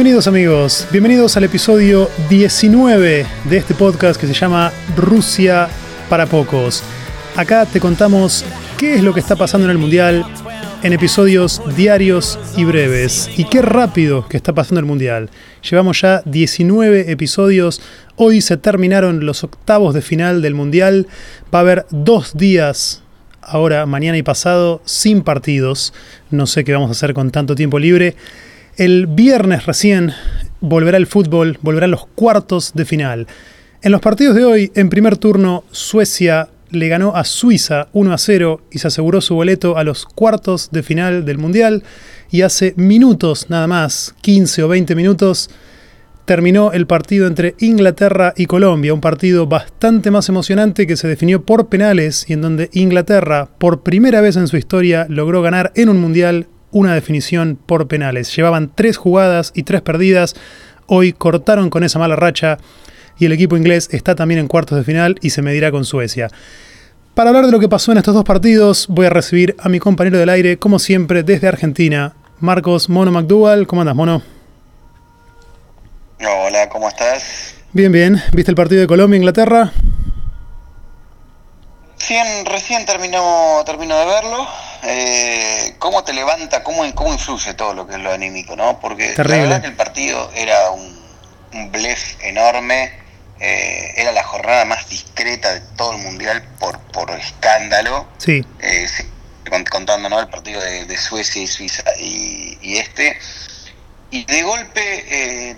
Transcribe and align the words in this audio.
Bienvenidos 0.00 0.28
amigos, 0.28 0.88
bienvenidos 0.90 1.36
al 1.36 1.44
episodio 1.44 2.08
19 2.30 3.26
de 3.44 3.56
este 3.58 3.74
podcast 3.74 4.18
que 4.18 4.26
se 4.26 4.32
llama 4.32 4.72
Rusia 4.96 5.68
para 6.08 6.24
pocos. 6.24 6.82
Acá 7.36 7.66
te 7.66 7.80
contamos 7.80 8.42
qué 8.78 8.94
es 8.94 9.02
lo 9.02 9.12
que 9.12 9.20
está 9.20 9.36
pasando 9.36 9.66
en 9.66 9.72
el 9.72 9.76
Mundial 9.76 10.24
en 10.82 10.94
episodios 10.94 11.60
diarios 11.76 12.38
y 12.56 12.64
breves. 12.64 13.28
Y 13.36 13.44
qué 13.44 13.60
rápido 13.60 14.26
que 14.26 14.38
está 14.38 14.54
pasando 14.54 14.80
el 14.80 14.86
Mundial. 14.86 15.28
Llevamos 15.70 16.00
ya 16.00 16.22
19 16.24 17.12
episodios. 17.12 17.82
Hoy 18.16 18.40
se 18.40 18.56
terminaron 18.56 19.26
los 19.26 19.44
octavos 19.44 19.92
de 19.92 20.00
final 20.00 20.40
del 20.40 20.54
Mundial. 20.54 21.08
Va 21.54 21.58
a 21.58 21.60
haber 21.60 21.86
dos 21.90 22.38
días, 22.38 23.02
ahora, 23.42 23.84
mañana 23.84 24.16
y 24.16 24.22
pasado, 24.22 24.80
sin 24.86 25.20
partidos. 25.20 25.92
No 26.30 26.46
sé 26.46 26.64
qué 26.64 26.72
vamos 26.72 26.88
a 26.88 26.92
hacer 26.92 27.12
con 27.12 27.30
tanto 27.30 27.54
tiempo 27.54 27.78
libre. 27.78 28.16
El 28.80 29.08
viernes 29.08 29.66
recién 29.66 30.14
volverá 30.62 30.96
el 30.96 31.06
fútbol, 31.06 31.58
volverán 31.60 31.90
los 31.90 32.06
cuartos 32.06 32.72
de 32.72 32.86
final. 32.86 33.26
En 33.82 33.92
los 33.92 34.00
partidos 34.00 34.34
de 34.34 34.46
hoy, 34.46 34.72
en 34.74 34.88
primer 34.88 35.18
turno, 35.18 35.64
Suecia 35.70 36.48
le 36.70 36.88
ganó 36.88 37.14
a 37.14 37.24
Suiza 37.24 37.88
1 37.92 38.10
a 38.10 38.16
0 38.16 38.62
y 38.70 38.78
se 38.78 38.88
aseguró 38.88 39.20
su 39.20 39.34
boleto 39.34 39.76
a 39.76 39.84
los 39.84 40.06
cuartos 40.06 40.70
de 40.72 40.82
final 40.82 41.26
del 41.26 41.36
Mundial. 41.36 41.82
Y 42.30 42.40
hace 42.40 42.72
minutos 42.78 43.50
nada 43.50 43.66
más, 43.66 44.14
15 44.22 44.62
o 44.62 44.68
20 44.68 44.94
minutos, 44.94 45.50
terminó 46.24 46.72
el 46.72 46.86
partido 46.86 47.26
entre 47.26 47.56
Inglaterra 47.58 48.32
y 48.34 48.46
Colombia, 48.46 48.94
un 48.94 49.02
partido 49.02 49.46
bastante 49.46 50.10
más 50.10 50.30
emocionante 50.30 50.86
que 50.86 50.96
se 50.96 51.06
definió 51.06 51.44
por 51.44 51.68
penales 51.68 52.24
y 52.28 52.32
en 52.32 52.40
donde 52.40 52.70
Inglaterra, 52.72 53.50
por 53.58 53.82
primera 53.82 54.22
vez 54.22 54.36
en 54.36 54.48
su 54.48 54.56
historia, 54.56 55.04
logró 55.10 55.42
ganar 55.42 55.70
en 55.74 55.90
un 55.90 56.00
Mundial 56.00 56.46
una 56.70 56.94
definición 56.94 57.58
por 57.64 57.88
penales. 57.88 58.34
Llevaban 58.34 58.70
tres 58.74 58.96
jugadas 58.96 59.52
y 59.54 59.62
tres 59.64 59.82
perdidas. 59.82 60.34
Hoy 60.86 61.12
cortaron 61.12 61.70
con 61.70 61.84
esa 61.84 61.98
mala 61.98 62.16
racha 62.16 62.58
y 63.18 63.26
el 63.26 63.32
equipo 63.32 63.56
inglés 63.56 63.88
está 63.92 64.14
también 64.14 64.40
en 64.40 64.48
cuartos 64.48 64.78
de 64.78 64.84
final 64.84 65.16
y 65.20 65.30
se 65.30 65.42
medirá 65.42 65.70
con 65.70 65.84
Suecia. 65.84 66.28
Para 67.14 67.30
hablar 67.30 67.46
de 67.46 67.52
lo 67.52 67.60
que 67.60 67.68
pasó 67.68 67.92
en 67.92 67.98
estos 67.98 68.14
dos 68.14 68.24
partidos, 68.24 68.86
voy 68.88 69.06
a 69.06 69.10
recibir 69.10 69.54
a 69.58 69.68
mi 69.68 69.78
compañero 69.78 70.18
del 70.18 70.28
aire, 70.28 70.58
como 70.58 70.78
siempre, 70.78 71.22
desde 71.22 71.48
Argentina, 71.48 72.14
Marcos 72.38 72.88
Mono 72.88 73.10
McDougall. 73.10 73.66
¿Cómo 73.66 73.82
andas, 73.82 73.96
Mono? 73.96 74.22
Hola, 76.20 76.68
¿cómo 76.68 76.88
estás? 76.88 77.56
Bien, 77.72 77.92
bien. 77.92 78.20
¿Viste 78.32 78.50
el 78.50 78.56
partido 78.56 78.80
de 78.80 78.86
Colombia-Inglaterra? 78.86 79.72
Recién, 82.00 82.46
recién 82.46 82.86
terminó, 82.86 83.62
terminó 83.66 83.98
de 83.98 84.06
verlo. 84.06 84.48
Eh, 84.84 85.74
¿Cómo 85.78 86.02
te 86.02 86.14
levanta, 86.14 86.64
cómo, 86.64 86.82
cómo 86.94 87.12
influye 87.12 87.52
todo 87.52 87.74
lo 87.74 87.86
que 87.86 87.96
es 87.96 88.00
lo 88.00 88.10
anímico, 88.10 88.56
no? 88.56 88.80
Porque 88.80 89.14
la 89.16 89.22
verdad 89.22 89.60
que 89.60 89.66
el 89.66 89.76
partido 89.76 90.30
era 90.34 90.70
un, 90.70 90.98
un 91.52 91.70
blef 91.70 92.16
enorme 92.22 92.90
eh, 93.38 93.92
era 93.96 94.12
la 94.12 94.22
jornada 94.22 94.64
más 94.64 94.88
discreta 94.88 95.52
de 95.52 95.60
todo 95.76 95.92
el 95.92 96.02
mundial 96.02 96.42
por, 96.58 96.78
por 96.92 97.10
escándalo. 97.10 98.08
Sí. 98.16 98.44
Eh, 98.60 98.86
contando 99.70 100.08
¿no? 100.08 100.20
el 100.20 100.28
partido 100.28 100.60
de, 100.60 100.96
Suecia 100.96 101.42
y 101.42 101.46
Suiza 101.46 101.84
y, 101.98 102.78
este. 102.78 103.18
Y 104.10 104.24
de 104.24 104.42
golpe, 104.42 105.56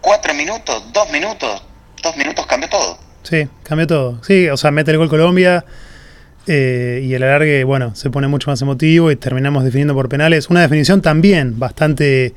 cuatro 0.00 0.32
minutos, 0.34 0.92
dos 0.92 1.10
minutos, 1.10 1.62
dos 2.02 2.16
minutos 2.16 2.46
cambió 2.46 2.68
todo. 2.68 3.07
Sí, 3.28 3.48
cambió 3.62 3.86
todo. 3.86 4.24
Sí, 4.24 4.48
o 4.48 4.56
sea, 4.56 4.70
mete 4.70 4.90
el 4.90 4.98
gol 4.98 5.08
Colombia. 5.08 5.64
Eh, 6.46 7.02
y 7.04 7.12
el 7.12 7.22
alargue, 7.22 7.62
bueno, 7.64 7.94
se 7.94 8.08
pone 8.08 8.26
mucho 8.26 8.50
más 8.50 8.62
emotivo 8.62 9.10
y 9.10 9.16
terminamos 9.16 9.64
definiendo 9.64 9.92
por 9.92 10.08
penales. 10.08 10.48
Una 10.48 10.62
definición 10.62 11.02
también 11.02 11.58
bastante 11.58 12.34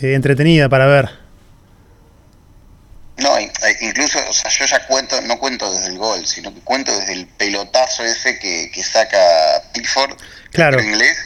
entretenida 0.00 0.68
para 0.68 0.86
ver. 0.86 1.08
No, 3.18 3.36
eh, 3.36 3.50
incluso, 3.80 4.20
o 4.28 4.32
sea, 4.32 4.48
yo 4.48 4.64
ya 4.64 4.86
cuento, 4.86 5.20
no 5.22 5.38
cuento 5.40 5.72
desde 5.72 5.88
el 5.88 5.98
gol, 5.98 6.24
sino 6.24 6.54
que 6.54 6.60
cuento 6.60 6.96
desde 6.96 7.14
el 7.14 7.26
pelotazo 7.26 8.04
ese 8.04 8.38
que, 8.38 8.82
saca 8.82 9.18
Pickford, 9.74 10.16
claro. 10.52 10.78
en 10.78 10.90
inglés, 10.90 11.18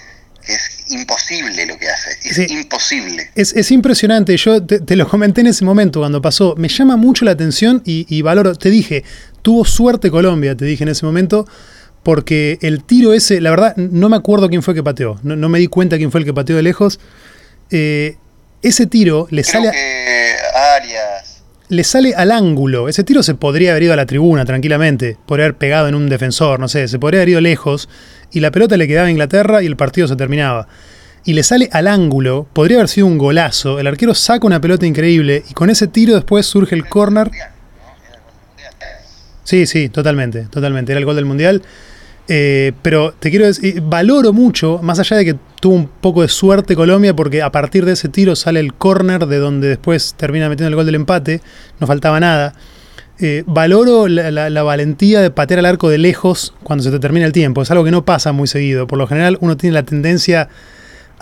que 0.44 0.54
es 0.54 0.81
imposible 0.92 1.66
lo 1.66 1.78
que 1.78 1.88
hace, 1.88 2.10
es 2.22 2.50
imposible. 2.50 3.30
Es, 3.34 3.70
impresionante, 3.70 4.36
yo 4.36 4.64
te, 4.64 4.96
lo 4.96 5.08
comenté 5.08 5.40
en 5.40 5.48
ese 5.48 5.64
momento 5.64 6.00
cuando 6.00 6.22
pasó, 6.22 6.54
me 6.56 6.68
llama 6.68 6.96
mucho 6.96 7.24
la 7.24 7.32
atención 7.32 7.82
y, 7.84 8.22
valoro, 8.22 8.54
te 8.54 8.70
dije, 8.70 9.04
tuvo 9.42 9.64
suerte 9.64 10.10
Colombia, 10.10 10.56
te 10.56 10.64
dije 10.64 10.84
en 10.84 10.88
ese 10.88 11.04
momento, 11.04 11.46
porque 12.02 12.58
el 12.62 12.84
tiro 12.84 13.12
ese, 13.12 13.40
la 13.40 13.50
verdad, 13.50 13.76
no 13.76 14.08
me 14.08 14.16
acuerdo 14.16 14.48
quién 14.48 14.62
fue 14.62 14.74
que 14.74 14.82
pateó, 14.82 15.18
no, 15.22 15.48
me 15.48 15.58
di 15.58 15.66
cuenta 15.66 15.96
quién 15.96 16.10
fue 16.10 16.20
el 16.20 16.26
que 16.26 16.34
pateó 16.34 16.56
de 16.56 16.62
lejos. 16.62 17.00
Eh, 17.70 18.16
ese 18.62 18.86
tiro 18.86 19.26
le 19.30 19.42
Creo 19.42 19.52
sale... 19.52 19.70
Que 19.72 20.34
Arias 20.76 21.31
le 21.72 21.84
sale 21.84 22.14
al 22.14 22.30
ángulo. 22.32 22.90
Ese 22.90 23.02
tiro 23.02 23.22
se 23.22 23.34
podría 23.34 23.70
haber 23.70 23.84
ido 23.84 23.94
a 23.94 23.96
la 23.96 24.04
tribuna 24.04 24.44
tranquilamente, 24.44 25.16
podría 25.24 25.46
haber 25.46 25.56
pegado 25.56 25.88
en 25.88 25.94
un 25.94 26.06
defensor, 26.06 26.60
no 26.60 26.68
sé, 26.68 26.86
se 26.86 26.98
podría 26.98 27.20
haber 27.20 27.30
ido 27.30 27.40
lejos 27.40 27.88
y 28.30 28.40
la 28.40 28.50
pelota 28.50 28.76
le 28.76 28.86
quedaba 28.86 29.06
a 29.06 29.10
Inglaterra 29.10 29.62
y 29.62 29.66
el 29.66 29.76
partido 29.76 30.06
se 30.06 30.14
terminaba. 30.14 30.68
Y 31.24 31.32
le 31.32 31.42
sale 31.42 31.70
al 31.72 31.86
ángulo, 31.86 32.46
podría 32.52 32.76
haber 32.76 32.88
sido 32.88 33.06
un 33.06 33.16
golazo, 33.16 33.80
el 33.80 33.86
arquero 33.86 34.12
saca 34.12 34.46
una 34.46 34.60
pelota 34.60 34.84
increíble 34.84 35.44
y 35.48 35.54
con 35.54 35.70
ese 35.70 35.86
tiro 35.86 36.14
después 36.14 36.44
surge 36.44 36.74
el 36.74 36.86
córner. 36.86 37.30
Sí, 39.42 39.64
sí, 39.64 39.88
totalmente, 39.88 40.48
totalmente, 40.50 40.92
era 40.92 40.98
el 40.98 41.06
gol 41.06 41.16
del 41.16 41.24
Mundial. 41.24 41.62
Eh, 42.28 42.72
pero 42.82 43.12
te 43.18 43.30
quiero 43.30 43.46
decir, 43.46 43.82
valoro 43.82 44.32
mucho, 44.32 44.80
más 44.82 44.98
allá 44.98 45.16
de 45.16 45.24
que 45.24 45.36
tuvo 45.60 45.74
un 45.74 45.86
poco 45.86 46.22
de 46.22 46.28
suerte 46.28 46.76
Colombia, 46.76 47.14
porque 47.14 47.42
a 47.42 47.50
partir 47.50 47.84
de 47.84 47.92
ese 47.92 48.08
tiro 48.08 48.36
sale 48.36 48.60
el 48.60 48.74
córner 48.74 49.26
de 49.26 49.38
donde 49.38 49.68
después 49.68 50.14
termina 50.16 50.48
metiendo 50.48 50.68
el 50.68 50.76
gol 50.76 50.86
del 50.86 50.94
empate, 50.94 51.40
no 51.80 51.86
faltaba 51.86 52.20
nada. 52.20 52.54
Eh, 53.18 53.44
valoro 53.46 54.08
la, 54.08 54.62
valentía 54.62 55.20
de 55.20 55.30
patear 55.30 55.60
al 55.60 55.66
arco 55.66 55.88
de 55.88 55.98
lejos 55.98 56.54
cuando 56.62 56.82
se 56.82 56.90
te 56.90 56.98
termina 56.98 57.26
el 57.26 57.32
tiempo, 57.32 57.62
es 57.62 57.70
algo 57.70 57.84
que 57.84 57.90
no 57.90 58.04
pasa 58.04 58.32
muy 58.32 58.48
seguido. 58.48 58.86
Por 58.86 58.98
lo 58.98 59.06
general 59.06 59.38
uno 59.40 59.56
tiene 59.56 59.74
la 59.74 59.82
tendencia 59.82 60.48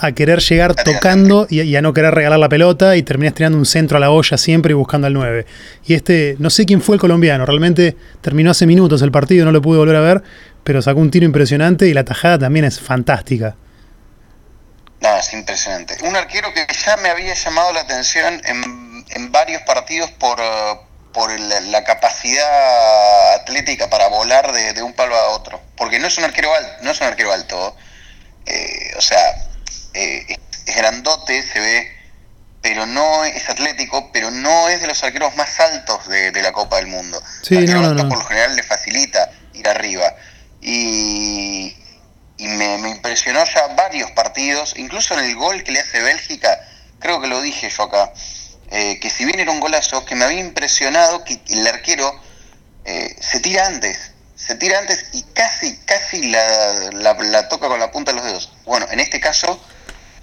a 0.00 0.12
querer 0.12 0.41
llegar 0.41 0.75
tocando 0.75 1.47
y, 1.50 1.77
a 1.77 1.83
no 1.83 1.93
querer 1.93 2.15
regalar 2.15 2.38
la 2.38 2.49
pelota 2.49 2.97
y 2.97 3.03
terminas 3.03 3.34
tirando 3.34 3.59
un 3.59 3.66
centro 3.66 3.99
a 3.99 4.00
la 4.00 4.11
olla 4.11 4.38
siempre 4.38 4.72
y 4.72 4.75
buscando 4.75 5.06
al 5.06 5.12
9. 5.12 5.47
Y 5.84 5.94
este, 5.94 6.37
no 6.38 6.49
sé 6.49 6.65
quién 6.65 6.81
fue 6.81 6.97
el 6.97 7.00
colombiano, 7.00 7.44
realmente 7.44 7.97
terminó 8.22 8.50
hace 8.50 8.66
minutos 8.66 9.03
el 9.03 9.12
partido, 9.12 9.44
no 9.44 9.53
lo 9.53 9.60
pude 9.60 9.78
volver 9.78 9.97
a 9.97 10.00
ver, 10.00 10.22
pero 10.65 10.81
sacó 10.81 11.00
un 11.00 11.10
tiro 11.10 11.27
impresionante 11.27 11.87
y 11.87 11.93
la 11.93 12.05
tajada 12.05 12.39
también 12.39 12.65
es 12.65 12.81
fantástica. 12.81 13.56
No, 15.00 15.16
es 15.16 15.33
impresionante. 15.33 15.97
Un 16.03 16.16
arquero 16.16 16.53
que 16.53 16.66
ya 16.72 16.97
me 16.99 17.09
había 17.09 17.34
llamado 17.34 17.72
la 17.72 17.81
atención 17.81 18.41
en, 18.44 19.33
varios 19.33 19.62
partidos 19.62 20.10
por, 20.12 20.39
eh, 20.41 20.81
por 21.12 21.31
la 21.39 21.84
capacidad 21.84 23.34
atlética 23.34 23.89
para 23.89 24.09
volar 24.09 24.53
de, 24.53 24.83
un 24.83 24.93
palo 24.93 25.16
a 25.16 25.31
otro. 25.31 25.60
Porque 25.77 25.99
no 25.99 26.06
es 26.06 26.19
un 26.19 26.25
arquero 26.25 26.55
alto, 26.55 26.71
no 26.83 26.91
es 26.91 27.00
un 27.00 27.06
arquero 27.06 27.33
alto. 27.33 27.77
Eh, 28.47 28.93
o 28.97 29.00
sea, 29.00 29.50
eh, 29.95 30.27
es 30.67 30.75
grandote, 30.75 31.43
se 31.43 31.61
ve, 31.61 32.01
pero 32.62 32.87
no 32.87 33.25
es 33.25 33.49
atlético, 33.49 34.11
pero 34.12 34.31
no 34.31 34.69
es 34.69 34.81
de 34.81 34.87
los 34.87 35.03
arqueros 35.03 35.34
más 35.37 35.59
altos 35.61 36.09
de, 36.09 36.33
la 36.43 36.53
Copa 36.53 36.77
del 36.77 36.89
Mundo. 36.89 37.22
Sí, 37.42 37.57
no, 37.66 37.95
no, 37.95 38.09
por 38.09 38.19
lo 38.19 38.25
general 38.25 38.57
le 38.57 38.63
facilita 38.63 39.31
ir 39.54 39.66
arriba. 39.69 40.15
Y, 40.60 41.77
me, 42.39 42.89
impresionó 42.89 43.45
ya 43.45 43.69
varios 43.75 44.10
partidos, 44.13 44.75
incluso 44.77 45.15
en 45.15 45.25
el 45.25 45.37
gol 45.37 45.63
que 45.63 45.72
le 45.72 45.81
hace 45.81 46.01
Bélgica, 46.03 46.60
creo 46.98 47.21
que 47.21 47.28
lo 47.28 47.41
dije 47.41 47.69
yo 47.71 47.84
acá, 47.84 48.13
eh, 48.71 48.98
que 49.01 49.10
si 49.10 49.25
bien 49.25 49.41
era 49.41 49.51
un 49.51 49.60
golazo, 49.60 50.04
que 50.04 50.15
me 50.15 50.25
había 50.25 50.41
impresionado 50.41 51.25
que 51.25 51.41
el 51.48 51.66
arquero 51.66 52.21
eh, 52.84 53.16
se 53.21 53.41
tira 53.41 53.66
antes, 53.66 54.13
se 54.36 54.54
tira 54.54 54.78
antes 54.78 55.07
y 55.13 55.22
casi, 55.34 55.77
casi 55.84 56.31
la, 56.31 56.91
la, 56.93 57.48
toca 57.48 57.69
con 57.69 57.78
la 57.78 57.91
punta 57.91 58.13
de 58.13 58.16
los 58.16 58.25
dedos. 58.27 58.53
Bueno, 58.65 58.86
en 58.91 59.01
este 59.01 59.21
caso 59.21 59.63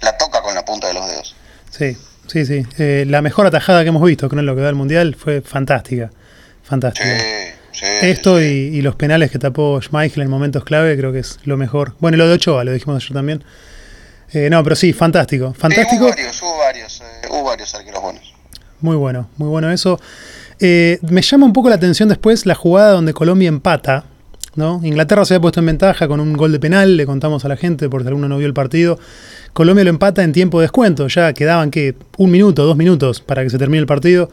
la 0.00 0.16
toca 0.16 0.42
con 0.42 0.54
la 0.54 0.64
punta 0.64 0.88
de 0.88 0.94
los 0.94 1.06
dedos. 1.08 1.34
Sí, 1.70 1.96
sí, 2.26 2.46
sí. 2.46 2.66
Eh, 2.78 3.04
la 3.08 3.22
mejor 3.22 3.46
atajada 3.46 3.82
que 3.82 3.88
hemos 3.88 4.02
visto 4.02 4.28
con 4.28 4.44
lo 4.44 4.54
que 4.54 4.62
da 4.62 4.68
el 4.68 4.74
Mundial 4.74 5.14
fue 5.14 5.40
fantástica. 5.40 6.10
Fantástica. 6.62 7.16
Esto 8.02 8.42
y, 8.42 8.82
los 8.82 8.96
penales 8.96 9.30
que 9.30 9.38
tapó 9.38 9.80
Schmeichel 9.80 10.22
en 10.22 10.30
momentos 10.30 10.64
clave 10.64 10.96
creo 10.96 11.12
que 11.12 11.20
es 11.20 11.38
lo 11.44 11.56
mejor. 11.56 11.94
Bueno, 12.00 12.16
y 12.16 12.18
lo 12.18 12.28
de 12.28 12.34
Ochoa, 12.34 12.64
lo 12.64 12.72
dijimos 12.72 13.02
ayer 13.02 13.14
también. 13.14 13.44
Eh, 14.32 14.50
no, 14.50 14.62
pero 14.64 14.74
sí, 14.74 14.92
fantástico. 14.92 15.54
Fantástico. 15.54 16.04
hubo 16.04 16.10
varios, 16.10 16.42
hubo 16.42 16.58
varios, 16.58 17.00
eh, 17.00 17.28
hubo 17.30 17.44
varios 17.44 17.74
arqueros 17.74 18.02
buenos. 18.02 18.34
Muy 18.80 18.96
bueno, 18.96 19.28
muy 19.36 19.48
bueno 19.48 19.70
eso. 19.70 20.00
Me 20.60 21.22
llama 21.22 21.46
un 21.46 21.52
poco 21.52 21.68
la 21.68 21.76
atención 21.76 22.08
después 22.08 22.46
la 22.46 22.54
jugada 22.54 22.92
donde 22.92 23.14
Colombia 23.14 23.48
empata. 23.48 24.04
¿No? 24.54 24.80
Inglaterra 24.82 25.24
se 25.24 25.34
había 25.34 25.42
puesto 25.42 25.60
en 25.60 25.66
ventaja 25.66 26.08
con 26.08 26.20
un 26.20 26.32
gol 26.32 26.52
de 26.52 26.60
penal, 26.60 26.96
le 26.96 27.06
contamos 27.06 27.44
a 27.44 27.48
la 27.48 27.56
gente 27.56 27.88
por 27.88 28.02
si 28.02 28.08
alguno 28.08 28.28
no 28.28 28.38
vio 28.38 28.46
el 28.46 28.54
partido. 28.54 28.98
Colombia 29.52 29.84
lo 29.84 29.90
empata 29.90 30.22
en 30.22 30.32
tiempo 30.32 30.60
de 30.60 30.64
descuento, 30.64 31.08
ya 31.08 31.32
quedaban 31.32 31.70
que 31.70 31.94
un 32.16 32.30
minuto, 32.30 32.64
dos 32.64 32.76
minutos 32.76 33.20
para 33.20 33.42
que 33.42 33.50
se 33.50 33.58
termine 33.58 33.80
el 33.80 33.86
partido. 33.86 34.30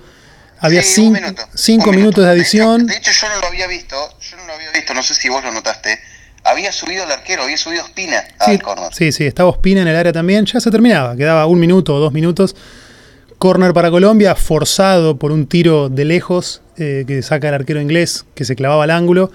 Había 0.59 0.81
cinco, 0.83 1.91
minutos 1.91 2.23
de 2.23 2.29
adición. 2.29 2.87
De 2.87 2.95
hecho, 2.97 3.11
yo 3.11 3.27
no 3.29 3.41
lo 3.41 3.47
había 3.47 3.67
visto, 3.67 3.95
yo 4.19 4.37
no 4.37 4.47
lo 4.47 4.53
había 4.53 4.71
visto, 4.71 4.93
no 4.93 5.03
sé 5.03 5.13
si 5.13 5.29
vos 5.29 5.43
lo 5.43 5.51
notaste. 5.51 5.99
Había 6.43 6.71
subido 6.71 7.03
el 7.03 7.11
arquero, 7.11 7.43
había 7.43 7.57
subido 7.57 7.83
Espina 7.83 8.23
al 8.39 8.57
sí, 8.57 8.63
Sí, 8.91 9.11
sí, 9.11 9.25
estaba 9.25 9.49
Espina 9.49 9.81
en 9.81 9.87
el 9.87 9.95
área 9.95 10.13
también, 10.13 10.45
ya 10.45 10.59
se 10.59 10.71
terminaba, 10.71 11.15
quedaba 11.15 11.45
un 11.47 11.59
minuto 11.59 11.95
o 11.95 11.99
dos 11.99 12.13
minutos. 12.13 12.55
Corner 13.37 13.73
para 13.73 13.91
Colombia, 13.91 14.35
forzado 14.35 15.17
por 15.17 15.31
un 15.31 15.47
tiro 15.47 15.89
de 15.89 16.05
lejos 16.05 16.61
eh, 16.77 17.03
que 17.05 17.21
saca 17.21 17.49
el 17.49 17.55
arquero 17.55 17.81
inglés, 17.81 18.25
que 18.33 18.45
se 18.45 18.55
clavaba 18.55 18.85
al 18.85 18.91
ángulo. 18.91 19.31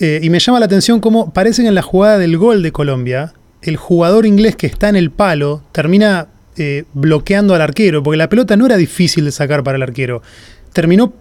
Eh, 0.00 0.20
y 0.22 0.30
me 0.30 0.40
llama 0.40 0.58
la 0.58 0.66
atención 0.66 1.00
cómo 1.00 1.32
parece 1.32 1.62
que 1.62 1.68
en 1.68 1.74
la 1.74 1.82
jugada 1.82 2.18
del 2.18 2.36
gol 2.36 2.62
de 2.62 2.72
Colombia, 2.72 3.32
el 3.62 3.76
jugador 3.76 4.26
inglés 4.26 4.56
que 4.56 4.66
está 4.66 4.88
en 4.88 4.96
el 4.96 5.10
palo 5.10 5.62
termina 5.72 6.28
eh, 6.56 6.84
bloqueando 6.92 7.54
al 7.54 7.60
arquero, 7.60 8.02
porque 8.02 8.16
la 8.16 8.28
pelota 8.28 8.56
no 8.56 8.66
era 8.66 8.76
difícil 8.76 9.24
de 9.24 9.32
sacar 9.32 9.62
para 9.62 9.76
el 9.76 9.82
arquero. 9.82 10.22
Terminó, 10.72 11.12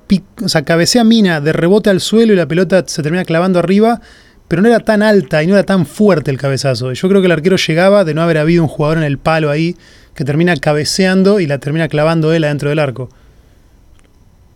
o 0.43 0.49
sea, 0.49 0.63
cabecea 0.63 1.03
Mina 1.03 1.39
de 1.39 1.53
rebote 1.53 1.89
al 1.89 2.01
suelo 2.01 2.33
y 2.33 2.35
la 2.35 2.47
pelota 2.47 2.83
se 2.87 3.03
termina 3.03 3.23
clavando 3.23 3.59
arriba, 3.59 4.01
pero 4.47 4.61
no 4.61 4.67
era 4.67 4.79
tan 4.79 5.03
alta 5.03 5.43
y 5.43 5.47
no 5.47 5.53
era 5.53 5.63
tan 5.63 5.85
fuerte 5.85 6.31
el 6.31 6.37
cabezazo. 6.37 6.91
Yo 6.93 7.07
creo 7.07 7.21
que 7.21 7.27
el 7.27 7.31
arquero 7.31 7.57
llegaba 7.57 8.03
de 8.03 8.13
no 8.13 8.21
haber 8.21 8.39
habido 8.39 8.63
un 8.63 8.69
jugador 8.69 8.97
en 8.97 9.03
el 9.03 9.17
palo 9.17 9.49
ahí 9.49 9.75
que 10.15 10.25
termina 10.25 10.55
cabeceando 10.57 11.39
y 11.39 11.47
la 11.47 11.59
termina 11.59 11.87
clavando 11.87 12.33
él 12.33 12.43
adentro 12.43 12.69
del 12.69 12.79
arco. 12.79 13.09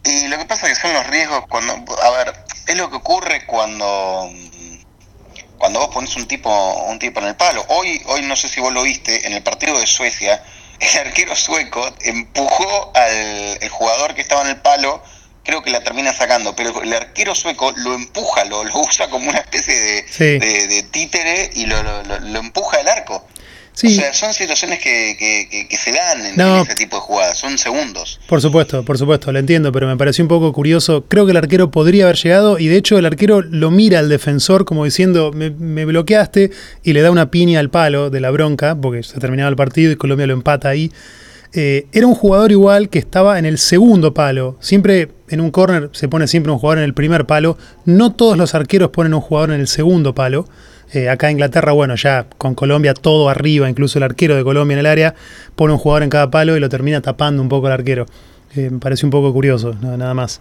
Y 0.04 0.28
lo 0.28 0.38
que 0.38 0.46
pasa 0.46 0.68
es 0.68 0.78
que 0.78 0.88
son 0.88 0.94
los 0.94 1.08
riesgos 1.08 1.42
cuando, 1.50 1.74
a 1.74 2.12
ver, 2.18 2.34
es 2.68 2.76
lo 2.76 2.90
que 2.90 2.98
ocurre 2.98 3.46
cuando 3.46 4.30
cuando 5.58 5.80
vos 5.80 5.90
pones 5.94 6.16
un 6.16 6.28
tipo 6.28 6.50
un 6.84 7.00
tipo 7.00 7.20
en 7.20 7.28
el 7.28 7.36
palo. 7.36 7.66
Hoy 7.70 8.02
hoy 8.08 8.22
no 8.24 8.36
sé 8.36 8.48
si 8.48 8.60
vos 8.62 8.72
lo 8.74 8.84
viste 8.84 9.26
en 9.26 9.34
el 9.34 9.42
partido 9.42 9.80
de 9.80 9.88
Suecia, 9.88 10.44
el 10.80 11.08
arquero 11.08 11.36
sueco 11.36 11.94
empujó 12.02 12.92
al 12.94 13.70
jugador 13.70 14.14
que 14.14 14.22
estaba 14.22 14.42
en 14.42 14.50
el 14.50 14.62
palo, 14.62 15.02
creo 15.44 15.64
que 15.64 15.72
la 15.72 15.82
termina 15.82 16.14
sacando, 16.14 16.56
pero 16.56 16.82
el 16.82 16.94
arquero 16.94 17.34
sueco 17.34 17.72
lo 17.78 17.96
empuja, 17.96 18.46
lo, 18.46 18.64
lo 18.64 18.80
usa 18.80 19.10
como 19.10 19.30
una 19.30 19.40
especie 19.40 19.74
de, 19.74 20.40
de, 20.68 20.84
títere 20.84 21.50
y 21.54 21.66
lo, 21.66 21.82
lo, 21.82 22.20
lo 22.20 22.40
empuja 22.40 22.80
al 22.80 22.88
arco. 22.88 23.26
O 23.86 23.90
sea, 23.90 24.12
son 24.12 24.34
situaciones 24.34 24.80
que, 24.80 25.68
se 25.78 25.92
dan 25.92 26.26
en, 26.26 26.62
ese 26.62 26.74
tipo 26.74 26.96
de 26.96 27.02
jugadas, 27.02 27.38
son 27.38 27.60
segundos. 27.60 28.20
Por 28.28 28.42
supuesto, 28.42 28.84
por 28.84 28.98
supuesto, 28.98 29.32
lo 29.32 29.38
entiendo, 29.38 29.72
pero 29.72 29.88
me 29.88 29.96
pareció 29.96 30.24
un 30.24 30.30
poco 30.30 30.52
curioso. 30.52 31.06
Creo 31.08 31.26
que 31.26 31.32
el 31.32 31.38
arquero 31.38 31.70
podría 31.70 32.06
haber 32.06 32.16
llegado 32.16 32.58
y 32.58 32.68
de 32.68 32.78
hecho 32.78 32.98
el 32.98 33.06
arquero 33.06 33.44
lo 33.44 33.70
mira 33.70 34.00
al 34.00 34.10
defensor 34.10 34.66
como 34.66 34.84
diciendo, 34.84 35.32
me, 35.32 35.86
bloqueaste 35.86 36.50
y 36.84 36.94
le 36.94 37.02
da 37.02 37.12
una 37.12 37.30
piña 37.30 37.60
al 37.60 37.70
palo 37.70 38.10
de 38.10 38.20
la 38.20 38.32
bronca, 38.32 38.76
porque 38.76 39.04
se 39.04 39.20
terminaba 39.20 39.50
el 39.50 39.56
partido 39.56 39.92
y 39.92 39.96
Colombia 39.96 40.26
lo 40.26 40.34
empata 40.34 40.70
ahí. 40.70 40.92
Eh, 41.54 41.86
era 41.94 42.08
un 42.08 42.16
jugador 42.16 42.52
igual 42.52 42.90
que 42.90 43.00
estaba 43.00 43.38
en 43.38 43.46
el 43.46 43.60
segundo 43.60 44.14
palo. 44.14 44.58
Siempre 44.60 45.10
en 45.30 45.40
un 45.40 45.52
córner 45.52 45.90
se 45.94 46.08
pone 46.08 46.28
siempre 46.28 46.52
un 46.52 46.58
jugador 46.58 46.80
en 46.80 46.86
el 46.86 46.94
primer 46.96 47.26
palo. 47.26 47.58
No 47.86 48.14
todos 48.14 48.38
los 48.38 48.56
arqueros 48.56 48.90
ponen 48.90 49.14
un 49.14 49.22
jugador 49.22 49.52
en 49.52 49.60
el 49.60 49.68
segundo 49.68 50.16
palo. 50.16 50.48
Eh, 50.94 51.10
acá 51.10 51.28
en 51.28 51.34
Inglaterra, 51.34 51.74
bueno, 51.74 51.96
ya 51.96 52.28
con 52.38 52.56
Colombia 52.56 52.94
todo 52.94 53.30
arriba, 53.30 53.70
incluso 53.70 54.00
el 54.00 54.04
arquero 54.04 54.36
de 54.36 54.44
Colombia 54.44 54.76
en 54.76 54.80
el 54.80 54.86
área, 54.86 55.16
pone 55.56 55.74
un 55.74 55.80
jugador 55.80 56.04
en 56.04 56.10
cada 56.10 56.32
palo 56.32 56.56
y 56.56 56.60
lo 56.60 56.70
termina 56.70 57.02
tapando 57.02 57.42
un 57.42 57.50
poco 57.50 57.68
el 57.68 57.74
arquero. 57.74 58.06
Eh, 58.56 58.70
me 58.70 58.80
parece 58.80 59.06
un 59.06 59.12
poco 59.12 59.34
curioso, 59.34 59.74
nada 59.82 60.14
más. 60.14 60.40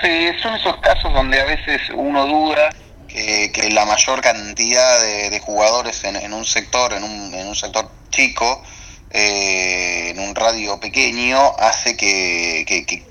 Sí, 0.00 0.28
son 0.40 0.54
esos 0.54 0.76
casos 0.76 1.12
donde 1.12 1.40
a 1.40 1.44
veces 1.44 1.80
uno 1.94 2.26
duda 2.26 2.70
que, 3.08 3.68
la 3.72 3.84
mayor 3.84 4.20
cantidad 4.20 5.02
de, 5.02 5.40
jugadores 5.40 6.04
en, 6.04 6.32
un 6.32 6.44
sector, 6.44 6.92
en 6.92 7.02
un, 7.02 7.34
en 7.34 7.48
un 7.48 7.56
sector 7.56 7.90
chico, 8.10 8.62
eh, 9.10 10.10
en 10.10 10.20
un 10.20 10.36
radio 10.36 10.78
pequeño, 10.78 11.36
hace 11.58 11.96
que, 11.96 12.64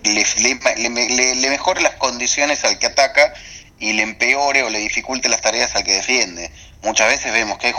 le, 0.04 1.36
le 1.36 1.50
mejore 1.50 1.82
las 1.82 1.96
condiciones 1.96 2.64
al 2.64 2.80
que 2.80 2.88
ataca 2.88 3.34
y 3.80 3.94
le 3.94 4.04
empeore 4.04 4.64
o 4.64 4.70
le 4.70 4.80
dificulte 4.80 5.30
las 5.30 5.42
tareas 5.42 5.76
al 5.76 5.84
que 5.84 5.94
defiende. 5.94 6.52
Muchas 6.84 7.10
veces 7.10 7.32
vemos 7.32 7.58
que 7.58 7.68
hay 7.68 7.74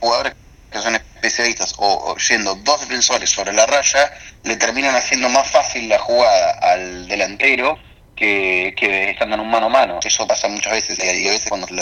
jugadores 0.00 0.34
que 0.70 0.80
son 0.80 0.94
especialistas 0.94 1.74
o, 1.78 2.16
yendo 2.16 2.54
dos 2.56 2.80
defensores 2.80 3.30
sobre 3.30 3.52
la 3.52 3.66
raya, 3.66 4.12
le 4.44 4.56
terminan 4.56 4.94
haciendo 4.94 5.28
más 5.28 5.50
fácil 5.50 5.88
la 5.88 5.98
jugada 5.98 6.58
al 6.60 7.08
delantero 7.08 7.78
que, 8.14 8.74
que 8.76 9.10
estando 9.10 9.36
en 9.36 9.40
un 9.42 9.50
mano 9.50 9.66
a 9.66 9.70
mano. 9.70 10.00
Eso 10.04 10.26
pasa 10.26 10.48
muchas 10.48 10.72
veces 10.72 10.98
y 10.98 11.28
a 11.28 11.30
veces 11.30 11.48
cuando 11.48 11.66
el, 11.68 11.78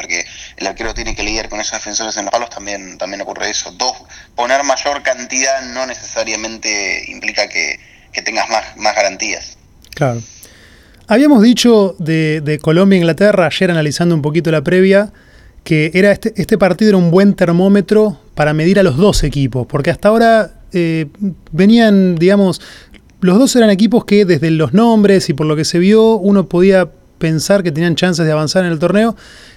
el 0.56 0.66
arquero 0.66 0.94
tiene 0.94 1.14
que 1.14 1.22
lidiar 1.22 1.48
con 1.48 1.60
esos 1.60 1.72
defensores 1.72 2.16
en 2.16 2.26
los 2.26 2.32
palos 2.32 2.50
también, 2.50 2.98
también 2.98 3.22
ocurre 3.22 3.50
eso. 3.50 3.72
Dos, 3.72 3.96
poner 4.34 4.62
mayor 4.62 5.02
cantidad 5.02 5.62
no 5.62 5.86
necesariamente 5.86 7.04
implica 7.08 7.48
que, 7.48 7.80
que 8.12 8.22
tengas 8.22 8.48
más, 8.48 8.76
más 8.76 8.94
garantías. 8.94 9.56
Claro. 9.94 10.22
Habíamos 11.08 11.40
dicho 11.40 11.94
de, 12.00 12.58
Colombia-Inglaterra, 12.60 13.46
ayer 13.46 13.70
analizando 13.70 14.14
un 14.14 14.22
poquito 14.22 14.50
la 14.50 14.64
previa, 14.64 15.12
que 15.62 15.92
era 15.94 16.10
este, 16.10 16.32
este, 16.36 16.58
partido 16.58 16.90
era 16.90 16.98
un 16.98 17.12
buen 17.12 17.34
termómetro 17.34 18.18
para 18.34 18.52
medir 18.52 18.80
a 18.80 18.82
los 18.82 18.96
dos 18.96 19.22
equipos, 19.22 19.68
porque 19.68 19.90
hasta 19.90 20.08
ahora 20.08 20.62
eh, 20.72 21.06
venían, 21.52 22.16
digamos, 22.16 22.60
los 23.20 23.38
dos 23.38 23.54
eran 23.54 23.70
equipos 23.70 24.04
que 24.04 24.24
desde 24.24 24.50
los 24.50 24.74
nombres 24.74 25.28
y 25.28 25.34
por 25.34 25.46
lo 25.46 25.54
que 25.54 25.64
se 25.64 25.78
vio, 25.78 26.16
uno 26.16 26.48
podía 26.48 26.90
pensar 27.18 27.62
que 27.62 27.70
tenían 27.70 27.94
chances 27.94 28.26
de 28.26 28.32
avanzar 28.32 28.64
en 28.64 28.72
el 28.72 28.80
torneo. 28.80 29.14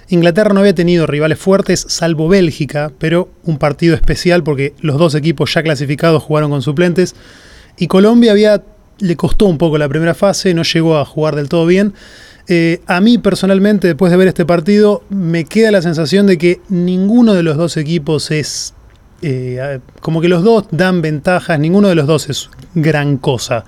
Inglaterra 0.08 0.54
no 0.54 0.60
había 0.60 0.74
tenido 0.74 1.08
rivales 1.08 1.38
fuertes, 1.38 1.84
salvo 1.88 2.28
Bélgica, 2.28 2.92
pero 2.98 3.28
un 3.42 3.58
partido 3.58 3.96
especial 3.96 4.44
porque 4.44 4.74
los 4.80 4.98
dos 4.98 5.16
equipos 5.16 5.52
ya 5.52 5.64
clasificados 5.64 6.22
jugaron 6.22 6.50
con 6.50 6.62
suplentes. 6.62 7.16
Y 7.76 7.88
Colombia 7.88 8.30
había 8.30 8.62
le 9.00 9.16
costó 9.16 9.46
un 9.46 9.58
poco 9.58 9.78
la 9.78 9.88
primera 9.88 10.14
fase, 10.14 10.54
no 10.54 10.62
llegó 10.62 10.96
a 10.98 11.04
jugar 11.04 11.34
del 11.36 11.48
todo 11.48 11.66
bien. 11.66 11.94
Eh, 12.48 12.80
a 12.86 13.00
mí 13.00 13.18
personalmente, 13.18 13.86
después 13.86 14.10
de 14.10 14.16
ver 14.16 14.28
este 14.28 14.44
partido, 14.44 15.04
me 15.08 15.44
queda 15.44 15.70
la 15.70 15.82
sensación 15.82 16.26
de 16.26 16.38
que 16.38 16.60
ninguno 16.68 17.34
de 17.34 17.42
los 17.42 17.56
dos 17.56 17.76
equipos 17.76 18.30
es... 18.30 18.74
Eh, 19.22 19.80
como 20.00 20.20
que 20.20 20.28
los 20.28 20.42
dos 20.42 20.64
dan 20.70 21.02
ventajas, 21.02 21.58
ninguno 21.58 21.88
de 21.88 21.94
los 21.94 22.06
dos 22.06 22.28
es 22.28 22.50
gran 22.74 23.18
cosa. 23.18 23.64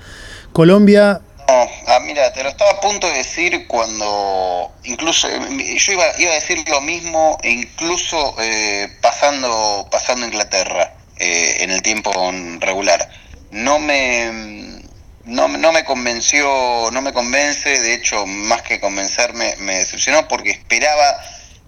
Colombia... 0.52 1.20
No, 1.48 1.68
ah, 1.86 2.00
mira, 2.04 2.32
te 2.32 2.42
lo 2.42 2.48
estaba 2.48 2.70
a 2.70 2.80
punto 2.80 3.06
de 3.06 3.14
decir 3.14 3.66
cuando 3.66 4.70
incluso 4.84 5.28
yo 5.28 5.92
iba, 5.92 6.04
iba 6.18 6.30
a 6.30 6.34
decir 6.34 6.58
lo 6.68 6.80
mismo 6.80 7.36
incluso 7.44 8.34
eh, 8.40 8.88
pasando 9.02 9.86
pasando 9.90 10.24
Inglaterra 10.24 10.94
en 11.18 11.70
el 11.70 11.82
tiempo 11.82 12.10
regular. 12.60 13.08
No 13.50 13.78
me 13.78 14.81
no, 15.24 15.48
no 15.48 15.72
me 15.72 15.84
convenció, 15.84 16.90
no 16.92 17.00
me 17.00 17.12
convence, 17.12 17.80
de 17.80 17.94
hecho, 17.94 18.26
más 18.26 18.62
que 18.62 18.80
convencerme, 18.80 19.54
me 19.58 19.78
decepcionó 19.78 20.26
porque 20.26 20.50
esperaba, 20.50 21.16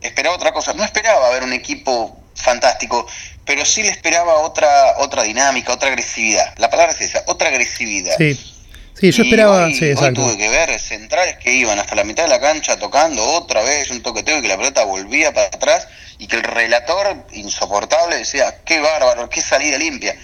esperaba 0.01 0.35
otra 0.35 0.53
cosa. 0.53 0.73
No 0.75 0.85
esperaba 0.85 1.31
ver 1.31 1.45
un 1.45 1.53
equipo 1.53 2.21
fantástico, 2.35 3.07
pero 3.45 3.65
sí 3.65 3.83
le 3.83 3.91
esperaba 3.91 4.39
otra, 4.39 4.97
otra 4.99 5.23
dinámica, 5.23 5.73
otra 5.73 5.89
agresividad. 5.89 6.55
La 6.59 6.69
palabra 6.69 6.93
es 6.93 7.01
esa, 7.01 7.23
otra 7.27 7.49
agresividad. 7.49 8.17
Sí. 8.19 8.51
Sí, 8.99 9.11
yo 9.11 9.25
esperaba. 9.25 9.69
sí, 9.71 9.93
tuve 10.15 10.37
que 10.37 10.49
ver 10.49 10.79
centrales 10.79 11.37
que 11.39 11.53
iban 11.53 11.81
hasta 11.81 11.97
la 11.97 12.05
mitad 12.05 12.23
de 12.23 12.29
la 12.29 12.41
cancha 12.41 12.79
tocando 12.79 13.25
otra 13.25 13.61
vez 13.63 13.91
un 13.91 14.03
toqueteo 14.03 14.39
y 14.39 14.43
que 14.43 14.47
la 14.49 14.57
pelota 14.57 14.85
volvía 14.85 15.35
para 15.35 15.49
atrás 15.49 15.89
y 16.19 16.29
que 16.29 16.37
el 16.37 16.45
relator, 16.45 17.27
insoportable, 17.33 18.17
decía: 18.17 18.61
Qué 18.65 18.79
bárbaro, 18.79 19.29
qué 19.29 19.41
salida 19.41 19.79
limpia 19.79 20.17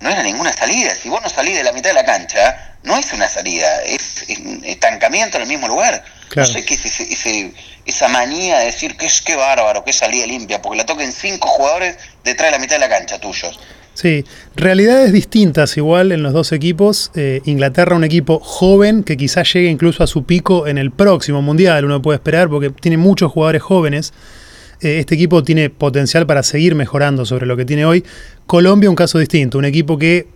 no 0.00 0.10
era 0.10 0.22
ninguna 0.22 0.52
salida. 0.52 0.94
Si 0.94 1.08
vos 1.08 1.20
no 1.22 1.28
salís 1.28 1.56
de 1.56 1.64
la 1.64 1.72
mitad 1.72 1.90
de 1.90 1.94
la 1.94 2.04
cancha, 2.04 2.76
no 2.82 2.96
es 2.96 3.12
una 3.12 3.28
salida, 3.28 3.82
es, 3.82 4.24
estancamiento 4.64 5.36
en 5.36 5.42
el 5.42 5.48
mismo 5.48 5.68
lugar. 5.68 6.02
No 6.34 6.46
sé 6.46 6.64
qué 6.64 6.74
es 6.74 7.00
ese, 7.00 7.52
esa 7.84 8.08
manía 8.08 8.58
de 8.60 8.66
decir 8.66 8.96
que 8.96 9.06
es 9.06 9.20
que 9.20 9.34
bárbaro, 9.34 9.84
que 9.84 9.92
salida 9.92 10.26
limpia, 10.26 10.62
porque 10.62 10.78
la 10.78 10.86
toquen 10.86 11.12
cinco 11.12 11.48
jugadores 11.48 11.96
detrás 12.24 12.48
de 12.48 12.52
la 12.52 12.58
mitad 12.58 12.76
de 12.76 12.80
la 12.80 12.88
cancha 12.88 13.18
tuyos. 13.18 13.58
Sí, 13.94 14.24
realidades 14.54 15.12
distintas 15.12 15.76
igual 15.76 16.12
en 16.12 16.22
los 16.22 16.32
dos 16.32 16.52
equipos. 16.52 17.10
Eh, 17.14 17.42
Inglaterra, 17.44 17.96
un 17.96 18.04
equipo 18.04 18.38
joven 18.40 19.02
que 19.02 19.16
quizás 19.16 19.52
llegue 19.52 19.68
incluso 19.68 20.04
a 20.04 20.06
su 20.06 20.24
pico 20.24 20.66
en 20.66 20.78
el 20.78 20.90
próximo 20.90 21.42
mundial, 21.42 21.84
uno 21.84 22.00
puede 22.00 22.16
esperar, 22.16 22.48
porque 22.48 22.70
tiene 22.70 22.96
muchos 22.96 23.32
jugadores 23.32 23.62
jóvenes. 23.62 24.12
Eh, 24.80 25.00
este 25.00 25.14
equipo 25.14 25.42
tiene 25.42 25.70
potencial 25.70 26.26
para 26.26 26.42
seguir 26.42 26.74
mejorando 26.74 27.26
sobre 27.26 27.46
lo 27.46 27.56
que 27.56 27.64
tiene 27.64 27.84
hoy. 27.84 28.04
Colombia, 28.46 28.88
un 28.88 28.96
caso 28.96 29.18
distinto, 29.18 29.58
un 29.58 29.66
equipo 29.66 29.98
que, 29.98 30.26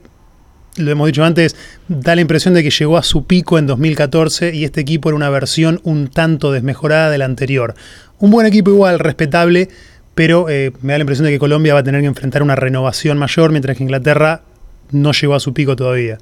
lo 0.77 0.91
hemos 0.91 1.07
dicho 1.07 1.25
antes, 1.25 1.57
da 1.89 2.15
la 2.15 2.21
impresión 2.21 2.55
de 2.55 2.63
que 2.63 2.71
llegó 2.71 2.99
a 2.99 3.03
su 3.03 3.25
pico 3.25 3.59
en 3.59 3.67
2014 3.67 4.55
y 4.55 4.65
este 4.65 4.81
equipo 4.81 5.09
era 5.09 5.17
una 5.17 5.31
versión 5.31 5.81
un 5.85 6.09
tanto 6.09 6.53
desmejorada 6.53 7.11
del 7.11 7.23
anterior. 7.23 7.75
Un 8.19 8.31
buen 8.31 8.47
equipo 8.47 8.71
igual, 8.71 8.99
respetable, 8.99 9.69
pero 10.15 10.49
eh, 10.49 10.73
me 10.83 10.93
da 10.93 10.99
la 10.99 11.03
impresión 11.03 11.25
de 11.27 11.33
que 11.33 11.39
Colombia 11.39 11.75
va 11.75 11.81
a 11.81 11.85
tener 11.85 12.03
que 12.03 12.07
enfrentar 12.07 12.43
una 12.43 12.55
renovación 12.55 13.19
mayor, 13.19 13.51
mientras 13.51 13.77
que 13.77 13.83
Inglaterra 13.83 14.43
no 14.91 15.13
llegó 15.13 15.35
a 15.35 15.41
su 15.41 15.55
pico 15.55 15.75
todavía. 15.75 16.19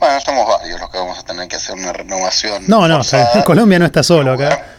bueno, 0.00 0.20
somos 0.24 0.48
varios 0.48 0.80
los 0.80 0.90
que 0.90 0.98
vamos 0.98 1.18
a 1.18 1.22
tener 1.22 1.48
que 1.48 1.56
hacer 1.56 1.76
una 1.76 1.92
renovación. 1.92 2.64
No, 2.66 2.88
no, 2.88 3.02
Colombia 3.44 3.78
no 3.78 3.84
está 3.84 4.02
solo 4.02 4.32
acá. 4.32 4.77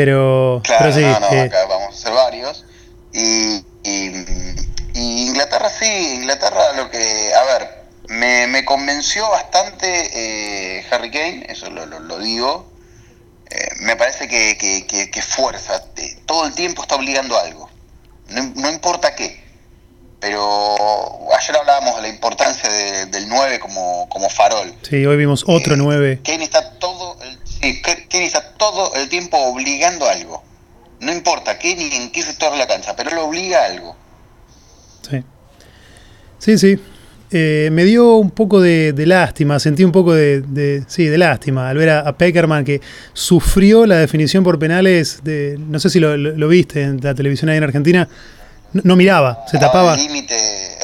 Pero, 0.00 0.62
claro, 0.64 0.94
sí. 0.94 1.02
No, 1.02 1.20
no, 1.20 1.26
eh, 1.30 1.40
acá 1.42 1.66
vamos 1.66 1.94
a 1.94 1.98
ser 1.98 2.12
varios. 2.14 2.64
Y, 3.12 3.62
Inglaterra 4.94 5.68
sí, 5.68 6.14
Inglaterra 6.14 6.72
lo 6.74 6.88
que, 6.90 7.34
a 7.34 7.44
ver, 7.44 7.84
me, 8.08 8.46
me 8.46 8.64
convenció 8.64 9.28
bastante 9.28 10.78
eh, 10.78 10.86
Harry 10.90 11.10
Kane, 11.10 11.44
eso 11.50 11.68
lo, 11.68 11.84
lo, 11.84 12.18
digo. 12.18 12.70
Eh, 13.50 13.68
me 13.80 13.94
parece 13.96 14.26
que, 14.26 14.56
que, 14.56 15.10
que, 15.10 15.22
fuerza, 15.22 15.84
todo 16.24 16.46
el 16.46 16.54
tiempo 16.54 16.80
está 16.80 16.94
obligando 16.94 17.38
algo, 17.38 17.68
no, 18.28 18.52
no 18.54 18.70
importa 18.70 19.14
qué. 19.14 19.44
Pero 20.18 20.76
ayer 21.38 21.56
hablábamos 21.56 21.96
de 21.96 22.02
la 22.02 22.08
importancia 22.08 22.70
del 23.06 23.28
9 23.28 23.58
como, 23.58 24.08
como 24.08 24.30
farol. 24.30 24.74
Sí, 24.82 25.04
hoy 25.04 25.16
vimos 25.18 25.44
otro 25.46 25.76
9. 25.76 26.12
Eh, 26.12 26.20
Kenny 26.22 26.44
está 26.44 26.78
todo 26.78 27.18
el, 27.22 27.38
sí, 27.60 27.82
Kenny 28.08 28.24
está 28.24 28.52
todo 28.54 28.94
el 28.94 29.08
tiempo 29.08 29.36
obligando 29.38 30.08
algo. 30.08 30.42
No 31.00 31.12
importa 31.12 31.58
qué 31.58 31.74
ni 31.76 31.94
en 31.94 32.12
qué 32.12 32.22
sector 32.22 32.52
de 32.52 32.58
la 32.58 32.66
cancha, 32.66 32.94
pero 32.94 33.10
lo 33.14 33.26
obliga 33.26 33.62
a 33.62 33.66
algo. 33.66 33.96
Sí. 35.08 35.24
Sí, 36.38 36.58
sí. 36.58 36.80
Eh, 37.32 37.68
me 37.70 37.84
dio 37.84 38.16
un 38.16 38.32
poco 38.32 38.60
de, 38.60 38.92
lástima, 39.06 39.60
sentí 39.60 39.84
un 39.84 39.92
poco 39.92 40.14
de, 40.14 40.82
sí, 40.88 41.04
de 41.04 41.16
lástima 41.16 41.68
al 41.68 41.76
ver 41.76 41.90
a, 41.90 42.12
Peckerman 42.16 42.64
que 42.64 42.80
sufrió 43.12 43.86
la 43.86 43.98
definición 43.98 44.42
por 44.42 44.58
penales 44.58 45.20
de, 45.22 45.56
no 45.56 45.78
sé 45.78 45.90
si 45.90 46.00
lo, 46.00 46.48
viste 46.48 46.82
en 46.82 47.00
la 47.00 47.14
televisión 47.14 47.48
ahí 47.50 47.58
en 47.58 47.62
Argentina, 47.62 48.08
no, 48.72 48.96
miraba, 48.96 49.44
se 49.48 49.58
tapaba. 49.58 49.96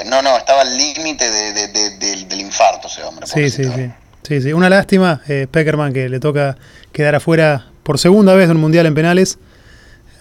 no, 0.07 0.23
no, 0.23 0.37
estaba 0.37 0.61
al 0.61 0.77
límite 0.77 1.29
del 1.29 2.41
infarto 2.41 2.87
ese 2.87 3.03
hombre. 3.03 3.27
Sí, 3.27 3.51
sí, 3.51 3.65
sí, 3.65 3.91
sí, 4.27 4.41
sí, 4.41 4.53
una 4.53 4.69
lástima, 4.69 5.23
eh, 5.29 5.47
Peckerman 5.51 5.93
que 5.93 6.09
le 6.09 6.19
toca 6.21 6.57
quedar 6.93 7.15
afuera 7.15 7.67
por 7.83 7.99
segunda 7.99 8.35
vez 8.35 8.49
de 8.49 8.55
un 8.55 8.61
mundial 8.61 8.87
en 8.87 8.95
penales, 8.95 9.39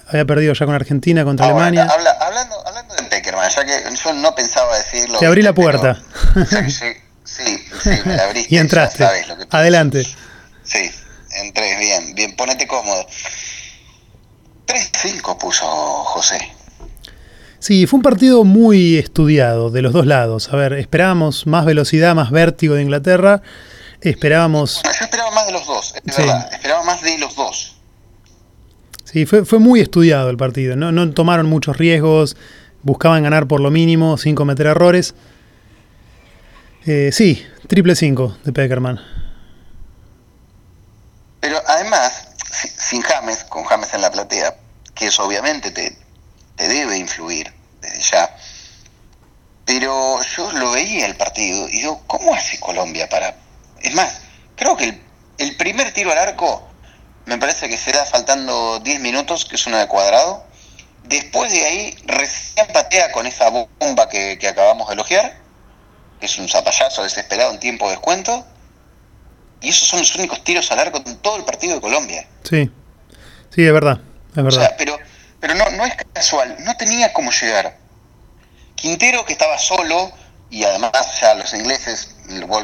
había 0.07 0.25
perdido 0.25 0.53
ya 0.53 0.65
con 0.65 0.75
Argentina 0.75 1.23
contra 1.23 1.47
Alemania. 1.47 1.83
hablando, 1.83 2.55
hablando 2.67 2.95
de 2.95 3.03
Peckerman, 3.03 3.49
ya 3.49 3.65
que 3.65 3.95
yo 3.95 4.13
no 4.13 4.35
pensaba 4.35 4.77
decirlo. 4.77 5.17
Te 5.17 5.25
abrí 5.25 5.41
la 5.41 5.53
puerta. 5.53 5.99
sí, 6.45 6.93
sí, 7.23 7.57
sí, 7.81 7.89
me 8.05 8.15
la 8.15 8.25
abriste. 8.25 8.47
y 8.55 8.57
entraste. 8.57 9.05
Adelante. 9.49 10.03
Sí, 10.63 10.91
entré, 11.43 11.77
bien, 11.77 12.13
bien, 12.13 12.35
ponete 12.35 12.67
cómodo. 12.67 13.07
3-5 14.67 15.37
puso 15.39 15.65
José. 15.65 16.37
Sí, 17.59 17.87
fue 17.87 17.97
un 17.97 18.03
partido 18.03 18.43
muy 18.43 18.97
estudiado 18.97 19.71
de 19.71 19.81
los 19.81 19.91
dos 19.91 20.05
lados. 20.05 20.53
A 20.53 20.55
ver, 20.55 20.73
esperábamos 20.73 21.47
más 21.47 21.65
velocidad, 21.65 22.13
más 22.13 22.29
vértigo 22.29 22.75
de 22.75 22.83
Inglaterra. 22.83 23.41
Esperábamos. 24.09 24.81
yo 24.83 24.89
esperaba 25.05 25.31
más 25.31 25.47
de 25.47 25.51
los 25.51 25.65
dos, 25.65 25.95
es 25.95 26.17
verdad. 26.17 26.53
Esperaba 26.53 26.83
más 26.83 27.01
de 27.01 27.17
los 27.17 27.35
dos. 27.35 27.75
Sí, 29.03 29.25
fue, 29.25 29.45
fue 29.45 29.59
muy 29.59 29.79
estudiado 29.79 30.29
el 30.29 30.37
partido. 30.37 30.75
No, 30.75 30.91
no 30.91 31.11
tomaron 31.11 31.47
muchos 31.47 31.77
riesgos, 31.77 32.37
buscaban 32.83 33.23
ganar 33.23 33.47
por 33.47 33.61
lo 33.61 33.71
mínimo 33.71 34.17
sin 34.17 34.35
cometer 34.35 34.67
errores. 34.67 35.15
Eh, 36.85 37.09
sí, 37.11 37.43
triple 37.67 37.95
5 37.95 38.37
de 38.43 38.53
Peckerman. 38.53 38.99
Pero 41.39 41.59
además, 41.65 42.27
sin 42.77 43.01
James, 43.01 43.43
con 43.45 43.63
James 43.63 43.93
en 43.93 44.01
la 44.01 44.11
platea, 44.11 44.55
que 44.93 45.07
eso 45.07 45.25
obviamente 45.25 45.71
te, 45.71 45.97
te 46.55 46.67
debe 46.67 46.97
influir 46.97 47.51
desde 47.81 48.01
ya. 48.01 48.35
Pero 49.65 50.21
yo 50.35 50.51
lo 50.51 50.71
veía 50.71 51.07
el 51.07 51.15
partido 51.15 51.67
y 51.69 51.77
digo, 51.77 52.03
¿cómo 52.05 52.35
hace 52.35 52.59
Colombia 52.59 53.09
para...? 53.09 53.44
Es 53.85 53.93
más, 53.93 54.21
creo 54.55 54.75
que 54.75 54.85
el, 54.85 55.01
el 55.37 55.55
primer 55.57 55.93
tiro 55.93 56.11
al 56.11 56.17
arco 56.17 56.67
me 57.25 57.37
parece 57.37 57.67
que 57.67 57.77
será 57.77 58.05
faltando 58.05 58.79
10 58.79 58.99
minutos, 58.99 59.45
que 59.45 59.55
es 59.55 59.67
una 59.67 59.79
de 59.79 59.87
cuadrado. 59.87 60.45
Después 61.03 61.51
de 61.51 61.65
ahí, 61.65 61.97
recién 62.05 62.67
patea 62.73 63.11
con 63.11 63.25
esa 63.25 63.49
bomba 63.49 64.09
que, 64.09 64.39
acabamos 64.47 64.87
de 64.87 64.93
elogiar, 64.93 65.37
que 66.19 66.25
es 66.25 66.37
un 66.37 66.47
zapallazo 66.47 67.03
desesperado 67.03 67.51
en 67.51 67.59
tiempo 67.59 67.85
de 67.85 67.91
descuento. 67.91 68.45
Y 69.61 69.69
esos 69.69 69.87
son 69.87 69.99
los 69.99 70.15
únicos 70.15 70.43
tiros 70.43 70.71
al 70.71 70.79
arco 70.79 71.01
en 71.05 71.17
todo 71.17 71.37
el 71.37 71.45
partido 71.45 71.75
de 71.75 71.81
Colombia. 71.81 72.27
Sí, 72.43 72.69
sí, 73.53 73.65
es 73.65 73.73
verdad, 73.73 73.99
es 74.35 74.43
verdad. 74.43 74.75
pero 74.77 74.97
pero 75.39 75.53
no, 75.55 75.69
no 75.71 75.85
es 75.85 75.93
casual, 76.13 76.55
no 76.59 76.75
tenía 76.75 77.13
cómo 77.13 77.31
llegar. 77.31 77.77
Quintero, 78.75 79.25
que 79.25 79.33
estaba 79.33 79.57
solo, 79.59 80.11
y 80.55 80.63
además 80.63 80.91
ya 81.19 81.33
los 81.33 81.53
ingleses 81.53 82.11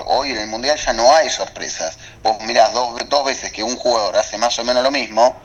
hoy 0.06 0.32
en 0.32 0.38
el 0.38 0.48
Mundial 0.48 0.78
ya 0.78 0.94
no 0.94 1.14
hay 1.14 1.30
sorpresas. 1.30 1.98
Vos 2.24 2.42
mirás 2.44 2.72
dos, 2.72 2.98
dos 3.10 3.26
veces 3.26 3.52
que 3.52 3.64
un 3.64 3.76
jugador 3.76 4.16
hace 4.16 4.38
más 4.38 4.58
o 4.60 4.64
menos 4.64 4.82
lo 4.82 4.92
mismo 4.92 5.36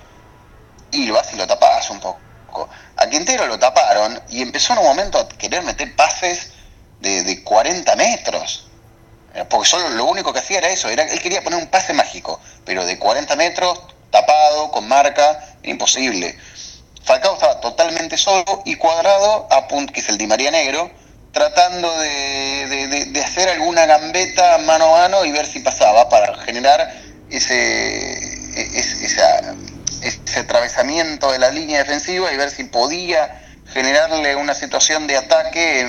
y 0.92 1.06
lo 1.06 1.14
vas 1.14 1.32
y 1.32 1.36
lo 1.36 1.44
tapás 1.48 1.90
un 1.90 1.98
poco. 1.98 2.68
A 2.98 3.06
Quintero 3.08 3.48
lo 3.48 3.58
taparon 3.58 4.22
y 4.28 4.42
empezó 4.42 4.74
en 4.74 4.78
un 4.78 4.84
momento 4.84 5.18
a 5.18 5.28
querer 5.28 5.64
meter 5.64 5.96
pases 5.96 6.52
de, 7.00 7.24
de 7.24 7.42
40 7.42 7.96
metros. 7.96 8.68
Eh, 9.34 9.44
porque 9.50 9.68
solo 9.68 9.88
lo 9.88 10.04
único 10.04 10.32
que 10.32 10.38
hacía 10.38 10.58
era 10.58 10.68
eso, 10.68 10.88
era, 10.88 11.02
él 11.02 11.20
quería 11.20 11.42
poner 11.42 11.58
un 11.58 11.66
pase 11.66 11.94
mágico, 11.94 12.40
pero 12.64 12.86
de 12.86 12.96
40 12.96 13.34
metros, 13.34 13.82
tapado, 14.12 14.70
con 14.70 14.86
marca, 14.86 15.56
imposible. 15.64 16.38
Falcao 17.02 17.34
estaba 17.34 17.58
totalmente 17.60 18.16
solo 18.16 18.62
y 18.64 18.76
cuadrado, 18.76 19.48
a 19.50 19.66
que 19.66 19.98
es 19.98 20.08
el 20.08 20.16
Di 20.16 20.28
María 20.28 20.52
Negro, 20.52 20.92
tratando 21.36 21.90
de, 21.98 23.20
hacer 23.22 23.50
alguna 23.50 23.84
gambeta 23.84 24.56
mano 24.64 24.96
a 24.96 25.00
mano 25.02 25.22
y 25.26 25.32
ver 25.32 25.44
si 25.44 25.60
pasaba 25.60 26.08
para 26.08 26.34
generar 26.38 26.90
ese, 27.28 28.14
ese, 28.56 29.04
ese 29.04 30.40
atravesamiento 30.40 31.30
de 31.30 31.38
la 31.38 31.50
línea 31.50 31.80
defensiva 31.80 32.32
y 32.32 32.38
ver 32.38 32.48
si 32.48 32.64
podía 32.64 33.42
generarle 33.66 34.34
una 34.36 34.54
situación 34.54 35.06
de 35.06 35.18
ataque 35.18 35.80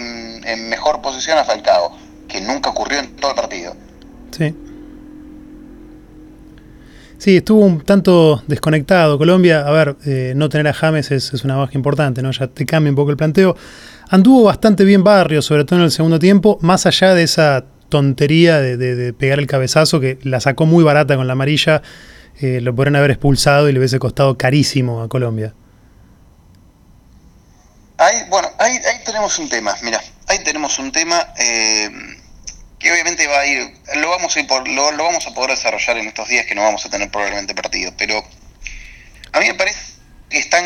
en, 0.43 0.69
mejor 0.69 1.01
posición 1.01 1.37
a 1.37 1.45
Falcao, 1.45 1.97
que 2.27 2.41
nunca 2.41 2.71
ocurrió 2.71 2.99
en 2.99 3.15
todo 3.15 3.31
el 3.31 3.37
partido. 3.37 3.73
Sí. 4.31 4.53
Sí, 7.19 7.37
estuvo 7.37 7.65
un 7.65 7.85
tanto 7.85 8.43
desconectado. 8.47 9.17
Colombia, 9.17 9.65
a 9.65 9.71
ver, 9.71 9.95
eh, 10.05 10.33
no 10.35 10.49
tener 10.49 10.67
a 10.67 10.73
James 10.73 11.09
es, 11.11 11.33
es, 11.33 11.45
una 11.45 11.55
baja 11.55 11.71
importante, 11.75 12.21
¿no? 12.21 12.31
Ya 12.31 12.47
te 12.47 12.65
cambia 12.65 12.89
un 12.91 12.97
poco 12.97 13.11
el 13.11 13.17
planteo. 13.17 13.55
Anduvo 14.09 14.43
bastante 14.43 14.85
bien 14.85 15.03
Barrio, 15.03 15.41
sobre 15.41 15.65
todo 15.65 15.79
en 15.79 15.85
el 15.85 15.91
segundo 15.91 16.17
tiempo, 16.17 16.57
más 16.61 16.85
allá 16.85 17.13
de 17.13 17.23
esa 17.23 17.65
tontería 17.89 18.59
de, 18.59 19.13
pegar 19.13 19.39
el 19.39 19.47
cabezazo 19.47 19.99
que 19.99 20.17
la 20.23 20.39
sacó 20.39 20.65
muy 20.65 20.83
barata 20.83 21.17
con 21.17 21.27
la 21.27 21.33
amarilla, 21.33 21.81
eh, 22.39 22.61
lo 22.61 22.73
podrían 22.73 22.95
haber 22.95 23.11
expulsado 23.11 23.67
y 23.67 23.73
le 23.73 23.79
hubiese 23.79 23.99
costado 23.99 24.37
carísimo 24.37 25.01
a 25.01 25.09
Colombia. 25.09 25.53
Ahí, 27.97 28.15
bueno, 28.29 28.47
ahí, 28.59 28.79
tenemos 29.05 29.39
un 29.39 29.49
tema, 29.49 29.75
mira, 29.83 29.99
ahí 30.27 30.39
tenemos 30.43 30.77
un 30.79 30.91
tema 30.91 31.33
eh, 31.37 31.89
que 32.79 32.91
obviamente 32.91 33.27
va 33.27 33.39
a 33.39 33.45
ir, 33.45 33.73
lo 33.97 34.09
vamos 34.09 34.35
a, 34.37 34.39
ir 34.39 34.47
por, 34.47 34.67
lo, 34.67 34.91
lo 34.91 35.03
vamos 35.03 35.25
a 35.27 35.33
poder 35.33 35.51
desarrollar 35.51 35.97
en 35.97 36.07
estos 36.07 36.29
días 36.29 36.45
que 36.45 36.55
no 36.55 36.61
vamos 36.61 36.85
a 36.85 36.89
tener 36.89 37.09
probablemente 37.09 37.55
partido, 37.55 37.91
pero 37.97 38.23
a 39.33 39.39
mí 39.39 39.47
me 39.47 39.55
parece 39.55 39.79
que 40.29 40.37
están 40.37 40.63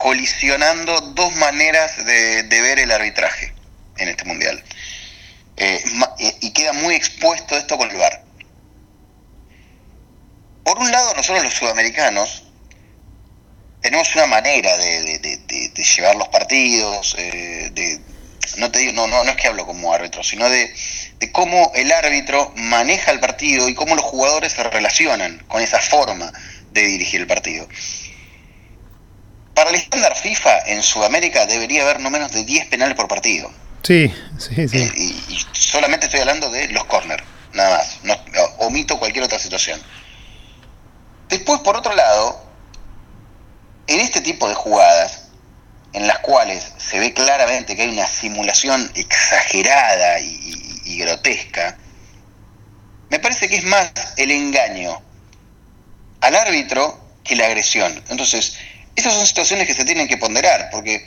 colisionando 0.00 0.98
dos 1.12 1.36
maneras 1.36 1.94
de, 2.06 2.42
ver 2.48 2.78
el 2.78 2.90
arbitraje 2.90 3.52
en 3.98 4.08
este 4.08 4.24
mundial. 4.24 4.64
Eh, 5.58 5.84
eh, 6.18 6.36
y 6.40 6.52
queda 6.52 6.72
muy 6.72 6.94
expuesto 6.94 7.54
esto 7.54 7.76
con 7.76 7.90
el 7.90 7.98
VAR. 7.98 8.24
Por 10.64 10.78
un 10.78 10.90
lado, 10.90 11.12
nosotros 11.14 11.44
los 11.44 11.52
sudamericanos 11.52 12.44
tenemos 13.82 14.14
una 14.14 14.26
manera 14.26 14.74
de, 14.78 15.20
llevar 15.76 16.16
los 16.16 16.28
partidos, 16.28 17.14
eh, 17.18 17.68
de, 17.74 18.00
no, 18.56 18.70
te 18.70 18.78
digo, 18.78 18.94
no, 18.94 19.06
no, 19.06 19.22
no 19.22 19.30
es 19.30 19.36
que 19.36 19.48
hablo 19.48 19.66
como 19.66 19.92
árbitro, 19.92 20.24
sino 20.24 20.48
de, 20.48 20.72
cómo 21.32 21.72
el 21.74 21.92
árbitro 21.92 22.54
maneja 22.56 23.10
el 23.10 23.20
partido 23.20 23.68
y 23.68 23.74
cómo 23.74 23.94
los 23.96 24.04
jugadores 24.06 24.54
se 24.54 24.64
relacionan 24.64 25.44
con 25.46 25.60
esa 25.60 25.78
forma 25.78 26.32
de 26.72 26.86
dirigir 26.86 27.20
el 27.20 27.26
partido. 27.26 27.68
Para 29.54 29.70
el 29.70 29.76
estándar 29.76 30.16
FIFA 30.16 30.66
en 30.66 30.82
Sudamérica 30.82 31.46
debería 31.46 31.82
haber 31.82 32.00
no 32.00 32.10
menos 32.10 32.32
de 32.32 32.44
10 32.44 32.66
penales 32.66 32.94
por 32.94 33.08
partido. 33.08 33.50
Sí, 33.82 34.12
sí, 34.38 34.68
sí. 34.68 34.78
Eh, 34.78 34.92
y, 34.96 35.38
solamente 35.52 36.06
estoy 36.06 36.20
hablando 36.20 36.50
de 36.50 36.68
los 36.68 36.84
corners, 36.84 37.22
nada 37.52 37.78
más. 37.78 37.98
No, 38.02 38.14
omito 38.58 38.98
cualquier 38.98 39.24
otra 39.24 39.38
situación. 39.38 39.80
Después, 41.28 41.60
por 41.60 41.76
otro 41.76 41.94
lado, 41.94 42.44
en 43.86 44.00
este 44.00 44.20
tipo 44.20 44.48
de 44.48 44.54
jugadas, 44.54 45.28
en 45.92 46.06
las 46.06 46.18
cuales 46.20 46.72
se 46.76 46.98
ve 46.98 47.12
claramente 47.12 47.74
que 47.74 47.82
hay 47.82 47.88
una 47.88 48.06
simulación 48.06 48.90
exagerada 48.94 50.20
y, 50.20 50.80
y 50.84 50.98
grotesca, 50.98 51.76
me 53.10 53.18
parece 53.18 53.48
que 53.48 53.56
es 53.56 53.64
más 53.64 53.90
el 54.16 54.30
engaño 54.30 55.02
al 56.20 56.36
árbitro 56.36 57.00
que 57.24 57.36
la 57.36 57.46
agresión. 57.46 57.92
Entonces, 58.08 58.56
esas 59.00 59.14
son 59.14 59.26
situaciones 59.26 59.66
que 59.66 59.74
se 59.74 59.84
tienen 59.84 60.08
que 60.08 60.16
ponderar, 60.16 60.68
porque 60.70 61.04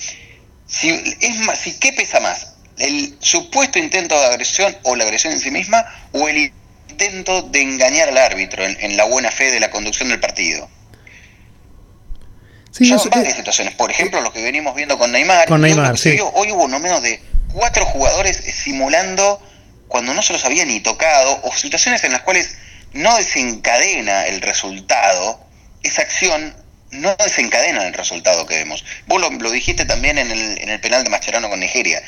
si 0.67 0.89
es 1.19 1.39
más, 1.39 1.59
si 1.59 1.79
qué 1.79 1.93
pesa 1.93 2.19
más, 2.19 2.53
el 2.77 3.15
supuesto 3.19 3.79
intento 3.79 4.19
de 4.19 4.25
agresión 4.25 4.75
o 4.83 4.95
la 4.95 5.03
agresión 5.03 5.33
en 5.33 5.39
sí 5.39 5.51
misma, 5.51 5.85
o 6.11 6.27
el 6.27 6.51
intento 6.89 7.43
de 7.43 7.61
engañar 7.61 8.09
al 8.09 8.17
árbitro 8.17 8.63
en, 8.65 8.97
la 8.97 9.05
buena 9.05 9.31
fe 9.31 9.51
de 9.51 9.59
la 9.59 9.69
conducción 9.69 10.09
del 10.09 10.19
partido. 10.19 10.69
Sí, 12.71 12.85
son 12.87 13.09
varias 13.11 13.35
situaciones. 13.35 13.75
Por 13.75 13.91
ejemplo, 13.91 14.19
lo 14.21 14.33
que 14.33 14.41
venimos 14.41 14.75
viendo 14.75 14.97
con 14.97 15.11
Neymar. 15.11 15.47
Con 15.47 15.61
Neymar, 15.61 15.97
sí. 15.97 16.17
hoy 16.33 16.51
hubo 16.51 16.67
no 16.67 16.79
menos 16.79 17.03
de 17.03 17.21
cuatro 17.53 17.85
jugadores 17.85 18.37
simulando 18.37 19.39
cuando 19.87 20.15
no 20.15 20.23
se 20.23 20.33
los 20.33 20.43
había 20.43 20.65
ni 20.65 20.79
tocado, 20.79 21.39
o 21.43 21.55
situaciones 21.55 22.03
en 22.03 22.13
las 22.13 22.21
cuales 22.21 22.57
no 22.93 23.15
desencadena 23.15 24.25
el 24.25 24.41
resultado, 24.41 25.39
esa 25.83 26.01
acción 26.01 26.55
no 26.93 27.15
desencadenan 27.15 27.85
el 27.85 27.93
resultado 27.93 28.45
que 28.45 28.55
vemos. 28.55 28.83
Vos 29.07 29.21
lo, 29.21 29.51
dijiste 29.51 29.85
también 29.85 30.17
en 30.17 30.31
el, 30.31 30.61
en 30.61 30.69
el 30.69 30.79
penal 30.79 31.03
de 31.03 31.09
Mascherano 31.09 31.49
con 31.49 31.59
Nigeria. 31.59 32.01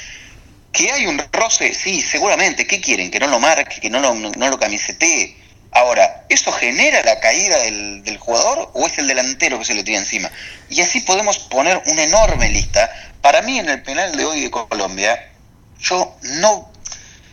¿Que 0.72 0.92
hay 0.92 1.06
un 1.08 1.22
roce? 1.32 1.74
Sí, 1.74 2.02
seguramente. 2.02 2.68
¿Qué 2.68 2.82
quieren? 2.82 3.12
¿Que 3.12 3.20
no 3.20 3.28
lo 3.28 3.40
marque? 3.40 3.80
¿Que 3.80 3.90
no 3.90 4.00
lo, 4.00 4.14
no 4.14 4.50
lo 4.50 4.60
camisetee? 4.60 5.38
Ahora, 5.72 6.26
¿eso 6.30 6.52
genera 6.54 7.04
la 7.04 7.20
caída 7.20 7.58
del, 7.60 8.04
del, 8.04 8.18
jugador 8.18 8.72
o 8.74 8.88
es 8.88 8.98
el 8.98 9.08
delantero 9.08 9.60
que 9.60 9.66
se 9.66 9.74
le 9.74 9.84
tira 9.84 9.98
encima? 9.98 10.32
Y 10.70 10.82
así 10.82 11.02
podemos 11.02 11.38
poner 11.38 11.82
una 11.88 12.04
enorme 12.04 12.50
lista. 12.50 12.90
Para 13.22 13.42
mí, 13.42 13.60
en 13.60 13.68
el 13.68 13.84
penal 13.84 14.16
de 14.16 14.24
hoy 14.24 14.42
de 14.42 14.52
Colombia, 14.52 15.32
yo 15.80 16.16
no. 16.22 16.72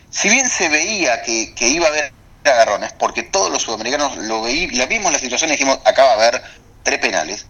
Si 0.09 0.29
bien 0.29 0.49
se 0.49 0.67
veía 0.67 1.21
que, 1.21 1.55
que 1.55 1.69
iba 1.69 1.85
a 1.85 1.89
haber 1.89 2.13
agarrones, 2.43 2.91
porque 2.93 3.23
todos 3.23 3.51
los 3.51 3.61
sudamericanos 3.61 4.17
lo, 4.17 4.41
veí, 4.41 4.67
la 4.71 4.85
vimos 4.87 5.11
la 5.11 5.19
situación 5.19 5.49
y 5.49 5.53
dijimos, 5.53 5.79
acá 5.85 6.03
va 6.03 6.11
a 6.11 6.15
haber 6.15 6.43
tres 6.83 6.99
penales. 6.99 7.45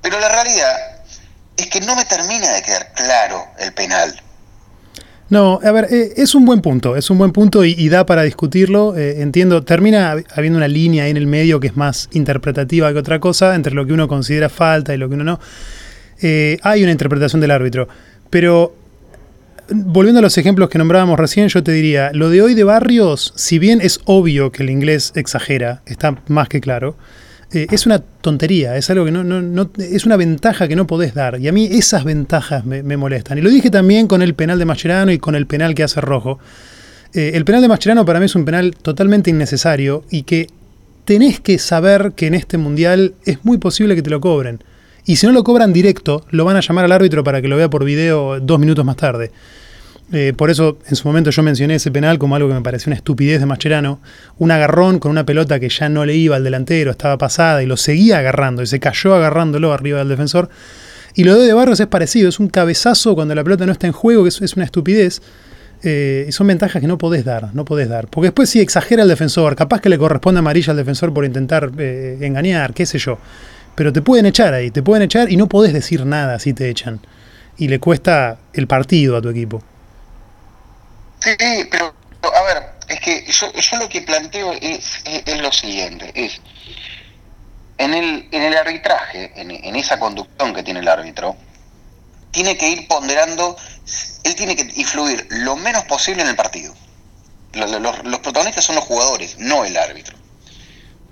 Pero 0.00 0.18
la 0.20 0.28
realidad 0.28 1.02
es 1.56 1.66
que 1.68 1.80
no 1.80 1.96
me 1.96 2.04
termina 2.04 2.52
de 2.52 2.62
quedar 2.62 2.92
claro 2.94 3.44
el 3.58 3.72
penal. 3.72 4.22
No, 5.28 5.58
a 5.62 5.72
ver, 5.72 5.88
eh, 5.90 6.12
es 6.16 6.36
un 6.36 6.44
buen 6.44 6.60
punto, 6.60 6.94
es 6.96 7.10
un 7.10 7.18
buen 7.18 7.32
punto 7.32 7.64
y, 7.64 7.88
da 7.88 8.06
para 8.06 8.22
discutirlo. 8.22 8.96
Eh, 8.96 9.22
entiendo, 9.22 9.64
termina 9.64 10.14
habiendo 10.34 10.56
una 10.56 10.68
línea 10.68 11.04
ahí 11.04 11.10
en 11.10 11.16
el 11.16 11.26
medio 11.26 11.58
que 11.58 11.66
es 11.66 11.76
más 11.76 12.08
interpretativa 12.12 12.92
que 12.92 12.98
otra 12.98 13.18
cosa, 13.18 13.56
entre 13.56 13.74
lo 13.74 13.84
que 13.86 13.92
uno 13.92 14.06
considera 14.06 14.48
falta 14.48 14.94
y 14.94 14.98
lo 14.98 15.08
que 15.08 15.14
uno 15.14 15.24
no. 15.24 15.40
Eh, 16.22 16.58
hay 16.62 16.82
una 16.82 16.92
interpretación 16.92 17.40
del 17.40 17.50
árbitro, 17.50 17.88
pero 18.30 18.74
volviendo 19.68 20.20
a 20.20 20.22
los 20.22 20.38
ejemplos 20.38 20.70
que 20.70 20.78
nombrábamos 20.78 21.18
recién, 21.18 21.48
yo 21.48 21.62
te 21.64 21.72
diría, 21.72 22.10
lo 22.12 22.30
de 22.30 22.42
hoy 22.42 22.54
de 22.54 22.62
Barrios, 22.62 23.32
si 23.36 23.58
bien 23.58 23.80
es 23.82 24.00
obvio 24.04 24.52
que 24.52 24.62
el 24.62 24.70
inglés 24.70 25.12
exagera, 25.16 25.82
está 25.86 26.16
más 26.28 26.48
que 26.48 26.60
claro, 26.60 26.96
eh, 27.52 27.66
es 27.70 27.86
una 27.86 28.00
tontería, 28.00 28.76
es 28.76 28.90
algo 28.90 29.04
que 29.04 29.12
no, 29.12 29.22
no, 29.22 29.70
es 29.78 30.04
una 30.04 30.16
ventaja 30.16 30.66
que 30.66 30.74
no 30.74 30.86
podés 30.86 31.14
dar. 31.14 31.38
Y 31.40 31.46
a 31.48 31.52
mí 31.52 31.68
esas 31.70 32.04
ventajas 32.04 32.64
me, 32.64 32.82
molestan. 32.96 33.38
Y 33.38 33.40
lo 33.40 33.50
dije 33.50 33.70
también 33.70 34.08
con 34.08 34.22
el 34.22 34.34
penal 34.34 34.58
de 34.58 34.64
Mascherano 34.64 35.12
y 35.12 35.18
con 35.18 35.34
el 35.34 35.46
penal 35.46 35.74
que 35.74 35.84
hace 35.84 36.00
Rojo. 36.00 36.38
Eh, 37.14 37.32
el 37.34 37.44
penal 37.44 37.62
de 37.62 37.68
Mascherano 37.68 38.04
para 38.04 38.18
mí 38.18 38.26
es 38.26 38.34
un 38.34 38.44
penal 38.44 38.74
totalmente 38.82 39.30
innecesario 39.30 40.04
y 40.10 40.24
que 40.24 40.48
tenés 41.04 41.38
que 41.38 41.58
saber 41.58 42.12
que 42.16 42.26
en 42.26 42.34
este 42.34 42.58
mundial 42.58 43.14
es 43.24 43.44
muy 43.44 43.58
posible 43.58 43.94
que 43.94 44.02
te 44.02 44.10
lo 44.10 44.20
cobren. 44.20 44.62
Y 45.04 45.16
si 45.16 45.26
no 45.26 45.32
lo 45.32 45.44
cobran 45.44 45.72
directo, 45.72 46.26
lo 46.30 46.44
van 46.44 46.56
a 46.56 46.60
llamar 46.60 46.84
al 46.84 46.92
árbitro 46.92 47.22
para 47.22 47.40
que 47.40 47.46
lo 47.46 47.56
vea 47.56 47.70
por 47.70 47.84
video 47.84 48.40
dos 48.40 48.58
minutos 48.58 48.84
más 48.84 48.96
tarde. 48.96 49.30
Eh, 50.12 50.32
por 50.36 50.50
eso 50.50 50.78
en 50.86 50.94
su 50.94 51.08
momento 51.08 51.30
yo 51.30 51.42
mencioné 51.42 51.74
ese 51.74 51.90
penal 51.90 52.18
como 52.18 52.36
algo 52.36 52.48
que 52.48 52.54
me 52.54 52.62
pareció 52.62 52.90
una 52.90 52.96
estupidez 52.96 53.40
de 53.40 53.46
Mascherano. 53.46 54.00
Un 54.38 54.50
agarrón 54.50 54.98
con 54.98 55.10
una 55.10 55.26
pelota 55.26 55.58
que 55.58 55.68
ya 55.68 55.88
no 55.88 56.04
le 56.04 56.14
iba 56.14 56.36
al 56.36 56.44
delantero, 56.44 56.90
estaba 56.90 57.18
pasada 57.18 57.62
y 57.62 57.66
lo 57.66 57.76
seguía 57.76 58.18
agarrando 58.18 58.62
y 58.62 58.66
se 58.66 58.78
cayó 58.78 59.14
agarrándolo 59.14 59.72
arriba 59.72 59.98
del 59.98 60.08
defensor. 60.08 60.48
Y 61.14 61.24
lo 61.24 61.34
de 61.38 61.52
Barros 61.54 61.80
es 61.80 61.86
parecido, 61.86 62.28
es 62.28 62.38
un 62.38 62.48
cabezazo 62.48 63.14
cuando 63.14 63.34
la 63.34 63.42
pelota 63.42 63.64
no 63.66 63.72
está 63.72 63.86
en 63.86 63.94
juego, 63.94 64.22
que 64.22 64.28
es, 64.28 64.56
una 64.56 64.64
estupidez. 64.64 65.22
Eh, 65.82 66.26
y 66.28 66.32
son 66.32 66.46
ventajas 66.46 66.80
que 66.80 66.86
no 66.86 66.98
podés 66.98 67.24
dar, 67.24 67.54
no 67.54 67.64
podés 67.64 67.88
dar. 67.88 68.08
Porque 68.08 68.28
después 68.28 68.50
si 68.50 68.60
exagera 68.60 69.02
el 69.02 69.08
defensor, 69.08 69.56
capaz 69.56 69.80
que 69.80 69.88
le 69.88 69.98
corresponde 69.98 70.38
amarilla 70.38 70.72
al 70.72 70.76
defensor 70.76 71.12
por 71.12 71.24
intentar 71.24 71.70
eh, 71.78 72.18
engañar, 72.20 72.74
qué 72.74 72.86
sé 72.86 72.98
yo. 72.98 73.18
Pero 73.74 73.92
te 73.92 74.02
pueden 74.02 74.26
echar 74.26 74.54
ahí, 74.54 74.70
te 74.70 74.82
pueden 74.82 75.02
echar 75.02 75.30
y 75.30 75.36
no 75.36 75.48
podés 75.48 75.72
decir 75.72 76.04
nada 76.04 76.38
si 76.38 76.52
te 76.52 76.68
echan. 76.68 77.00
Y 77.56 77.68
le 77.68 77.78
cuesta 77.80 78.38
el 78.52 78.66
partido 78.66 79.16
a 79.16 79.22
tu 79.22 79.30
equipo. 79.30 79.62
Sí, 81.26 81.64
pero 81.68 81.92
a 82.22 82.42
ver, 82.42 82.72
es 82.86 83.00
que 83.00 83.24
yo, 83.26 83.52
yo 83.52 83.76
lo 83.78 83.88
que 83.88 84.02
planteo 84.02 84.52
es, 84.52 85.00
es, 85.04 85.40
lo 85.40 85.50
siguiente, 85.50 86.12
es 86.14 86.40
en 87.78 87.94
el, 87.94 88.28
en 88.30 88.42
el 88.42 88.56
arbitraje, 88.56 89.32
en, 89.34 89.50
en, 89.50 89.74
esa 89.74 89.98
conducción 89.98 90.54
que 90.54 90.62
tiene 90.62 90.78
el 90.78 90.88
árbitro, 90.88 91.36
tiene 92.30 92.56
que 92.56 92.68
ir 92.68 92.86
ponderando, 92.86 93.56
él 94.22 94.36
tiene 94.36 94.54
que 94.54 94.70
influir 94.76 95.26
lo 95.30 95.56
menos 95.56 95.82
posible 95.86 96.22
en 96.22 96.28
el 96.28 96.36
partido. 96.36 96.72
Los, 97.54 97.72
los, 97.72 98.04
los 98.04 98.20
protagonistas 98.20 98.64
son 98.64 98.76
los 98.76 98.84
jugadores, 98.84 99.36
no 99.38 99.64
el 99.64 99.76
árbitro. 99.76 100.16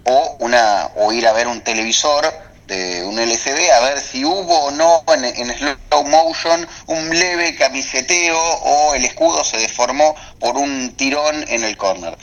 O, 0.04 0.36
una, 0.38 0.90
o 0.94 1.12
ir 1.12 1.26
a 1.26 1.32
ver 1.32 1.48
un 1.48 1.60
televisor 1.62 2.32
de 2.66 3.04
un 3.04 3.18
LCD 3.18 3.70
a 3.70 3.80
ver 3.80 4.00
si 4.00 4.24
hubo 4.24 4.64
o 4.64 4.70
no 4.70 5.04
en, 5.08 5.54
slow 5.54 6.04
motion 6.04 6.66
un 6.86 7.10
leve 7.10 7.54
camiseteo 7.56 8.38
o 8.38 8.94
el 8.94 9.04
escudo 9.04 9.44
se 9.44 9.58
deformó 9.58 10.14
por 10.38 10.56
un 10.56 10.94
tirón 10.96 11.44
en 11.48 11.64
el 11.64 11.76
corner. 11.76 12.16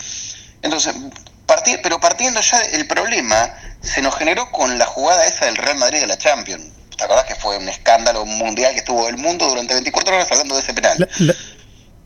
Entonces, 0.61 0.95
pero 1.83 1.99
partiendo 1.99 2.41
ya 2.41 2.61
el 2.61 2.87
problema 2.87 3.53
se 3.81 4.01
nos 4.01 4.15
generó 4.15 4.49
con 4.51 4.77
la 4.77 4.85
jugada 4.85 5.25
esa 5.25 5.45
del 5.45 5.57
Real 5.57 5.77
Madrid 5.77 5.99
de 5.99 6.07
la 6.07 6.17
Champions. 6.17 6.65
¿Te 6.97 7.03
acordás 7.03 7.25
que 7.25 7.35
fue 7.35 7.57
un 7.57 7.67
escándalo 7.67 8.25
mundial 8.25 8.73
que 8.73 8.79
estuvo 8.79 9.07
el 9.09 9.17
mundo 9.17 9.47
durante 9.47 9.73
24 9.73 10.15
horas 10.15 10.31
hablando 10.31 10.55
de 10.55 10.61
ese 10.61 10.73
penal? 10.73 11.09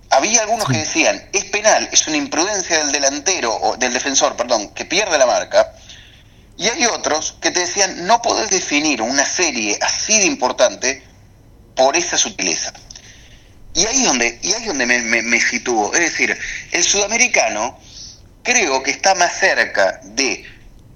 Había 0.10 0.42
algunos 0.42 0.68
que 0.68 0.78
decían, 0.78 1.22
es 1.34 1.46
penal, 1.46 1.90
es 1.92 2.08
una 2.08 2.18
imprudencia 2.18 2.78
del 2.78 2.92
delantero, 2.92 3.54
o 3.54 3.76
del 3.76 3.92
defensor, 3.92 4.36
perdón, 4.38 4.70
que 4.70 4.86
pierde 4.86 5.18
la 5.18 5.26
marca 5.26 5.74
y 6.58 6.70
hay 6.70 6.86
otros 6.86 7.36
que 7.42 7.52
te 7.52 7.62
decían, 7.62 8.08
no 8.08 8.22
podés 8.22 8.50
definir 8.50 9.02
una 9.02 9.26
serie 9.26 9.78
así 9.82 10.20
de 10.20 10.26
importante 10.26 11.04
por 11.76 11.98
esa 11.98 12.18
sutileza. 12.18 12.74
Y 13.74 13.86
ahí 13.86 14.04
donde, 14.04 14.40
y 14.42 14.54
ahí 14.54 14.66
donde 14.66 14.86
me, 14.86 15.02
me, 15.02 15.40
sitúo. 15.42 15.94
Es 15.94 16.00
decir, 16.00 16.38
el 16.72 16.84
sudamericano 16.84 17.78
creo 18.42 18.82
que 18.82 18.92
está 18.92 19.16
más 19.16 19.38
cerca 19.38 20.00
de 20.04 20.46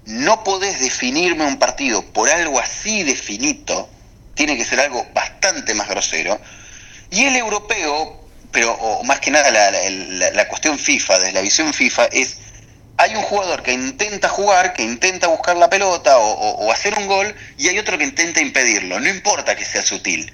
no 0.06 0.42
podés 0.42 0.80
definirme 0.80 1.44
un 1.44 1.58
partido 1.58 2.02
por 2.12 2.30
algo 2.30 2.58
así 2.58 3.02
de 3.02 3.14
finito, 3.14 3.90
tiene 4.34 4.56
que 4.56 4.64
ser 4.64 4.80
algo 4.80 5.06
bastante 5.12 5.74
más 5.74 5.88
grosero. 5.88 6.40
Y 7.10 7.24
el 7.24 7.36
europeo, 7.36 8.24
pero 8.50 8.72
o 8.72 9.04
más 9.04 9.20
que 9.20 9.30
nada 9.30 9.50
la, 9.50 10.30
la 10.30 10.48
cuestión 10.48 10.78
FIFA, 10.78 11.18
desde 11.18 11.32
la 11.32 11.42
visión 11.42 11.74
FIFA, 11.74 12.06
es 12.06 12.38
hay 13.00 13.16
un 13.16 13.22
jugador 13.22 13.62
que 13.62 13.72
intenta 13.72 14.28
jugar, 14.28 14.74
que 14.74 14.82
intenta 14.82 15.26
buscar 15.28 15.56
la 15.56 15.70
pelota 15.70 16.18
o, 16.18 16.70
hacer 16.70 16.94
un 16.98 17.06
gol, 17.06 17.34
y 17.56 17.68
hay 17.68 17.78
otro 17.78 17.96
que 17.96 18.04
intenta 18.04 18.42
impedirlo, 18.42 19.00
no 19.00 19.08
importa 19.08 19.56
que 19.56 19.64
sea 19.64 19.82
sutil. 19.82 20.30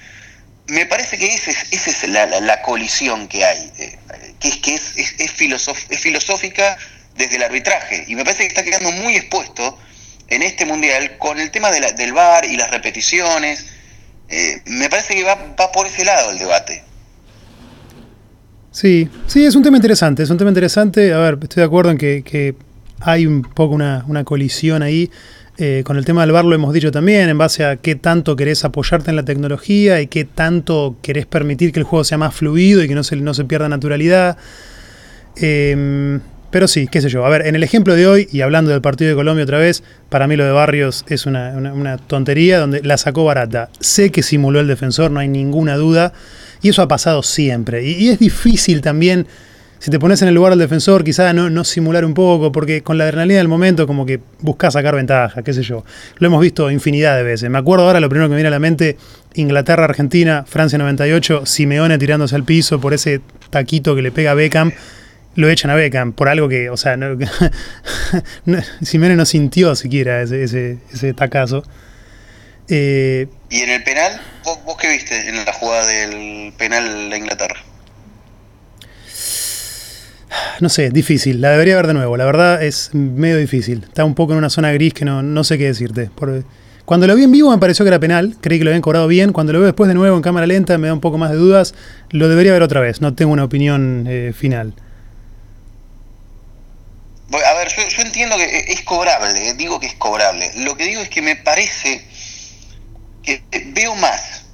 Me 0.66 0.84
parece 0.84 1.16
que 1.16 1.32
esa 1.32 1.52
es, 1.52 1.58
esa 1.70 1.90
es 1.90 2.08
la, 2.08 2.62
colisión 2.62 3.28
que 3.28 3.44
hay, 3.44 3.72
eh, 3.78 3.98
que, 4.40 4.48
es, 4.48 4.56
que 4.56 4.74
es, 4.74 4.94
es, 4.96 6.00
filosófica 6.00 6.76
desde 7.14 7.36
el 7.36 7.44
arbitraje, 7.44 8.04
y 8.08 8.16
me 8.16 8.24
parece 8.24 8.42
que 8.42 8.48
está 8.48 8.64
quedando 8.64 8.90
muy 8.90 9.16
expuesto 9.16 9.78
en 10.28 10.42
este 10.42 10.64
mundial 10.64 11.18
con 11.18 11.38
el 11.38 11.52
tema 11.52 11.70
del 11.70 12.12
VAR 12.12 12.46
y 12.46 12.56
las 12.56 12.72
repeticiones. 12.72 13.66
Eh, 14.28 14.60
me 14.66 14.90
parece 14.90 15.14
que 15.14 15.22
va 15.22 15.70
por 15.70 15.86
ese 15.86 16.04
lado 16.04 16.32
el 16.32 16.38
debate. 16.38 16.82
Sí, 18.76 19.08
sí, 19.26 19.42
es 19.42 19.56
un 19.56 19.62
tema 19.62 19.78
interesante, 19.78 20.22
es 20.22 20.28
un 20.28 20.36
tema 20.36 20.50
interesante. 20.50 21.14
A 21.14 21.18
ver, 21.18 21.38
estoy 21.40 21.62
de 21.62 21.64
acuerdo 21.64 21.90
en 21.92 21.96
que, 21.96 22.54
hay 23.00 23.26
un 23.26 23.40
poco 23.40 23.74
una, 23.74 24.04
colisión 24.26 24.82
ahí. 24.82 25.10
Eh, 25.56 25.82
con 25.82 25.96
el 25.96 26.04
tema 26.04 26.20
del 26.20 26.32
bar 26.32 26.44
lo 26.44 26.54
hemos 26.54 26.74
dicho 26.74 26.90
también, 26.90 27.30
en 27.30 27.38
base 27.38 27.64
a 27.64 27.76
qué 27.76 27.94
tanto 27.94 28.36
querés 28.36 28.66
apoyarte 28.66 29.08
en 29.08 29.16
la 29.16 29.24
tecnología 29.24 30.02
y 30.02 30.08
qué 30.08 30.26
tanto 30.26 30.96
querés 31.00 31.24
permitir 31.24 31.72
que 31.72 31.78
el 31.78 31.84
juego 31.84 32.04
sea 32.04 32.18
más 32.18 32.34
fluido 32.34 32.84
y 32.84 32.88
que 32.88 32.94
no 32.94 33.02
se, 33.02 33.16
no 33.16 33.32
se 33.32 33.46
pierda 33.46 33.66
naturalidad. 33.70 34.36
Em, 35.36 36.20
pero 36.50 36.68
sí, 36.68 36.86
qué 36.86 37.00
sé 37.00 37.08
yo. 37.08 37.24
A 37.24 37.30
ver, 37.30 37.46
en 37.46 37.54
el 37.54 37.62
ejemplo 37.62 37.94
de 37.94 38.06
hoy, 38.06 38.28
y 38.30 38.42
hablando 38.42 38.72
del 38.72 38.82
partido 38.82 39.08
de 39.08 39.16
Colombia 39.16 39.44
otra 39.44 39.56
vez, 39.56 39.84
para 40.10 40.26
mí 40.26 40.36
lo 40.36 40.44
de 40.44 40.52
Barrios 40.52 41.06
es 41.08 41.24
una, 41.24 41.52
una 41.72 41.96
tontería 41.96 42.58
donde 42.58 42.82
la 42.82 42.98
sacó 42.98 43.24
barata. 43.24 43.70
Sé 43.80 44.10
que 44.10 44.22
simuló 44.22 44.60
el 44.60 44.66
defensor, 44.66 45.10
no 45.10 45.20
hay 45.20 45.28
ninguna 45.28 45.76
duda. 45.76 46.12
Y 46.66 46.70
eso 46.70 46.82
ha 46.82 46.88
pasado 46.88 47.22
siempre. 47.22 47.86
Y, 47.86 48.08
es 48.08 48.18
difícil 48.18 48.80
también, 48.80 49.28
si 49.78 49.88
te 49.88 50.00
pones 50.00 50.20
en 50.22 50.26
el 50.26 50.34
lugar 50.34 50.50
del 50.50 50.58
defensor, 50.58 51.04
quizá 51.04 51.32
no, 51.32 51.48
no, 51.48 51.62
simular 51.62 52.04
un 52.04 52.12
poco, 52.12 52.50
porque 52.50 52.82
con 52.82 52.98
la 52.98 53.04
adrenalina 53.04 53.38
del 53.38 53.46
momento 53.46 53.86
como 53.86 54.04
que 54.04 54.18
buscas 54.40 54.72
sacar 54.72 54.96
ventaja, 54.96 55.44
qué 55.44 55.52
sé 55.52 55.62
yo. 55.62 55.84
Lo 56.18 56.26
hemos 56.26 56.40
visto 56.40 56.68
infinidad 56.68 57.16
de 57.16 57.22
veces. 57.22 57.48
Me 57.50 57.58
acuerdo 57.58 57.86
ahora, 57.86 58.00
lo 58.00 58.08
primero 58.08 58.26
que 58.26 58.30
me 58.30 58.36
viene 58.38 58.48
a 58.48 58.50
la 58.50 58.58
mente, 58.58 58.96
Inglaterra, 59.34 59.84
Argentina, 59.84 60.44
Francia 60.44 60.76
98, 60.76 61.46
Simeone 61.46 61.98
tirándose 61.98 62.34
al 62.34 62.42
piso 62.42 62.80
por 62.80 62.94
ese 62.94 63.20
taquito 63.50 63.94
que 63.94 64.02
le 64.02 64.10
pega 64.10 64.32
a 64.32 64.34
Beckham 64.34 64.72
lo 65.36 65.48
echan 65.48 65.70
a 65.70 65.76
Beckham 65.76 66.14
por 66.14 66.28
algo 66.28 66.48
que, 66.48 66.68
o 66.68 66.76
sea, 66.76 66.98
Simeone 68.82 69.14
no 69.14 69.24
sintió 69.24 69.76
siquiera 69.76 70.20
ese, 70.20 70.42
ese 70.42 71.14
tacazo. 71.14 71.62
Eh, 72.68 73.28
¿Y 73.48 73.60
en 73.60 73.70
el 73.70 73.84
penal? 73.84 74.20
¿Vos, 74.44 74.76
qué 74.80 74.88
viste 74.88 75.28
en 75.28 75.44
la 75.44 75.52
jugada 75.52 75.86
del 75.86 76.52
penal 76.56 77.10
de 77.10 77.16
Inglaterra? 77.16 77.56
No 80.60 80.68
sé, 80.68 80.90
difícil. 80.90 81.40
La 81.40 81.50
debería 81.50 81.76
ver 81.76 81.86
de 81.86 81.94
nuevo. 81.94 82.16
La 82.16 82.24
verdad 82.24 82.62
es 82.62 82.90
medio 82.94 83.36
difícil. 83.36 83.84
Está 83.84 84.04
un 84.04 84.14
poco 84.14 84.32
en 84.32 84.38
una 84.38 84.50
zona 84.50 84.72
gris 84.72 84.94
que 84.94 85.04
no, 85.04 85.22
no 85.22 85.44
sé 85.44 85.58
qué 85.58 85.66
decirte. 85.66 86.10
cuando 86.84 87.06
lo 87.06 87.14
vi 87.14 87.24
en 87.24 87.32
vivo 87.32 87.50
me 87.50 87.58
pareció 87.58 87.84
que 87.84 87.88
era 87.88 88.00
penal. 88.00 88.36
Creí 88.40 88.58
que 88.58 88.64
lo 88.64 88.70
habían 88.70 88.82
cobrado 88.82 89.06
bien. 89.06 89.32
Cuando 89.32 89.52
lo 89.52 89.60
veo 89.60 89.66
después 89.66 89.88
de 89.88 89.94
nuevo 89.94 90.16
en 90.16 90.22
cámara 90.22 90.46
lenta 90.46 90.76
me 90.78 90.88
da 90.88 90.94
un 90.94 91.00
poco 91.00 91.18
más 91.18 91.30
de 91.30 91.36
dudas. 91.36 91.74
Lo 92.10 92.28
debería 92.28 92.52
ver 92.52 92.62
otra 92.62 92.80
vez. 92.80 93.00
No 93.00 93.14
tengo 93.14 93.32
una 93.32 93.44
opinión 93.44 94.06
eh, 94.08 94.32
final. 94.36 94.74
A 97.32 97.54
ver, 97.54 97.68
yo, 97.68 97.88
yo 97.88 98.02
entiendo 98.02 98.36
que 98.36 98.72
es 98.72 98.80
cobrable. 98.82 99.54
Digo 99.54 99.78
que 99.78 99.86
es 99.86 99.94
cobrable. 99.94 100.50
Lo 100.56 100.76
que 100.76 100.84
digo 100.84 101.00
es 101.00 101.08
que 101.08 101.22
me 101.22 101.36
parece 101.36 102.02
veo 103.74 103.94
más, 103.96 104.46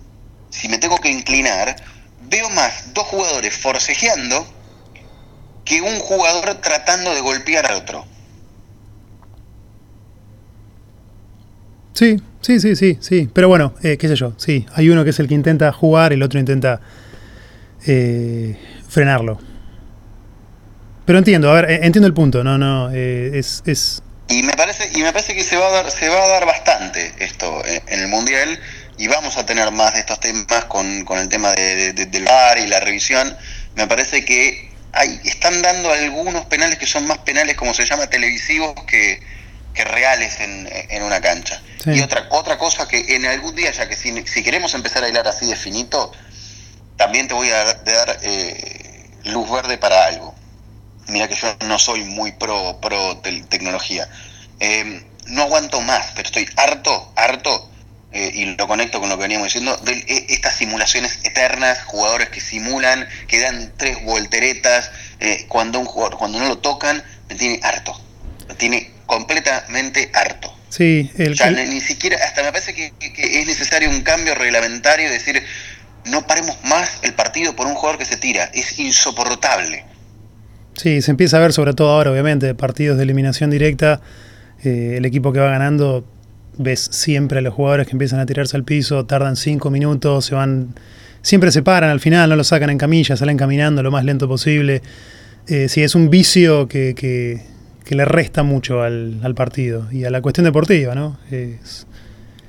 si 0.51 0.69
me 0.69 0.79
tengo 0.79 0.99
que 0.99 1.11
inclinar, 1.11 1.77
veo 2.29 2.49
más 2.51 2.93
dos 2.95 3.07
jugadores 3.07 3.57
forcejeando 3.57 4.47
que 5.65 5.81
un 5.81 5.99
jugador 5.99 6.55
tratando 6.61 7.15
de 7.15 7.21
golpear 7.21 7.67
al 7.67 7.77
otro. 7.77 8.05
Sí, 11.93 12.17
sí, 12.41 12.59
sí, 12.59 12.75
sí, 12.75 12.99
sí. 13.01 13.29
Pero 13.33 13.49
bueno, 13.49 13.75
eh, 13.83 13.97
qué 13.99 14.09
sé 14.09 14.17
yo, 14.17 14.33
sí. 14.37 14.67
Hay 14.75 14.89
uno 14.89 15.05
que 15.05 15.11
es 15.11 15.21
el 15.21 15.29
que 15.29 15.35
intenta 15.35 15.73
jugar 15.73 16.13
y 16.13 16.15
el 16.15 16.23
otro 16.23 16.41
intenta 16.41 16.81
eh, 17.87 18.59
frenarlo. 18.89 19.39
Pero 21.05 21.19
entiendo, 21.19 21.51
a 21.51 21.55
ver, 21.55 21.71
eh, 21.71 21.81
entiendo 21.83 22.07
el 22.07 22.15
punto, 22.15 22.43
no, 22.43 22.59
no, 22.59 22.91
es, 22.91 23.63
es, 23.67 24.03
Y 24.33 24.43
me 24.43 24.55
parece, 24.55 24.91
y 24.95 25.03
me 25.03 25.13
parece 25.13 25.35
que 25.35 25.45
se 25.45 25.59
va 25.59 25.67
a 25.67 25.71
dar, 25.71 25.91
se 25.91 26.09
va 26.09 26.25
a 26.25 26.29
dar 26.29 26.47
bastante 26.47 27.13
esto 27.19 27.63
en 27.67 28.01
el 28.01 28.09
mundial 28.09 28.59
y 28.97 29.07
vamos 29.07 29.37
a 29.37 29.45
tener 29.45 29.71
más 29.73 29.93
de 29.93 30.01
estos 30.01 30.21
temas 30.21 30.65
con, 30.69 31.05
con 31.05 31.19
el 31.19 31.29
tema 31.29 31.53
de, 31.53 31.93
del 31.93 32.25
VAR 32.25 32.59
y 32.59 32.67
la 32.67 32.81
revisión. 32.81 33.37
Me 33.75 33.87
parece 33.87 34.25
que 34.25 34.71
hay, 34.93 35.21
están 35.25 35.61
dando 35.61 35.93
algunos 35.93 36.47
penales 36.47 36.79
que 36.79 36.87
son 36.87 37.07
más 37.07 37.19
penales, 37.19 37.57
como 37.57 37.75
se 37.75 37.85
llama, 37.85 38.07
televisivos 38.07 38.73
que, 38.87 39.21
que 39.75 39.85
reales 39.85 40.41
en, 40.41 40.67
en 40.89 41.03
una 41.03 41.21
cancha. 41.21 41.61
Y 41.85 42.01
otra, 42.01 42.27
otra 42.31 42.57
cosa 42.57 42.89
que 42.89 43.15
en 43.15 43.27
algún 43.27 43.55
día, 43.55 43.71
ya 43.71 43.87
que 43.87 43.97
si, 43.97 44.27
si 44.27 44.43
queremos 44.43 44.73
empezar 44.73 45.05
a 45.05 45.11
hilar 45.11 45.29
así 45.29 45.45
de 45.45 45.57
finito, 45.57 46.11
también 46.97 47.29
te 47.29 47.35
voy 47.35 47.51
a 47.51 47.65
dar 47.65 48.19
eh, 48.23 49.11
luz 49.25 49.51
verde 49.51 49.77
para 49.77 50.07
algo. 50.07 50.35
Mira 51.09 51.29
que 51.29 51.35
yo 51.35 51.55
no 51.67 51.79
soy 51.79 52.05
muy 52.05 52.33
pro, 52.33 52.79
pro 52.81 53.19
tecnología. 53.49 54.09
Eh, 54.61 55.05
no 55.27 55.43
aguanto 55.43 55.81
más, 55.81 56.13
pero 56.15 56.27
estoy 56.27 56.49
harto, 56.57 57.13
harto, 57.17 57.71
eh, 58.13 58.31
y 58.35 58.45
lo 58.57 58.67
conecto 58.67 59.01
con 59.01 59.09
lo 59.09 59.17
que 59.17 59.23
veníamos 59.23 59.47
diciendo, 59.47 59.77
de 59.79 60.05
estas 60.29 60.57
simulaciones 60.57 61.21
eternas, 61.25 61.85
jugadores 61.85 62.29
que 62.29 62.41
simulan, 62.41 63.09
que 63.29 63.41
dan 63.41 63.73
tres 63.77 64.03
volteretas, 64.05 64.91
cuando 65.49 65.79
un 65.79 65.87
jugador, 65.87 66.19
cuando 66.19 66.41
no 66.41 66.49
lo 66.49 66.59
tocan, 66.59 67.03
me 67.29 67.37
tiene 67.37 67.61
harto, 67.63 67.99
me 68.49 68.55
tiene 68.55 68.91
completamente 69.07 70.11
harto. 70.13 70.53
Sí, 70.69 71.11
el, 71.19 71.37
ni, 71.69 71.81
siquiera, 71.83 72.17
hasta 72.25 72.43
me 72.43 72.51
parece 72.51 72.75
que, 72.75 72.93
que, 72.99 73.41
es 73.41 73.47
necesario 73.47 73.91
un 73.91 74.01
cambio 74.01 74.35
reglamentario, 74.35 75.11
decir, 75.11 75.45
no 76.07 76.27
paremos 76.27 76.57
más 76.65 77.01
el 77.03 77.13
partido 77.13 77.55
por 77.55 77.67
un 77.67 77.75
jugador 77.75 77.99
que 77.99 78.07
se 78.07 78.17
tira. 78.17 78.51
Es 78.55 78.79
insoportable. 78.79 79.85
Sí, 80.75 81.03
se 81.03 81.11
empieza 81.11 81.37
a 81.37 81.41
ver 81.41 81.53
sobre 81.53 81.75
todo 81.75 81.91
ahora, 81.91 82.11
obviamente, 82.11 82.55
partidos 82.55 82.97
de 82.97 83.05
eliminación 83.05 83.51
directa. 83.51 84.01
Eh, 84.65 84.95
el 84.97 85.05
equipo 85.05 85.33
que 85.33 85.41
va 85.41 85.51
ganando, 85.51 86.05
ves 86.57 86.89
siempre 86.93 87.39
a 87.39 87.43
los 87.43 87.55
jugadores 87.55 87.87
que 87.87 87.93
empiezan 87.93 88.21
a 88.21 88.27
tirarse 88.27 88.57
al 88.57 88.65
piso, 88.65 89.05
tardan 89.07 89.37
cinco 89.37 89.71
minutos, 89.71 90.27
se 90.27 90.35
van, 90.35 90.75
siempre 91.23 91.51
se 91.53 91.63
paran 91.63 91.91
al 91.91 92.01
final, 92.01 92.31
no 92.31 92.37
lo 92.37 92.45
sacan 92.45 92.71
en 92.71 92.79
camilla, 92.79 93.17
salen 93.17 93.37
caminando 93.37 93.83
lo 93.83 93.91
más 93.91 94.05
lento 94.05 94.29
posible. 94.29 94.83
Eh, 95.49 95.69
sí, 95.69 95.83
es 95.83 95.95
un 95.95 96.11
vicio 96.11 96.69
que, 96.69 96.95
que, 96.95 97.41
le 97.95 98.07
resta 98.07 98.43
mucho 98.43 98.81
al, 98.81 99.21
al, 99.23 99.35
partido 99.35 99.87
y 99.93 100.05
a 100.05 100.11
la 100.11 100.23
cuestión 100.23 100.45
deportiva, 100.45 100.95
¿no? 100.95 101.19
Es, 101.31 101.87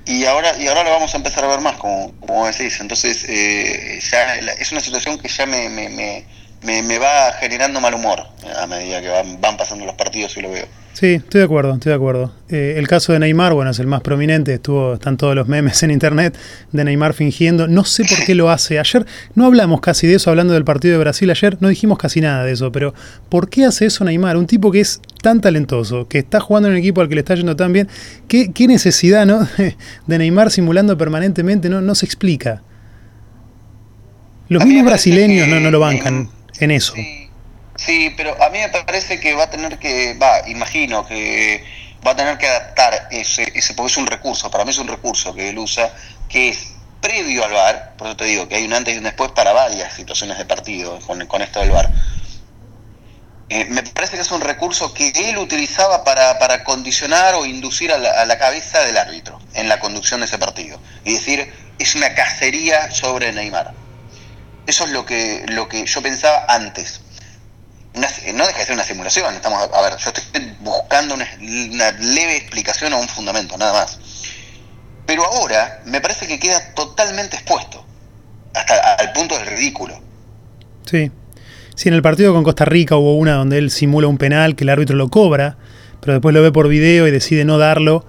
y 0.05 0.25
ahora 0.25 0.57
y 0.57 0.67
ahora 0.67 0.83
lo 0.83 0.89
vamos 0.89 1.13
a 1.13 1.17
empezar 1.17 1.45
a 1.45 1.47
ver 1.47 1.61
más, 1.61 1.77
como, 1.77 2.13
como 2.19 2.45
decís. 2.45 2.79
Entonces, 2.81 3.25
eh, 3.27 3.99
ya 4.11 4.35
es 4.35 4.71
una 4.71 4.81
situación 4.81 5.17
que 5.17 5.29
ya 5.29 5.45
me, 5.45 5.69
me, 5.69 5.89
me, 5.89 6.25
me, 6.63 6.97
va 6.97 7.33
generando 7.39 7.79
mal 7.81 7.93
humor 7.93 8.19
a 8.61 8.67
medida 8.67 9.01
que 9.01 9.09
van, 9.09 9.39
van 9.41 9.57
pasando 9.57 9.85
los 9.85 9.95
partidos 9.95 10.35
y 10.37 10.41
lo 10.41 10.51
veo. 10.51 10.65
Sí, 10.93 11.15
estoy 11.15 11.39
de 11.39 11.45
acuerdo, 11.45 11.73
estoy 11.73 11.89
de 11.89 11.95
acuerdo. 11.95 12.31
Eh, 12.49 12.75
el 12.77 12.87
caso 12.87 13.13
de 13.13 13.19
Neymar, 13.19 13.55
bueno, 13.55 13.71
es 13.71 13.79
el 13.79 13.87
más 13.87 14.01
prominente, 14.01 14.53
estuvo, 14.53 14.93
están 14.93 15.17
todos 15.17 15.33
los 15.33 15.47
memes 15.47 15.81
en 15.81 15.89
internet 15.89 16.37
de 16.71 16.83
Neymar 16.83 17.13
fingiendo. 17.13 17.67
No 17.67 17.83
sé 17.83 18.05
por 18.05 18.23
qué 18.23 18.35
lo 18.35 18.51
hace. 18.51 18.79
Ayer 18.79 19.03
no 19.33 19.47
hablamos 19.47 19.81
casi 19.81 20.05
de 20.05 20.15
eso, 20.15 20.29
hablando 20.29 20.53
del 20.53 20.63
partido 20.63 20.91
de 20.93 20.99
Brasil 20.99 21.31
ayer, 21.31 21.57
no 21.61 21.69
dijimos 21.69 21.97
casi 21.97 22.21
nada 22.21 22.43
de 22.43 22.51
eso, 22.51 22.71
pero 22.71 22.93
¿por 23.29 23.49
qué 23.49 23.65
hace 23.65 23.87
eso 23.87 24.03
Neymar? 24.03 24.37
Un 24.37 24.45
tipo 24.45 24.71
que 24.71 24.81
es 24.81 25.01
tan 25.23 25.41
talentoso, 25.41 26.07
que 26.07 26.19
está 26.19 26.39
jugando 26.39 26.69
en 26.69 26.75
un 26.75 26.79
equipo 26.79 27.01
al 27.01 27.09
que 27.09 27.15
le 27.15 27.21
está 27.21 27.33
yendo 27.33 27.55
tan 27.55 27.73
bien. 27.73 27.89
¿Qué, 28.27 28.53
qué 28.53 28.67
necesidad 28.67 29.25
¿no? 29.25 29.47
de 30.05 30.17
Neymar 30.19 30.51
simulando 30.51 30.95
permanentemente? 30.95 31.69
No, 31.69 31.81
no 31.81 31.95
se 31.95 32.05
explica. 32.05 32.61
Los 34.47 34.63
mismos 34.63 34.85
brasileños 34.85 35.47
no, 35.47 35.59
no 35.59 35.71
lo 35.71 35.79
bancan 35.79 36.29
en 36.59 36.71
eso. 36.71 36.93
Sí, 37.75 38.13
pero 38.15 38.41
a 38.41 38.49
mí 38.49 38.59
me 38.59 38.69
parece 38.69 39.19
que 39.19 39.33
va 39.33 39.45
a 39.45 39.49
tener 39.49 39.79
que, 39.79 40.13
va, 40.13 40.47
imagino 40.47 41.05
que 41.05 41.63
va 42.05 42.11
a 42.11 42.15
tener 42.15 42.37
que 42.37 42.47
adaptar 42.47 43.07
ese, 43.11 43.51
ese, 43.55 43.73
porque 43.73 43.91
es 43.91 43.97
un 43.97 44.07
recurso, 44.07 44.51
para 44.51 44.63
mí 44.63 44.71
es 44.71 44.77
un 44.77 44.87
recurso 44.87 45.33
que 45.33 45.49
él 45.49 45.57
usa, 45.57 45.91
que 46.29 46.49
es 46.49 46.73
previo 47.01 47.43
al 47.43 47.51
VAR, 47.51 47.93
por 47.97 48.07
eso 48.07 48.17
te 48.17 48.25
digo 48.25 48.47
que 48.47 48.55
hay 48.55 48.65
un 48.65 48.73
antes 48.73 48.93
y 48.93 48.97
un 48.97 49.03
después 49.03 49.31
para 49.31 49.53
varias 49.53 49.93
situaciones 49.93 50.37
de 50.37 50.45
partido 50.45 50.99
con, 50.99 51.25
con 51.27 51.41
esto 51.41 51.59
del 51.59 51.71
VAR. 51.71 51.89
Eh, 53.49 53.65
me 53.65 53.83
parece 53.83 54.15
que 54.15 54.21
es 54.21 54.31
un 54.31 54.41
recurso 54.41 54.93
que 54.93 55.11
él 55.15 55.37
utilizaba 55.37 56.03
para, 56.03 56.39
para 56.39 56.63
condicionar 56.63 57.35
o 57.35 57.45
inducir 57.45 57.91
a 57.91 57.97
la, 57.97 58.21
a 58.21 58.25
la, 58.25 58.37
cabeza 58.37 58.79
del 58.83 58.97
árbitro 58.97 59.39
en 59.53 59.67
la 59.67 59.79
conducción 59.79 60.21
de 60.21 60.27
ese 60.27 60.37
partido. 60.37 60.79
Y 61.03 61.13
decir, 61.13 61.53
es 61.77 61.95
una 61.95 62.15
cacería 62.15 62.89
sobre 62.91 63.31
Neymar. 63.33 63.73
Eso 64.65 64.85
es 64.85 64.91
lo 64.91 65.05
que, 65.05 65.45
lo 65.49 65.67
que 65.67 65.85
yo 65.85 66.01
pensaba 66.01 66.45
antes 66.47 67.01
no 68.33 68.47
deja 68.47 68.59
de 68.59 68.65
ser 68.65 68.73
una 68.73 68.83
simulación. 68.83 69.33
Estamos, 69.35 69.61
a, 69.61 69.81
ver, 69.81 69.93
yo 69.97 70.09
estoy 70.09 70.53
buscando 70.61 71.15
una, 71.15 71.27
leve 71.99 72.37
explicación 72.37 72.93
o 72.93 72.99
un 72.99 73.07
fundamento, 73.07 73.57
nada 73.57 73.73
más. 73.73 73.99
Pero 75.05 75.23
ahora 75.25 75.81
me 75.85 76.01
parece 76.01 76.27
que 76.27 76.39
queda 76.39 76.73
totalmente 76.73 77.35
expuesto, 77.35 77.85
hasta 78.53 78.95
al 78.95 79.11
punto 79.13 79.37
del 79.37 79.47
ridículo. 79.47 79.99
Sí. 80.89 81.11
Sí, 81.75 81.89
en 81.89 81.95
el 81.95 82.03
partido 82.03 82.33
con 82.33 82.43
Costa 82.43 82.65
Rica 82.65 82.95
hubo 82.97 83.15
una 83.15 83.33
donde 83.33 83.57
él 83.57 83.71
simula 83.71 84.07
un 84.07 84.19
penal 84.19 84.55
que 84.55 84.63
el 84.63 84.69
árbitro 84.69 84.95
lo 84.95 85.09
cobra, 85.09 85.57
pero 86.01 86.13
después 86.13 86.33
lo 86.33 86.41
ve 86.43 86.51
por 86.51 86.67
video 86.67 87.07
y 87.07 87.11
decide 87.11 87.45
no 87.45 87.57
darlo. 87.57 88.05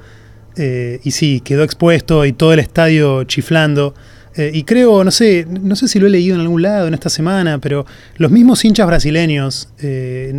Eh, 0.56 1.00
y 1.02 1.10
sí, 1.12 1.40
quedó 1.40 1.64
expuesto 1.64 2.24
y 2.26 2.32
todo 2.32 2.52
el 2.52 2.60
estadio 2.60 3.24
chiflando. 3.24 3.94
Eh, 4.36 4.50
y 4.52 4.64
creo, 4.64 5.04
no 5.04 5.12
sé, 5.12 5.46
no 5.48 5.76
sé 5.76 5.86
si 5.86 6.00
lo 6.00 6.08
he 6.08 6.10
leído 6.10 6.34
en 6.34 6.40
algún 6.40 6.60
lado 6.60 6.88
en 6.88 6.94
esta 6.94 7.08
semana, 7.08 7.58
pero 7.58 7.86
los 8.16 8.32
mismos 8.32 8.64
hinchas 8.64 8.84
brasileños 8.84 9.68
eh, 9.80 10.32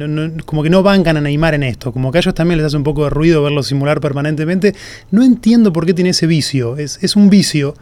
como 0.45 0.63
que 0.63 0.69
no 0.69 0.83
bancan 0.83 1.15
a 1.15 1.21
Neymar 1.21 1.53
en 1.53 1.63
esto, 1.63 1.93
como 1.93 2.11
que 2.11 2.17
a 2.17 2.21
ellos 2.21 2.33
también 2.33 2.57
les 2.57 2.67
hace 2.67 2.75
un 2.75 2.83
poco 2.83 3.05
de 3.05 3.09
ruido 3.09 3.41
verlo 3.41 3.63
simular 3.63 4.01
permanentemente. 4.01 4.75
No 5.11 5.23
entiendo 5.23 5.71
por 5.71 5.85
qué 5.85 5.93
tiene 5.93 6.09
ese 6.09 6.27
vicio, 6.27 6.77
es, 6.77 6.99
es 7.01 7.15
un 7.15 7.29
vicio 7.29 7.73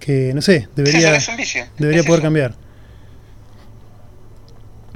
que, 0.00 0.32
no 0.34 0.42
sé, 0.42 0.68
debería, 0.74 1.16
debería 1.78 2.02
poder 2.02 2.22
cambiar. 2.22 2.56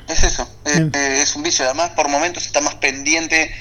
Es 0.09 0.25
eso, 0.25 0.49
eh, 0.65 0.91
es 1.23 1.37
un 1.37 1.45
vicio, 1.45 1.65
además 1.65 1.91
por 1.91 2.09
momentos 2.09 2.45
está 2.45 2.61
más 2.61 2.75
pendiente 2.77 3.53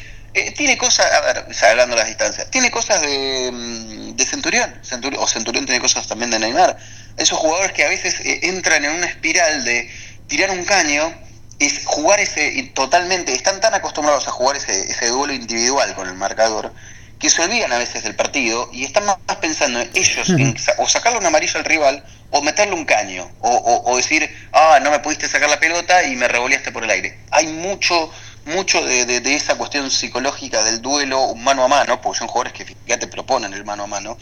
tiene 0.58 0.78
cosas, 0.78 1.06
a 1.06 1.22
ver, 1.22 1.46
hablando 1.72 1.96
de 1.96 2.02
las 2.02 2.08
distancias, 2.10 2.52
tiene 2.52 2.70
cosas 2.70 3.02
de, 3.02 3.52
mm, 3.54 3.95
de 4.16 4.26
Centurión, 4.26 4.82
o 5.20 5.28
Centurión 5.28 5.66
tiene 5.66 5.82
cosas 5.82 6.08
también 6.08 6.32
de 6.32 6.40
Neymar. 6.40 6.78
Esos 7.18 7.38
jugadores 7.38 7.72
que 7.74 7.84
a 7.84 7.90
veces 7.90 8.20
eh, 8.22 8.40
entran 8.44 8.84
en 8.86 8.92
una 8.92 9.06
espiral 9.06 9.64
de 9.64 9.90
tirar 10.28 10.52
un 10.52 10.66
caño 10.66 11.14
es 11.60 11.86
jugar 11.86 12.20
ese 12.20 12.72
totalmente, 12.74 13.34
están 13.34 13.62
tan 13.62 13.74
acostumbrados 13.74 14.28
a 14.28 14.32
jugar 14.32 14.58
ese, 14.58 14.92
ese 14.92 15.08
duelo 15.08 15.34
individual 15.34 15.94
con 15.96 16.08
el 16.08 16.16
marcador 16.16 16.74
que 17.20 17.30
se 17.30 17.42
olvidan 17.42 17.72
a 17.72 17.78
veces 17.78 18.04
del 18.04 18.16
partido 18.16 18.70
y 18.74 18.84
están 18.84 19.06
más, 19.06 19.18
pensando 19.40 19.80
en 19.80 19.90
ellos, 19.94 20.30
en, 20.30 20.56
o 20.78 20.88
sacarle 20.88 21.20
un 21.20 21.26
amarillo 21.26 21.58
al 21.58 21.66
rival 21.66 22.04
o 22.32 22.42
meterle 22.42 22.74
un 22.74 22.86
caño 22.86 23.32
o, 23.40 23.84
o, 23.86 23.96
decir, 23.96 24.30
ah, 24.52 24.80
no 24.82 24.92
me 24.92 25.00
pudiste 25.00 25.28
sacar 25.28 25.50
la 25.50 25.60
pelota 25.60 26.04
y 26.04 26.16
me 26.16 26.28
revoleaste 26.28 26.72
por 26.72 26.84
el 26.84 26.90
aire. 26.90 27.18
Hay 27.32 27.48
mucho 27.48 28.12
mucho 28.46 28.86
de, 28.86 29.06
de, 29.06 29.36
esa 29.36 29.58
cuestión 29.58 29.90
psicológica 29.90 30.64
del 30.64 30.82
duelo 30.82 31.36
mano 31.36 31.64
a 31.64 31.68
mano, 31.68 32.02
porque 32.02 32.20
son 32.20 32.28
jugadores 32.28 32.54
que 32.54 32.76
ya 32.88 32.98
te 32.98 33.08
proponen 33.08 33.54
el 33.54 33.66
mano 33.66 33.84
a 33.84 33.88
mano, 33.88 34.18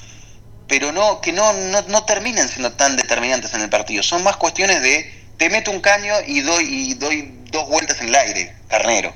pero 0.67 0.91
no 0.91 1.19
que 1.21 1.33
no, 1.33 1.53
no, 1.53 1.81
no 1.89 2.03
terminen 2.05 2.47
siendo 2.47 2.71
tan 2.71 2.95
determinantes 2.95 3.53
en 3.53 3.61
el 3.61 3.69
partido. 3.69 4.01
Son 4.01 4.23
más 4.23 4.37
cuestiones 4.37 4.81
de 4.81 5.23
te 5.37 5.49
meto 5.49 5.71
un 5.71 5.81
caño 5.81 6.13
y 6.27 6.41
doy 6.41 6.63
y 6.63 6.93
doy 6.93 7.33
dos 7.51 7.67
vueltas 7.69 8.01
en 8.01 8.07
el 8.07 8.15
aire, 8.15 8.53
carnero. 8.67 9.13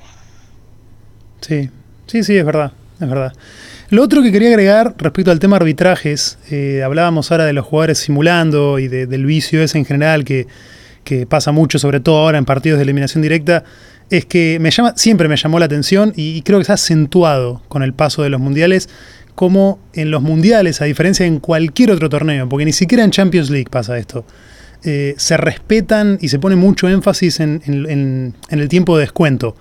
Sí, 1.41 1.70
sí, 2.08 2.24
sí, 2.24 2.38
es 2.38 2.46
verdad, 2.46 2.74
es 3.00 3.10
verdad. 3.10 3.34
Lo 3.89 4.04
otro 4.04 4.22
que 4.22 4.34
quería 4.34 4.50
agregar 4.50 4.96
respecto 4.98 5.32
al 5.32 5.39
tema 5.39 5.56
arbitrajes, 5.56 6.38
eh, 6.52 6.82
hablábamos 6.84 7.32
ahora 7.32 7.46
de 7.46 7.54
los 7.54 7.65
jugadores 7.65 8.00
simulando 8.00 8.80
y 8.80 8.89
de, 8.89 9.08
del 9.08 9.26
vicio 9.26 9.63
ese 9.63 9.78
en 9.78 9.86
general 9.86 10.26
que, 10.26 10.48
que, 11.06 11.26
pasa 11.26 11.54
mucho, 11.54 11.80
sobre 11.80 12.02
todo 12.02 12.17
ahora 12.17 12.38
en 12.38 12.43
partidos 12.43 12.80
de 12.80 12.84
eliminación 12.84 13.22
directa, 13.22 13.63
es 14.10 14.26
que 14.26 14.58
me 14.60 14.72
llama, 14.72 14.93
siempre 14.96 15.28
me 15.28 15.36
llamó 15.36 15.60
la 15.60 15.65
atención 15.65 16.13
y, 16.15 16.41
creo 16.41 16.60
que 16.60 16.65
se 16.65 16.72
ha 16.72 16.76
acentuado 16.76 17.62
con 17.67 17.84
el 17.84 17.93
paso 17.93 18.24
de 18.24 18.30
los 18.30 18.39
mundiales 18.39 18.89
como 19.36 19.80
en 19.93 20.10
los 20.10 20.24
mundiales, 20.24 20.82
a 20.82 20.86
diferencia 20.86 21.24
de 21.24 21.28
en 21.28 21.39
cualquier 21.39 21.91
otro 21.91 22.10
torneo, 22.10 22.50
porque 22.50 22.65
ni 22.65 22.74
siquiera 22.74 23.04
en 23.04 23.12
Champions 23.12 23.50
League 23.52 23.70
pasa 23.70 23.98
esto. 23.98 24.26
Eh, 24.84 25.13
se 25.17 25.38
respetan 25.38 26.17
y 26.22 26.30
se 26.30 26.39
pone 26.39 26.56
mucho 26.56 26.88
énfasis 26.88 27.39
en, 27.39 28.34
el 28.50 28.70
tiempo 28.70 28.98
de 28.98 29.02
descuento. 29.02 29.56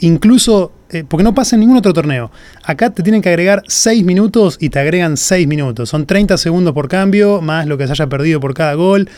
Incluso, 0.00 0.72
eh, 0.90 1.04
porque 1.06 1.24
no 1.24 1.34
pasa 1.34 1.56
en 1.56 1.60
ningún 1.60 1.76
otro 1.76 1.92
torneo. 1.92 2.30
Acá 2.62 2.90
te 2.90 3.02
tienen 3.02 3.20
que 3.20 3.28
agregar 3.28 3.62
6 3.66 4.04
minutos 4.04 4.56
y 4.60 4.70
te 4.70 4.78
agregan 4.78 5.16
6 5.16 5.46
minutos. 5.46 5.90
Son 5.90 6.06
30 6.06 6.38
segundos 6.38 6.72
por 6.72 6.88
cambio, 6.88 7.42
más 7.42 7.66
lo 7.66 7.76
que 7.76 7.86
se 7.86 7.92
haya 7.92 8.06
perdido 8.06 8.40
por 8.40 8.54
cada 8.54 8.74
gol. 8.74 9.10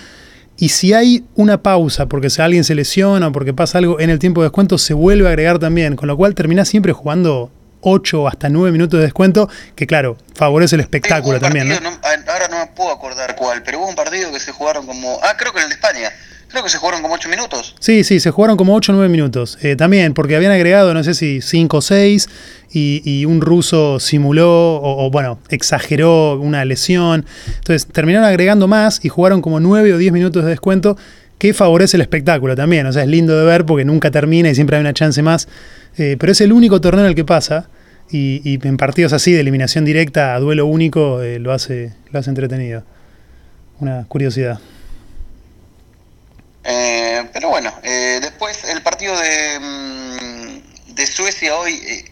Y 0.61 0.69
si 0.69 0.93
hay 0.93 1.25
una 1.37 1.63
pausa 1.63 2.05
porque 2.05 2.29
alguien 2.39 2.65
se 2.65 2.75
lesiona 2.75 3.29
o 3.29 3.33
porque 3.33 3.55
pasa 3.55 3.79
algo 3.79 3.99
en 3.99 4.11
el 4.11 4.19
tiempo 4.19 4.43
de 4.43 4.49
descuento, 4.49 4.77
se 4.77 4.93
vuelve 4.93 5.27
a 5.27 5.31
agregar 5.31 5.59
también, 5.59 5.97
con 5.97 6.07
lo 6.07 6.19
cual 6.19 6.35
terminás 6.35 6.69
siempre 6.69 6.93
jugando 6.93 7.51
8 7.81 8.29
hasta 8.29 8.51
9 8.51 8.71
minutos 8.71 8.99
de 8.99 9.05
descuento, 9.05 9.49
que 9.75 9.87
claro, 9.87 10.19
favorece 10.35 10.77
el 10.77 10.83
espectáculo 10.83 11.41
también. 11.41 11.71
¿no? 11.71 11.77
ahora 12.29 12.49
no 12.51 12.59
me 12.59 12.67
puedo 12.67 12.91
acordar 12.91 13.37
cuál, 13.37 13.63
pero 13.63 13.79
hubo 13.79 13.89
un 13.89 13.95
partido 13.95 14.31
que 14.31 14.39
se 14.39 14.53
jugaron 14.53 14.87
como... 14.87 15.19
Ah, 15.23 15.35
creo 15.39 15.55
que 15.55 15.63
el 15.63 15.69
de 15.71 15.77
España. 15.77 16.13
Creo 16.51 16.65
que 16.65 16.69
se 16.69 16.79
jugaron 16.79 17.01
como 17.01 17.15
8 17.15 17.29
minutos. 17.29 17.77
Sí, 17.79 18.03
sí, 18.03 18.19
se 18.19 18.33
jugaron 18.33 18.57
como 18.57 18.75
8 18.75 18.91
o 18.91 18.95
9 18.97 19.09
minutos. 19.09 19.57
Eh, 19.63 19.77
también, 19.77 20.15
porque 20.15 20.35
habían 20.35 20.51
agregado, 20.51 20.93
no 20.95 21.05
sé 21.05 21.15
si 21.15 21.41
5 21.41 21.77
o 21.77 21.81
6, 21.81 22.29
y, 22.73 23.25
un 23.25 23.41
ruso 23.41 24.01
simuló, 24.01 24.81
o, 24.83 25.11
bueno, 25.11 25.39
exageró 25.49 26.41
una 26.41 26.65
lesión. 26.65 27.25
Entonces 27.59 27.87
terminaron 27.87 28.29
agregando 28.29 28.67
más 28.67 29.05
y 29.05 29.09
jugaron 29.09 29.43
como 29.43 29.61
9 29.61 29.95
o 29.95 29.99
10 29.99 30.13
minutos 30.13 30.43
de 30.45 30.51
descuento, 30.51 30.97
que 31.39 31.55
favorece 31.55 31.97
el 31.97 32.01
espectáculo 32.01 32.57
también. 32.57 32.85
O 32.87 32.93
sea, 32.93 33.05
es 33.05 33.09
lindo 33.09 33.39
de 33.39 33.45
ver 33.45 33.65
porque 33.65 33.85
nunca 33.85 34.11
termina 34.11 34.51
y 34.51 34.55
siempre 34.57 34.77
hay 34.77 34.81
una 34.81 34.93
chance 34.93 35.23
más. 35.23 35.47
Eh, 35.99 36.17
pero 36.19 36.33
es 36.33 36.41
el 36.41 36.53
único 36.53 36.81
torneo 36.81 37.05
en 37.05 37.11
el 37.11 37.15
que 37.15 37.25
pasa. 37.25 37.69
Y, 38.13 38.59
en 38.67 38.77
partidos 38.77 39.13
así 39.13 39.33
de 39.33 39.41
eliminación 39.41 39.85
directa 39.85 40.35
a 40.35 40.41
duelo 40.41 40.67
único 40.67 41.23
eh, 41.23 41.39
lo, 41.39 41.53
hace, 41.53 41.93
lo 42.11 42.19
hace 42.19 42.31
entretenido. 42.31 42.83
Una 43.79 44.05
curiosidad. 44.09 44.59
Eh, 46.65 47.25
pero 47.33 47.49
bueno, 47.49 47.73
después 47.83 48.65
el 48.65 48.83
partido 48.83 49.19
de, 49.19 49.61
mm, 49.61 50.95
de 50.95 51.07
Suecia 51.07 51.57
hoy 51.57 52.05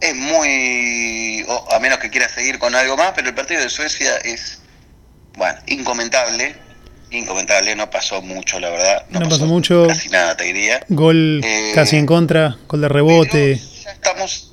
es 0.00 0.14
muy, 0.14 1.44
a 1.70 1.78
menos 1.78 1.98
que 1.98 2.10
quiera 2.10 2.28
seguir 2.28 2.58
con 2.58 2.74
algo 2.74 2.96
más, 2.96 3.12
pero 3.14 3.28
el 3.28 3.34
partido 3.34 3.60
de 3.60 3.70
Suecia 3.70 4.16
es, 4.18 4.60
bueno, 5.36 5.58
incomentable, 5.66 6.56
incomentable, 7.10 7.74
no 7.76 7.88
pasó 7.90 8.20
mucho, 8.22 8.60
la 8.60 8.70
verdad. 8.70 9.06
No, 9.10 9.28
pasó, 9.28 9.46
mucho. 9.46 9.86
Casi 9.86 10.08
nada, 10.08 10.36
te 10.36 10.44
diría. 10.44 10.80
Gol 10.88 11.40
eh, 11.44 11.72
casi 11.74 11.96
en 11.96 12.06
contra, 12.06 12.56
gol 12.68 12.82
de 12.82 12.88
rebote. 12.88 13.60
Ya 13.84 13.92
estamos, 13.92 14.52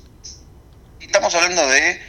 estamos 1.00 1.34
hablando 1.34 1.66
de 1.68 2.00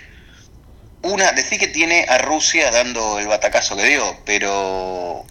una, 1.01 1.31
decir 1.33 1.59
que 1.59 1.67
tiene 1.67 2.05
a 2.07 2.17
Rusia 2.19 2.71
dando 2.71 3.19
el 3.19 3.27
batacazo 3.27 3.75
que 3.75 3.85
dio, 3.85 4.17
pero 4.25 5.25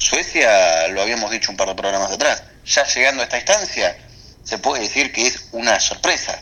Suecia, 0.00 0.88
lo 0.88 1.02
habíamos 1.02 1.30
dicho 1.30 1.50
un 1.50 1.58
par 1.58 1.68
de 1.68 1.74
programas 1.74 2.10
atrás, 2.10 2.42
ya 2.64 2.84
llegando 2.86 3.20
a 3.20 3.24
esta 3.24 3.36
instancia, 3.36 3.94
se 4.42 4.56
puede 4.56 4.84
decir 4.84 5.12
que 5.12 5.26
es 5.26 5.48
una 5.52 5.78
sorpresa. 5.78 6.40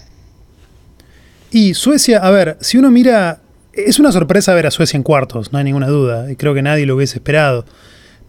Y 1.50 1.74
Suecia, 1.74 2.18
a 2.18 2.30
ver, 2.30 2.56
si 2.60 2.78
uno 2.78 2.92
mira, 2.92 3.40
es 3.72 3.98
una 3.98 4.12
sorpresa 4.12 4.54
ver 4.54 4.68
a 4.68 4.70
Suecia 4.70 4.96
en 4.96 5.02
cuartos, 5.02 5.52
no 5.52 5.58
hay 5.58 5.64
ninguna 5.64 5.88
duda, 5.88 6.30
y 6.30 6.36
creo 6.36 6.54
que 6.54 6.62
nadie 6.62 6.86
lo 6.86 6.94
hubiese 6.94 7.16
esperado. 7.16 7.66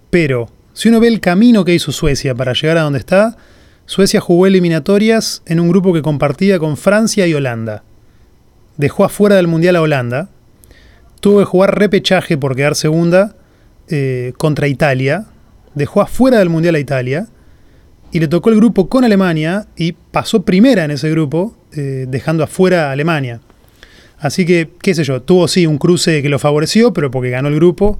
Pero, 0.09 0.49
si 0.73 0.89
uno 0.89 0.99
ve 0.99 1.09
el 1.09 1.21
camino 1.21 1.63
que 1.63 1.75
hizo 1.75 1.91
Suecia 1.91 2.33
para 2.33 2.53
llegar 2.53 2.79
a 2.79 2.81
donde 2.81 2.97
está, 2.97 3.37
Suecia 3.85 4.21
jugó 4.21 4.47
eliminatorias 4.47 5.43
en 5.45 5.59
un 5.59 5.69
grupo 5.69 5.93
que 5.93 6.01
compartía 6.01 6.57
con 6.57 6.75
Francia 6.75 7.27
y 7.27 7.35
Holanda. 7.35 7.83
Dejó 8.77 9.03
afuera 9.03 9.35
del 9.35 9.47
Mundial 9.47 9.75
a 9.75 9.81
Holanda. 9.81 10.29
Tuvo 11.19 11.37
que 11.39 11.45
jugar 11.45 11.77
repechaje 11.77 12.35
por 12.35 12.55
quedar 12.55 12.75
segunda 12.75 13.35
eh, 13.89 14.33
contra 14.37 14.67
Italia. 14.67 15.25
Dejó 15.75 16.01
afuera 16.01 16.39
del 16.39 16.49
Mundial 16.49 16.75
a 16.75 16.79
Italia. 16.79 17.27
Y 18.11 18.19
le 18.19 18.27
tocó 18.27 18.49
el 18.49 18.55
grupo 18.55 18.89
con 18.89 19.03
Alemania 19.03 19.67
y 19.75 19.91
pasó 19.91 20.41
primera 20.41 20.83
en 20.83 20.91
ese 20.91 21.11
grupo 21.11 21.55
eh, 21.75 22.05
dejando 22.07 22.43
afuera 22.43 22.89
a 22.89 22.91
Alemania. 22.91 23.39
Así 24.19 24.45
que, 24.45 24.71
qué 24.81 24.95
sé 24.95 25.03
yo, 25.03 25.21
tuvo 25.21 25.47
sí 25.47 25.65
un 25.65 25.77
cruce 25.77 26.21
que 26.21 26.29
lo 26.29 26.39
favoreció, 26.39 26.91
pero 26.91 27.11
porque 27.11 27.29
ganó 27.29 27.47
el 27.47 27.55
grupo. 27.55 27.99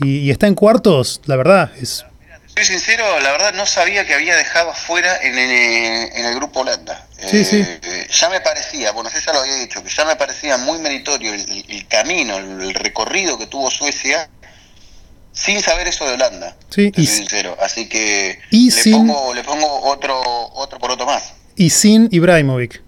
Y, 0.00 0.30
está 0.30 0.46
en 0.46 0.54
cuartos, 0.54 1.20
la 1.24 1.36
verdad. 1.36 1.72
es 1.80 2.04
Soy 2.46 2.64
sincero, 2.64 3.04
la 3.20 3.32
verdad 3.32 3.54
no 3.54 3.66
sabía 3.66 4.06
que 4.06 4.14
había 4.14 4.36
dejado 4.36 4.70
afuera 4.70 5.18
en 5.22 5.36
el, 5.38 6.34
grupo 6.36 6.60
Holanda. 6.60 7.06
Sí, 7.26 7.44
sí. 7.44 7.64
Eh, 7.66 8.06
ya 8.10 8.28
me 8.28 8.40
parecía, 8.40 8.92
bueno, 8.92 9.10
yo 9.10 9.18
ya 9.18 9.32
lo 9.32 9.40
había 9.40 9.54
dicho, 9.56 9.82
que 9.82 9.88
ya 9.88 10.04
me 10.04 10.14
parecía 10.14 10.56
muy 10.58 10.78
meritorio 10.78 11.32
el, 11.34 11.86
camino, 11.88 12.36
el, 12.36 12.74
recorrido 12.74 13.38
que 13.38 13.46
tuvo 13.46 13.70
Suecia 13.70 14.28
sin 15.38 15.62
saber 15.62 15.88
eso 15.88 16.06
de 16.06 16.14
Holanda. 16.14 16.56
Sí, 16.70 16.90
sincero. 16.94 17.56
Así 17.60 17.88
que 17.88 18.38
le, 18.50 18.92
pongo, 18.92 19.34
le 19.34 19.44
pongo 19.44 19.80
otro, 19.82 20.20
otro 20.54 20.78
por 20.78 20.90
otro 20.90 21.06
más. 21.06 21.34
Y 21.56 21.70
sin 21.70 22.08
Ibrahimovic 22.10 22.82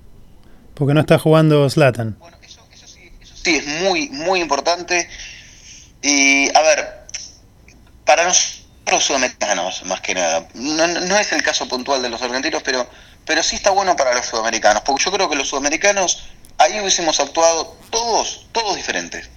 porque 0.80 0.94
no 0.94 1.00
está 1.00 1.18
jugando 1.18 1.68
Slatan. 1.68 2.16
Bueno, 2.18 2.38
eso, 2.42 2.66
sí, 2.86 3.12
sí, 3.44 3.56
es 3.56 3.66
muy, 3.82 4.08
muy 4.08 4.40
importante. 4.40 5.06
Y 6.00 6.48
a 6.56 6.62
ver, 6.62 7.00
para 8.06 8.24
nosotros 8.24 8.64
los 8.90 9.04
sudamericanos, 9.04 9.84
más 9.84 10.00
que 10.00 10.14
nada, 10.14 10.48
no, 10.54 11.18
es 11.18 11.32
el 11.32 11.42
caso 11.42 11.68
puntual 11.68 12.00
de 12.00 12.08
los 12.08 12.22
argentinos, 12.22 12.62
pero, 12.62 12.88
pero 13.26 13.42
sí 13.42 13.56
está 13.56 13.70
bueno 13.72 13.94
para 13.94 14.14
los 14.14 14.24
sudamericanos, 14.24 14.82
porque 14.82 15.04
yo 15.04 15.12
creo 15.12 15.28
que 15.28 15.36
los 15.36 15.48
sudamericanos 15.48 16.30
ahí 16.56 16.80
hubiésemos 16.80 17.20
actuado 17.20 17.76
todos, 17.90 18.46
todos 18.50 18.74
diferentes. 18.74 19.28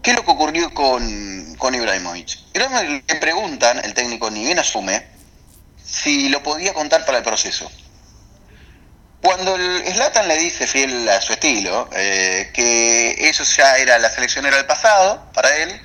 ¿Qué 0.00 0.12
es 0.12 0.16
lo 0.16 0.24
que 0.24 0.30
ocurrió 0.30 0.72
con, 0.72 1.41
con 1.62 1.76
Ibrahimovic? 1.76 2.40
Ibrahimovic 2.54 3.08
le 3.08 3.20
preguntan, 3.20 3.78
el 3.84 3.94
técnico 3.94 4.28
ni 4.32 4.44
bien 4.44 4.58
asume, 4.58 5.06
si 5.80 6.28
lo 6.28 6.42
podía 6.42 6.74
contar 6.74 7.04
para 7.04 7.18
el 7.18 7.24
proceso. 7.24 7.70
Cuando 9.22 9.54
el 9.54 9.86
Slatan 9.86 10.26
le 10.26 10.38
dice, 10.38 10.66
fiel 10.66 11.08
a 11.08 11.20
su 11.20 11.32
estilo, 11.32 11.88
eh, 11.92 12.50
que 12.52 13.28
eso 13.28 13.44
ya 13.44 13.76
era, 13.76 13.96
la 14.00 14.10
selección 14.10 14.44
era 14.44 14.58
el 14.58 14.66
pasado 14.66 15.30
para 15.32 15.56
él, 15.56 15.80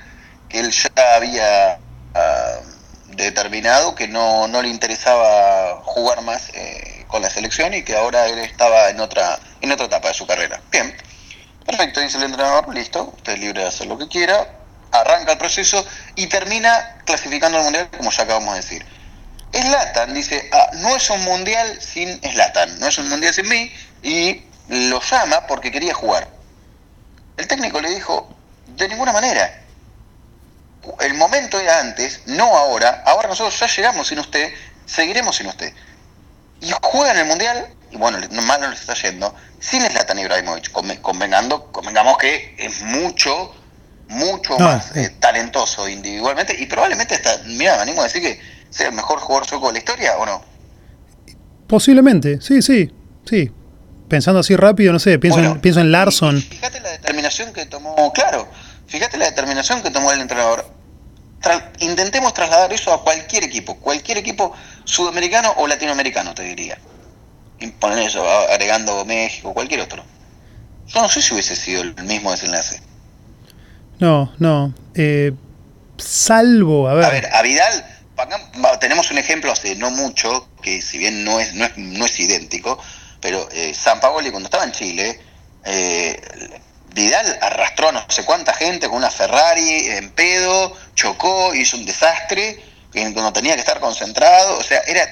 que 0.48 0.58
él 0.58 0.72
ya 0.72 1.14
había 1.14 1.78
ah, 2.12 2.58
determinado 3.10 3.94
que 3.94 4.08
no, 4.08 4.48
no, 4.48 4.60
le 4.60 4.70
interesaba 4.70 5.80
jugar 5.84 6.22
más 6.22 6.48
eh, 6.54 7.04
con 7.06 7.22
la 7.22 7.30
selección 7.30 7.72
y 7.72 7.84
que 7.84 7.94
ahora 7.94 8.26
él 8.26 8.40
estaba 8.40 8.90
en 8.90 8.98
otra, 8.98 9.38
en 9.60 9.70
otra 9.70 9.86
etapa 9.86 10.08
de 10.08 10.14
su 10.14 10.26
carrera. 10.26 10.60
Bien, 10.72 10.92
perfecto, 11.64 12.00
dice 12.00 12.18
el 12.18 12.24
entrenador, 12.24 12.74
listo, 12.74 13.12
usted 13.16 13.34
es 13.34 13.38
libre 13.38 13.60
de 13.62 13.68
hacer 13.68 13.86
lo 13.86 13.96
que 13.96 14.08
quiera, 14.08 14.57
arranca 14.92 15.32
el 15.32 15.38
proceso 15.38 15.84
y 16.16 16.26
termina 16.26 16.98
clasificando 17.04 17.58
al 17.58 17.64
Mundial, 17.64 17.88
como 17.96 18.10
ya 18.10 18.22
acabamos 18.22 18.54
de 18.54 18.60
decir. 18.60 18.86
Slatan 19.52 20.14
dice, 20.14 20.48
ah, 20.52 20.70
no 20.74 20.94
es 20.96 21.08
un 21.10 21.24
mundial 21.24 21.80
sin 21.80 22.20
Slatan, 22.20 22.78
no 22.80 22.86
es 22.88 22.98
un 22.98 23.08
mundial 23.08 23.32
sin 23.32 23.48
mí, 23.48 23.72
y 24.02 24.44
lo 24.68 25.00
llama 25.00 25.46
porque 25.46 25.72
quería 25.72 25.94
jugar. 25.94 26.28
El 27.36 27.46
técnico 27.46 27.80
le 27.80 27.90
dijo, 27.90 28.28
de 28.66 28.88
ninguna 28.88 29.12
manera. 29.12 29.62
El 31.00 31.14
momento 31.14 31.58
era 31.58 31.80
antes, 31.80 32.22
no 32.26 32.56
ahora. 32.56 33.02
Ahora 33.06 33.28
nosotros 33.28 33.58
ya 33.58 33.66
llegamos 33.66 34.08
sin 34.08 34.18
usted, 34.18 34.52
seguiremos 34.86 35.36
sin 35.36 35.46
usted. 35.46 35.72
Y 36.60 36.72
juega 36.82 37.12
en 37.12 37.18
el 37.18 37.26
mundial, 37.26 37.68
y 37.90 37.96
bueno, 37.96 38.18
mal 38.42 38.60
no 38.60 38.68
les 38.68 38.80
está 38.80 38.94
yendo, 38.94 39.34
sin 39.60 39.82
Slatan 39.82 40.18
Ibrahimovic, 40.18 40.70
convengando, 41.00 41.72
convengamos 41.72 42.18
que 42.18 42.54
es 42.58 42.82
mucho, 42.82 43.54
mucho 44.08 44.58
más 44.58 44.96
eh, 44.96 45.14
talentoso 45.20 45.88
individualmente, 45.88 46.56
y 46.58 46.66
probablemente 46.66 47.14
hasta, 47.14 47.38
mira, 47.44 47.76
me 47.76 47.82
animo 47.82 48.00
a 48.00 48.04
decir 48.04 48.22
que 48.22 48.40
sea 48.70 48.88
el 48.88 48.94
mejor 48.94 49.18
jugador 49.18 49.46
sueco 49.46 49.68
de 49.68 49.74
la 49.74 49.78
historia 49.78 50.16
o 50.18 50.26
no? 50.26 50.42
Posiblemente, 51.66 52.40
sí, 52.40 52.62
sí, 52.62 52.90
sí. 53.24 53.50
Pensando 54.08 54.40
así 54.40 54.56
rápido, 54.56 54.92
no 54.92 54.98
sé, 54.98 55.18
pienso, 55.18 55.40
en, 55.40 55.60
pienso 55.60 55.80
en 55.80 55.92
Larson. 55.92 56.40
Fíjate 56.40 56.80
la 56.80 56.90
determinación 56.92 57.52
que 57.52 57.66
tomó, 57.66 58.10
claro, 58.14 58.48
fíjate 58.86 59.18
la 59.18 59.26
determinación 59.26 59.82
que 59.82 59.90
tomó 59.90 60.10
el 60.12 60.20
entrenador. 60.20 60.64
intentemos 61.80 62.32
trasladar 62.32 62.72
eso 62.72 62.92
a 62.92 63.04
cualquier 63.04 63.44
equipo, 63.44 63.76
cualquier 63.76 64.16
equipo 64.16 64.54
sudamericano 64.84 65.52
o 65.58 65.66
latinoamericano, 65.66 66.34
te 66.34 66.42
diría. 66.42 66.78
Poner 67.80 67.98
eso, 67.98 68.26
agregando 68.50 69.04
México, 69.04 69.52
cualquier 69.52 69.80
otro. 69.80 70.02
Yo 70.86 71.02
no 71.02 71.08
sé 71.08 71.20
si 71.20 71.34
hubiese 71.34 71.54
sido 71.54 71.82
el 71.82 71.94
mismo 72.04 72.30
desenlace. 72.30 72.80
No, 74.00 74.32
no. 74.38 74.74
Eh, 74.94 75.32
salvo, 75.96 76.88
a 76.88 76.94
ver. 76.94 77.04
A 77.04 77.10
ver, 77.10 77.28
a 77.32 77.42
Vidal 77.42 77.84
tenemos 78.80 79.10
un 79.10 79.18
ejemplo 79.18 79.52
hace 79.52 79.76
no 79.76 79.90
mucho, 79.90 80.48
que 80.62 80.82
si 80.82 80.98
bien 80.98 81.24
no 81.24 81.38
es, 81.38 81.54
no 81.54 81.64
es, 81.64 81.76
no 81.76 82.06
es 82.06 82.18
idéntico, 82.20 82.78
pero 83.20 83.48
eh, 83.52 83.74
San 83.74 84.00
Paoli 84.00 84.30
cuando 84.30 84.46
estaba 84.46 84.64
en 84.64 84.72
Chile, 84.72 85.20
eh, 85.64 86.20
Vidal 86.94 87.38
arrastró 87.40 87.90
a 87.90 87.92
no 87.92 88.04
sé 88.08 88.24
cuánta 88.24 88.52
gente 88.54 88.88
con 88.88 88.98
una 88.98 89.10
Ferrari 89.10 89.88
en 89.88 90.10
pedo, 90.10 90.76
chocó, 90.94 91.54
hizo 91.54 91.76
un 91.76 91.86
desastre, 91.86 92.64
no 93.14 93.32
tenía 93.32 93.54
que 93.54 93.60
estar 93.60 93.78
concentrado, 93.80 94.58
o 94.58 94.62
sea, 94.62 94.80
era 94.86 95.06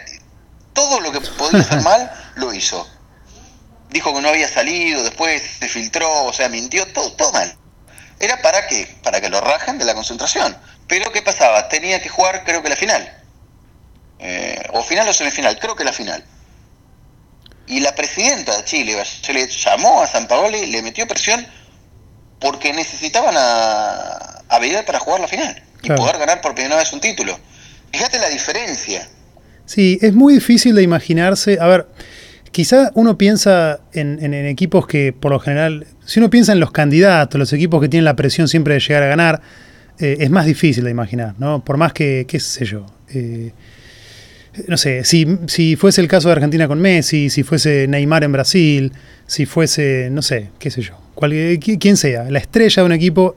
todo 0.73 1.01
lo 1.01 1.13
que 1.13 1.21
podía 1.21 1.61
hacer 1.61 1.83
mal, 1.83 2.11
lo 2.37 2.53
hizo. 2.53 2.89
Dijo 3.91 4.13
que 4.15 4.21
no 4.21 4.29
había 4.29 4.49
salido, 4.49 5.03
después 5.03 5.43
se 5.61 5.69
filtró, 5.69 6.25
o 6.25 6.33
sea, 6.33 6.49
mintió, 6.49 6.87
todo, 6.93 7.13
todo 7.13 7.33
mal. 7.33 7.57
Era 8.19 8.41
para 8.41 8.67
qué? 8.67 8.89
Para 9.03 9.21
que 9.21 9.29
lo 9.29 9.41
rajen 9.41 9.79
de 9.79 9.85
la 9.85 9.95
concentración. 9.95 10.57
Pero 10.89 11.13
¿qué 11.13 11.23
pasaba? 11.23 11.69
Tenía 11.69 12.01
que 12.01 12.09
jugar 12.09 12.45
creo 12.45 12.63
que 12.63 12.69
la 12.69 12.77
final. 12.77 13.13
Eh, 14.19 14.63
o 14.73 14.83
final 14.83 15.09
o 15.09 15.13
semifinal, 15.13 15.59
creo 15.59 15.77
que 15.77 15.85
la 15.85 15.93
final. 15.93 16.25
Y 17.67 17.81
la 17.81 17.95
presidenta 17.95 18.57
de 18.57 18.65
Chile, 18.65 19.03
se 19.05 19.33
le 19.33 19.49
llamó 19.49 20.03
a 20.03 20.07
San 20.07 20.29
Paoli, 20.29 20.67
le 20.67 20.83
metió 20.83 21.07
presión 21.07 21.47
porque 22.39 22.73
necesitaban 22.73 23.35
a, 23.37 24.43
a 24.49 24.59
Vidal 24.61 24.85
para 24.85 25.01
jugar 25.01 25.21
la 25.21 25.29
final. 25.29 25.63
y 25.83 25.91
poder 25.91 26.19
ganar 26.19 26.41
por 26.41 26.55
primera 26.55 26.77
vez 26.77 26.93
un 26.93 27.01
título. 27.01 27.39
Fíjate 27.93 28.19
la 28.19 28.29
diferencia. 28.29 29.09
Sí, 29.65 29.99
es 30.01 30.15
muy 30.15 30.35
difícil 30.35 30.75
de 30.75 30.83
imaginarse. 30.83 31.59
A 31.61 31.67
ver, 31.67 31.89
quizá 32.57 32.91
uno 32.95 33.19
piensa 33.19 33.81
en, 33.93 34.33
equipos 34.33 34.87
que, 34.87 35.13
por 35.13 35.31
lo 35.31 35.39
general, 35.39 35.87
si 36.07 36.21
uno 36.21 36.31
piensa 36.31 36.55
en 36.55 36.61
los 36.61 36.71
candidatos, 36.71 37.39
los 37.39 37.53
equipos 37.53 37.83
que 37.83 37.91
tienen 37.91 38.07
la 38.07 38.17
presión 38.17 38.49
siempre 38.49 38.73
de 38.73 38.81
llegar 38.81 39.03
a 39.03 39.09
ganar, 39.09 39.43
eh, 39.99 40.17
es 40.21 40.31
más 40.31 40.47
difícil 40.47 40.83
de 40.83 40.91
imaginar, 40.91 41.35
¿no? 41.39 41.63
Por 41.63 41.77
más 41.77 41.93
que, 41.93 42.25
qué 42.27 42.41
sé 42.41 42.65
yo. 42.65 42.87
Eh, 43.11 43.53
no 44.69 44.79
sé, 44.79 45.05
si, 45.05 45.27
si, 45.49 45.77
fuese 45.77 46.01
el 46.01 46.09
caso 46.09 46.29
de 46.29 46.33
Argentina 46.33 46.67
con 46.67 46.81
Messi, 46.81 47.29
si 47.29 47.43
fuese 47.43 47.87
Neymar 47.89 48.25
en 48.25 48.33
Brasil, 48.33 48.91
si 49.27 49.45
fuese, 49.45 50.09
no 50.11 50.23
sé, 50.23 50.49
qué 50.59 50.71
sé 50.71 50.81
yo, 50.81 50.95
quien 51.79 51.99
sea, 51.99 52.31
la 52.31 52.39
estrella 52.39 52.83
de 52.83 52.87
un 52.87 52.93
equipo, 52.93 53.37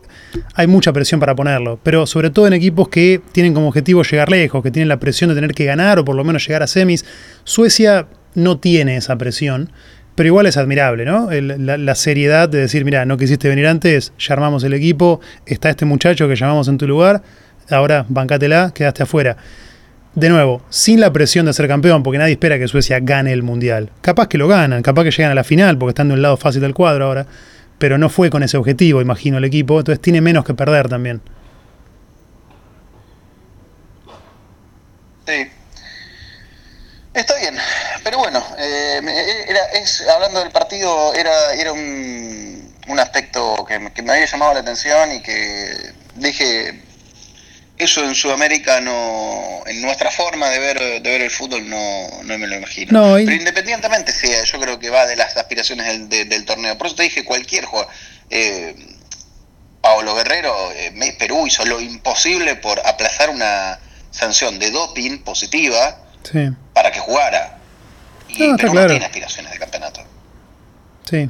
hay 0.53 0.67
mucha 0.67 0.93
presión 0.93 1.19
para 1.19 1.35
ponerlo, 1.35 1.77
pero 1.83 2.07
sobre 2.07 2.29
todo 2.29 2.47
en 2.47 2.53
equipos 2.53 2.87
que 2.87 3.19
tienen 3.33 3.53
como 3.53 3.67
objetivo 3.67 4.01
llegar 4.03 4.29
lejos, 4.29 4.63
que 4.63 4.71
tienen 4.71 4.87
la 4.87 5.01
presión 5.01 5.29
de 5.29 5.35
tener 5.35 5.53
que 5.53 5.65
ganar 5.65 5.99
o 5.99 6.05
por 6.05 6.15
lo 6.15 6.23
menos 6.23 6.47
llegar 6.47 6.63
a 6.63 6.67
semis. 6.67 7.03
Suecia 7.43 8.07
no 8.35 8.59
tiene 8.59 8.97
esa 8.97 9.17
presión, 9.17 9.71
pero 10.15 10.27
igual 10.27 10.45
es 10.45 10.57
admirable, 10.57 11.05
¿no? 11.05 11.29
la, 11.31 11.95
seriedad 11.95 12.49
de 12.49 12.59
decir, 12.59 12.83
mira, 12.83 13.05
no 13.05 13.17
quisiste 13.17 13.47
venir 13.47 13.67
antes, 13.67 14.11
ya 14.19 14.33
armamos 14.33 14.63
el 14.63 14.73
equipo, 14.73 15.21
está 15.45 15.69
este 15.69 15.85
muchacho 15.85 16.27
que 16.27 16.35
llamamos 16.35 16.67
en 16.67 16.77
tu 16.77 16.87
lugar, 16.87 17.21
ahora 17.69 18.05
bancátela, 18.09 18.71
quedaste 18.73 19.03
afuera. 19.03 19.37
De 20.15 20.27
nuevo, 20.27 20.63
sin 20.69 20.99
la 20.99 21.13
presión 21.13 21.45
de 21.45 21.53
ser 21.53 21.67
campeón, 21.67 22.03
porque 22.03 22.17
nadie 22.17 22.33
espera 22.33 22.57
que 22.57 22.67
Suecia 22.67 22.99
gane 22.99 23.31
el 23.31 23.43
mundial. 23.43 23.91
Capaz 24.01 24.27
que 24.27 24.37
lo 24.37 24.47
ganan, 24.47 24.81
capaz 24.81 25.03
que 25.03 25.11
llegan 25.11 25.31
a 25.31 25.35
la 25.35 25.43
final, 25.43 25.77
porque 25.77 25.91
están 25.91 26.09
de 26.09 26.15
un 26.15 26.21
lado 26.21 26.35
fácil 26.35 26.61
del 26.61 26.73
cuadro 26.73 27.05
ahora 27.05 27.27
pero 27.79 27.97
no 27.97 28.09
fue 28.09 28.29
con 28.29 28.43
ese 28.43 28.57
objetivo, 28.57 29.01
imagino, 29.01 29.39
el 29.39 29.45
equipo, 29.45 29.79
entonces 29.79 30.01
tiene 30.01 30.21
menos 30.21 30.45
que 30.45 30.53
perder 30.53 30.89
también. 30.89 31.21
Sí. 35.25 35.47
Está 37.13 37.35
bien, 37.39 37.55
pero 38.03 38.17
bueno, 38.17 38.43
eh, 38.57 39.45
era, 39.47 39.65
es, 39.73 40.01
hablando 40.07 40.39
del 40.39 40.51
partido, 40.51 41.13
era, 41.13 41.53
era 41.53 41.71
un, 41.71 42.73
un 42.87 42.99
aspecto 42.99 43.65
que, 43.65 43.91
que 43.93 44.01
me 44.01 44.13
había 44.13 44.25
llamado 44.25 44.53
la 44.53 44.59
atención 44.61 45.11
y 45.13 45.21
que 45.21 45.93
dije, 46.15 46.81
eso 47.79 48.03
en 48.03 48.13
Sudamérica 48.13 48.81
no, 48.81 49.63
en 49.65 49.81
nuestra 49.81 50.11
forma 50.11 50.49
de 50.49 50.59
ver, 50.59 50.79
de 50.79 51.09
ver 51.09 51.21
el 51.21 51.31
fútbol 51.31 51.67
no, 51.69 52.09
no 52.23 52.37
me 52.37 52.45
lo 52.45 52.57
imagino. 52.57 53.15
Pero 53.15 53.31
independientemente 53.31 54.11
sea, 54.11 54.43
yo 54.43 54.59
creo 54.59 54.77
que 54.79 54.89
va 54.89 55.05
de 55.05 55.15
las 55.15 55.37
aspiraciones 55.37 56.09
del, 56.09 56.27
del, 56.27 56.45
torneo. 56.45 56.77
Por 56.77 56.87
eso 56.87 56.97
te 56.97 57.03
dije, 57.03 57.23
cualquier 57.23 57.65
jugador. 57.65 57.91
Eh, 58.29 58.75
Pablo 59.81 60.13
Guerrero, 60.13 60.53
eh, 60.73 61.15
Perú 61.17 61.47
hizo 61.47 61.65
lo 61.65 61.79
imposible 61.79 62.57
por 62.57 62.85
aplazar 62.85 63.29
una 63.29 63.79
sanción 64.11 64.59
de 64.59 64.71
doping 64.71 65.19
positiva 65.19 66.03
para 66.73 66.91
que 66.91 66.99
jugara. 66.99 67.58
Y 68.29 68.55
Perú 68.55 68.73
no 68.73 68.87
tiene 68.87 69.05
aspiraciones 69.05 69.51
de 69.51 69.59
campeonato. 69.59 70.01
Sí. 71.03 71.29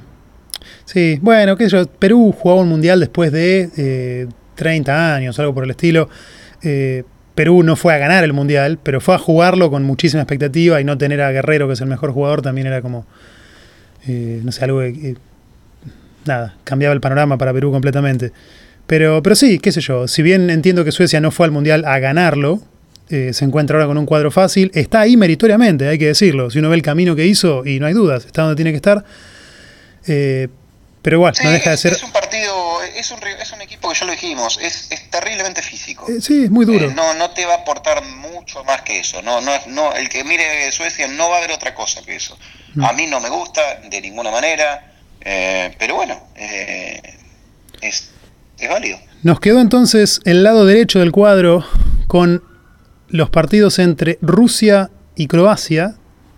Sí, 0.86 1.20
bueno, 1.22 1.56
qué 1.56 1.66
sé 1.66 1.78
yo, 1.78 1.86
Perú 1.88 2.36
jugaba 2.38 2.62
un 2.62 2.70
mundial 2.70 3.00
después 3.00 3.32
de 3.32 3.70
eh, 3.78 4.28
30 4.56 5.16
años, 5.16 5.40
algo 5.40 5.54
por 5.54 5.64
el 5.64 5.70
estilo. 5.70 6.10
Eh, 6.64 7.04
Perú 7.36 7.64
no 7.64 7.78
fue 7.78 7.94
a 7.94 7.98
ganar 7.98 8.26
el 8.26 8.34
Mundial, 8.34 8.80
pero 8.84 9.00
fue 9.00 9.16
a 9.16 9.18
jugarlo 9.18 9.72
con 9.72 9.84
muchísima 9.84 10.22
expectativa 10.24 10.82
y 10.82 10.84
no 10.84 10.98
tener 10.98 11.22
a 11.22 11.32
Guerrero, 11.32 11.68
que 11.68 11.74
es 11.74 11.80
el 11.80 11.88
mejor 11.88 12.12
jugador, 12.12 12.42
también 12.42 12.68
era 12.68 12.82
como, 12.82 13.06
eh, 14.08 14.42
no 14.44 14.52
sé, 14.52 14.66
algo 14.66 14.80
que, 14.80 15.16
nada, 16.26 16.58
cambiaba 16.66 16.94
el 16.94 17.00
panorama 17.00 17.38
para 17.38 17.54
Perú 17.54 17.72
completamente. 17.72 18.34
Pero, 18.88 19.24
pero 19.24 19.36
sí, 19.36 19.60
qué 19.60 19.72
sé 19.72 19.80
yo, 19.80 20.10
si 20.10 20.22
bien 20.22 20.50
entiendo 20.50 20.84
que 20.84 20.92
Suecia 20.92 21.22
no 21.22 21.32
fue 21.32 21.46
al 21.46 21.52
Mundial 21.52 21.86
a 21.86 22.00
ganarlo, 22.00 22.62
eh, 23.10 23.34
se 23.34 23.45
encuentra 23.45 23.78
ahora 23.78 23.88
con 23.88 23.98
un 23.98 24.06
cuadro 24.06 24.32
fácil, 24.32 24.72
está 24.74 25.02
ahí 25.02 25.17
meritoriamente, 25.17 25.88
hay 25.88 25.98
que 25.98 26.08
decirlo, 26.08 26.50
si 26.50 26.60
uno 26.60 26.69
ve 26.69 26.76
el 26.76 26.82
camino 26.82 27.15
que 27.15 27.26
hizo, 27.26 27.65
y 27.65 27.80
no 27.80 27.88
hay 27.88 27.93
dudas, 27.93 28.26
está 28.26 28.43
donde 28.43 28.56
tiene 28.56 28.72
que 28.72 28.78
estar. 28.78 29.04
pero 30.06 31.17
igual, 31.17 31.34
no 31.43 31.52
deja 31.52 31.72
de 31.72 31.78
ser... 31.78 31.93
Es 31.93 32.04
un 32.04 32.12
partido, 32.12 32.84
es 32.84 33.12
un, 33.12 33.19
es 33.24 33.52
un 33.52 33.62
equipo 33.62 33.89
que 33.89 34.00
ya 34.00 34.06
lo 34.06 34.12
dijimos, 34.12 34.60
es, 34.62 34.89
terriblemente 35.10 35.62
físico. 35.62 36.06
Eh, 36.10 36.22
sí, 36.22 36.43
es 36.45 36.52
muy 36.52 36.65
duro. 36.65 36.86
Eh, 36.86 36.93
no, 36.95 37.13
no 37.15 37.32
te 37.32 37.45
va 37.45 37.54
a 37.54 37.58
aportar 37.58 38.04
mucho 38.04 38.63
más 38.63 38.82
que 38.82 39.00
eso. 39.00 39.22
No, 39.22 39.41
no, 39.41 39.52
no, 39.67 39.93
el 39.95 40.10
que 40.10 40.24
mire 40.24 40.72
Suecia 40.72 41.08
no 41.08 41.30
va 41.30 41.38
a 41.38 41.41
ver 41.41 41.52
otra 41.52 41.74
cosa 41.74 42.02
que 42.04 42.15
eso. 42.15 42.38
A 42.82 42.93
mí 42.93 43.08
no 43.08 43.19
me 43.19 43.30
gusta 43.30 43.62
de 43.89 44.02
ninguna 44.02 44.30
manera, 44.30 44.93
eh, 45.22 45.74
pero 45.80 45.95
bueno, 45.95 46.22
es, 47.82 48.12
es 48.60 48.69
válido. 48.69 49.00
Nos 49.24 49.39
quedó 49.39 49.60
entonces 49.60 50.22
el 50.26 50.43
lado 50.43 50.65
derecho 50.65 51.00
del 51.00 51.12
cuadro 51.12 51.65
con 52.08 52.43
los 53.10 53.30
partidos 53.30 53.80
entre 53.80 54.17
Rusia 54.22 54.91
y 55.15 55.28
Croacia 55.28 55.95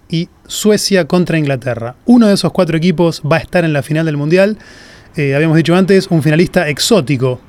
y 0.09 0.29
Suecia 0.47 1.05
contra 1.05 1.37
Inglaterra. 1.37 1.95
Uno 2.05 2.27
de 2.27 2.33
esos 2.33 2.51
cuatro 2.51 2.77
equipos 2.77 3.21
va 3.29 3.37
a 3.37 3.39
estar 3.39 3.63
en 3.63 3.73
la 3.73 3.83
final 3.83 4.05
del 4.05 4.17
Mundial. 4.17 4.57
habíamos 5.15 5.57
dicho 5.57 5.75
antes, 5.75 6.07
un 6.07 6.23
finalista 6.23 6.67
exótico 6.67 7.39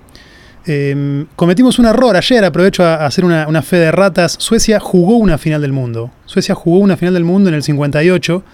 Em, 0.64 1.26
cometimos 1.34 1.80
un 1.80 1.86
error 1.86 2.16
ayer, 2.16 2.44
aprovecho 2.44 2.84
a, 2.84 3.06
hacer 3.06 3.24
una, 3.24 3.62
fe 3.62 3.76
de 3.76 3.90
ratas. 3.90 4.36
Suecia 4.38 4.78
jugó 4.78 5.16
una 5.16 5.38
final 5.38 5.60
del 5.60 5.72
mundo. 5.72 6.10
Suecia 6.26 6.54
jugó 6.54 6.78
una 6.78 6.96
final 6.96 7.14
del 7.14 7.24
mundo 7.24 7.48
en 7.48 7.56
el 7.56 7.62
58. 7.62 8.44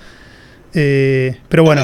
Eh, 0.74 1.36
pero 1.48 1.64
bueno, 1.64 1.82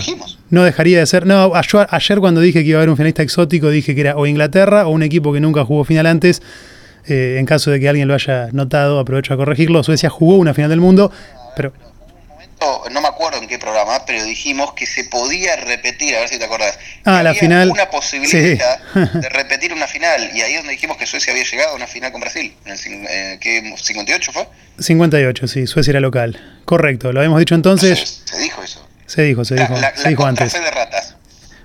no 0.50 0.64
dejaría 0.64 0.98
de 0.98 1.06
ser. 1.06 1.26
No, 1.26 1.52
ayer, 1.54 2.18
cuando 2.20 2.40
dije 2.40 2.62
que 2.62 2.70
iba 2.70 2.78
a 2.78 2.80
haber 2.80 2.90
un 2.90 2.96
finalista 2.96 3.22
exótico, 3.22 3.68
dije 3.70 3.94
que 3.94 4.00
era 4.00 4.16
o 4.16 4.26
Inglaterra 4.26 4.86
o 4.86 4.90
un 4.90 5.02
equipo 5.02 5.32
que 5.32 5.40
nunca 5.40 5.64
jugó 5.64 5.84
final 5.84 6.06
antes. 6.06 6.42
Eh, 7.06 7.36
en 7.38 7.46
caso 7.46 7.70
de 7.70 7.80
que 7.80 7.88
alguien 7.88 8.08
lo 8.08 8.14
haya 8.14 8.48
notado, 8.52 8.98
aprovecho 8.98 9.34
a 9.34 9.36
corregirlo. 9.36 9.82
Suecia 9.82 10.10
jugó 10.10 10.36
una 10.36 10.54
final 10.54 10.70
del 10.70 10.80
mundo, 10.80 11.12
pero 11.56 11.72
no 12.90 13.00
me 13.00 13.08
acuerdo 13.08 13.38
en 13.38 13.48
qué 13.48 13.58
programa, 13.58 14.04
pero 14.06 14.24
dijimos 14.24 14.72
que 14.74 14.86
se 14.86 15.04
podía 15.04 15.56
repetir, 15.56 16.16
a 16.16 16.20
ver 16.20 16.28
si 16.28 16.38
te 16.38 16.44
acordás. 16.44 16.78
Ah, 17.04 17.22
la 17.22 17.34
final. 17.34 17.70
Una 17.70 17.90
posibilidad 17.90 18.78
de 18.94 19.28
repetir 19.28 19.72
una 19.72 19.86
final, 19.86 20.30
y 20.34 20.40
ahí 20.40 20.52
es 20.52 20.58
donde 20.58 20.72
dijimos 20.72 20.96
que 20.96 21.06
Suecia 21.06 21.32
había 21.32 21.44
llegado 21.44 21.72
a 21.72 21.76
una 21.76 21.86
final 21.86 22.12
con 22.12 22.20
Brasil. 22.20 22.54
¿En 22.64 22.72
el, 22.72 23.06
eh, 23.08 23.38
¿qué, 23.40 23.74
58 23.76 24.32
fue? 24.32 24.48
58, 24.78 25.48
sí, 25.48 25.66
Suecia 25.66 25.92
era 25.92 26.00
local. 26.00 26.40
Correcto, 26.64 27.12
lo 27.12 27.20
habíamos 27.20 27.38
dicho 27.38 27.54
entonces. 27.54 28.22
se 28.24 28.38
dijo 28.38 28.62
eso. 28.62 28.86
Se 29.06 29.22
dijo, 29.22 29.44
se 29.44 29.54
dijo, 29.54 29.74
se 29.94 30.08
dijo 30.08 30.24
antes. 30.24 30.52
de 30.52 30.70
ratas. 30.70 31.16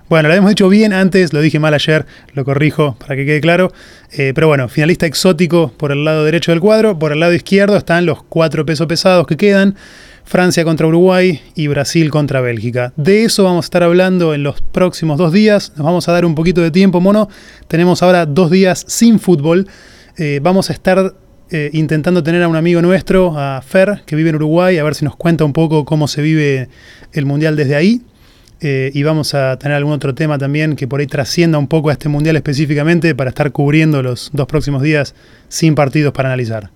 Bueno, 0.09 0.27
lo 0.27 0.33
habíamos 0.33 0.49
dicho 0.49 0.67
bien 0.69 0.91
antes, 0.91 1.33
lo 1.33 1.39
dije 1.39 1.59
mal 1.59 1.75
ayer, 1.75 2.07
lo 2.33 2.43
corrijo 2.43 2.95
para 2.97 3.15
que 3.15 3.27
quede 3.27 3.41
claro. 3.41 3.71
Eh, 4.11 4.31
pero 4.33 4.47
bueno, 4.47 4.67
finalista 4.67 5.05
exótico 5.05 5.71
por 5.77 5.91
el 5.91 6.03
lado 6.03 6.25
derecho 6.25 6.51
del 6.51 6.59
cuadro. 6.59 6.97
Por 6.97 7.11
el 7.11 7.19
lado 7.19 7.35
izquierdo 7.35 7.77
están 7.77 8.07
los 8.07 8.23
cuatro 8.23 8.65
pesos 8.65 8.87
pesados 8.87 9.27
que 9.27 9.37
quedan. 9.37 9.75
Francia 10.23 10.63
contra 10.63 10.87
Uruguay 10.87 11.39
y 11.53 11.67
Brasil 11.67 12.09
contra 12.09 12.41
Bélgica. 12.41 12.91
De 12.95 13.23
eso 13.23 13.43
vamos 13.43 13.65
a 13.65 13.67
estar 13.67 13.83
hablando 13.83 14.33
en 14.33 14.41
los 14.41 14.61
próximos 14.61 15.19
dos 15.19 15.31
días. 15.31 15.73
Nos 15.75 15.85
vamos 15.85 16.09
a 16.09 16.11
dar 16.11 16.25
un 16.25 16.33
poquito 16.33 16.61
de 16.61 16.71
tiempo, 16.71 16.99
mono. 16.99 17.29
Tenemos 17.67 18.01
ahora 18.01 18.25
dos 18.25 18.49
días 18.49 18.85
sin 18.87 19.19
fútbol. 19.19 19.67
Eh, 20.17 20.39
vamos 20.41 20.71
a 20.71 20.73
estar 20.73 21.13
eh, 21.51 21.69
intentando 21.73 22.23
tener 22.23 22.41
a 22.41 22.47
un 22.47 22.55
amigo 22.55 22.81
nuestro, 22.81 23.37
a 23.37 23.61
Fer, 23.61 24.01
que 24.07 24.15
vive 24.15 24.29
en 24.29 24.37
Uruguay, 24.37 24.79
a 24.79 24.83
ver 24.83 24.95
si 24.95 25.05
nos 25.05 25.15
cuenta 25.15 25.45
un 25.45 25.53
poco 25.53 25.85
cómo 25.85 26.07
se 26.07 26.23
vive 26.23 26.67
el 27.13 27.27
Mundial 27.27 27.55
desde 27.55 27.75
ahí. 27.75 28.01
Eh, 28.61 28.91
y 28.93 29.03
vamos 29.03 29.33
a 29.33 29.57
tener 29.57 29.77
algún 29.77 29.93
otro 29.93 30.13
tema 30.13 30.37
también 30.37 30.75
que 30.75 30.87
por 30.87 30.99
ahí 30.99 31.07
trascienda 31.07 31.57
un 31.57 31.67
poco 31.67 31.89
a 31.89 31.93
este 31.93 32.09
Mundial 32.09 32.35
específicamente 32.35 33.15
para 33.15 33.29
estar 33.29 33.51
cubriendo 33.51 34.03
los 34.03 34.31
dos 34.33 34.47
próximos 34.47 34.81
días 34.81 35.15
sin 35.47 35.75
partidos 35.75 36.13
para 36.13 36.29
analizar. 36.29 36.69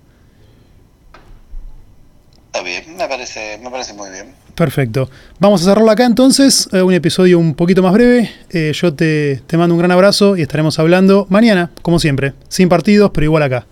Está 2.46 2.62
bien, 2.62 2.96
me 2.96 3.08
parece, 3.08 3.58
me 3.62 3.70
parece 3.70 3.92
muy 3.92 4.10
bien. 4.10 4.32
Perfecto. 4.54 5.10
Vamos 5.40 5.62
a 5.62 5.64
cerrarlo 5.64 5.90
acá 5.90 6.04
entonces, 6.04 6.68
eh, 6.72 6.80
un 6.80 6.94
episodio 6.94 7.38
un 7.38 7.54
poquito 7.54 7.82
más 7.82 7.92
breve. 7.92 8.30
Eh, 8.50 8.72
yo 8.72 8.94
te, 8.94 9.42
te 9.46 9.56
mando 9.56 9.74
un 9.74 9.80
gran 9.80 9.90
abrazo 9.90 10.36
y 10.36 10.42
estaremos 10.42 10.78
hablando 10.78 11.26
mañana, 11.28 11.70
como 11.82 11.98
siempre. 11.98 12.32
Sin 12.48 12.68
partidos, 12.68 13.10
pero 13.12 13.24
igual 13.24 13.42
acá. 13.42 13.66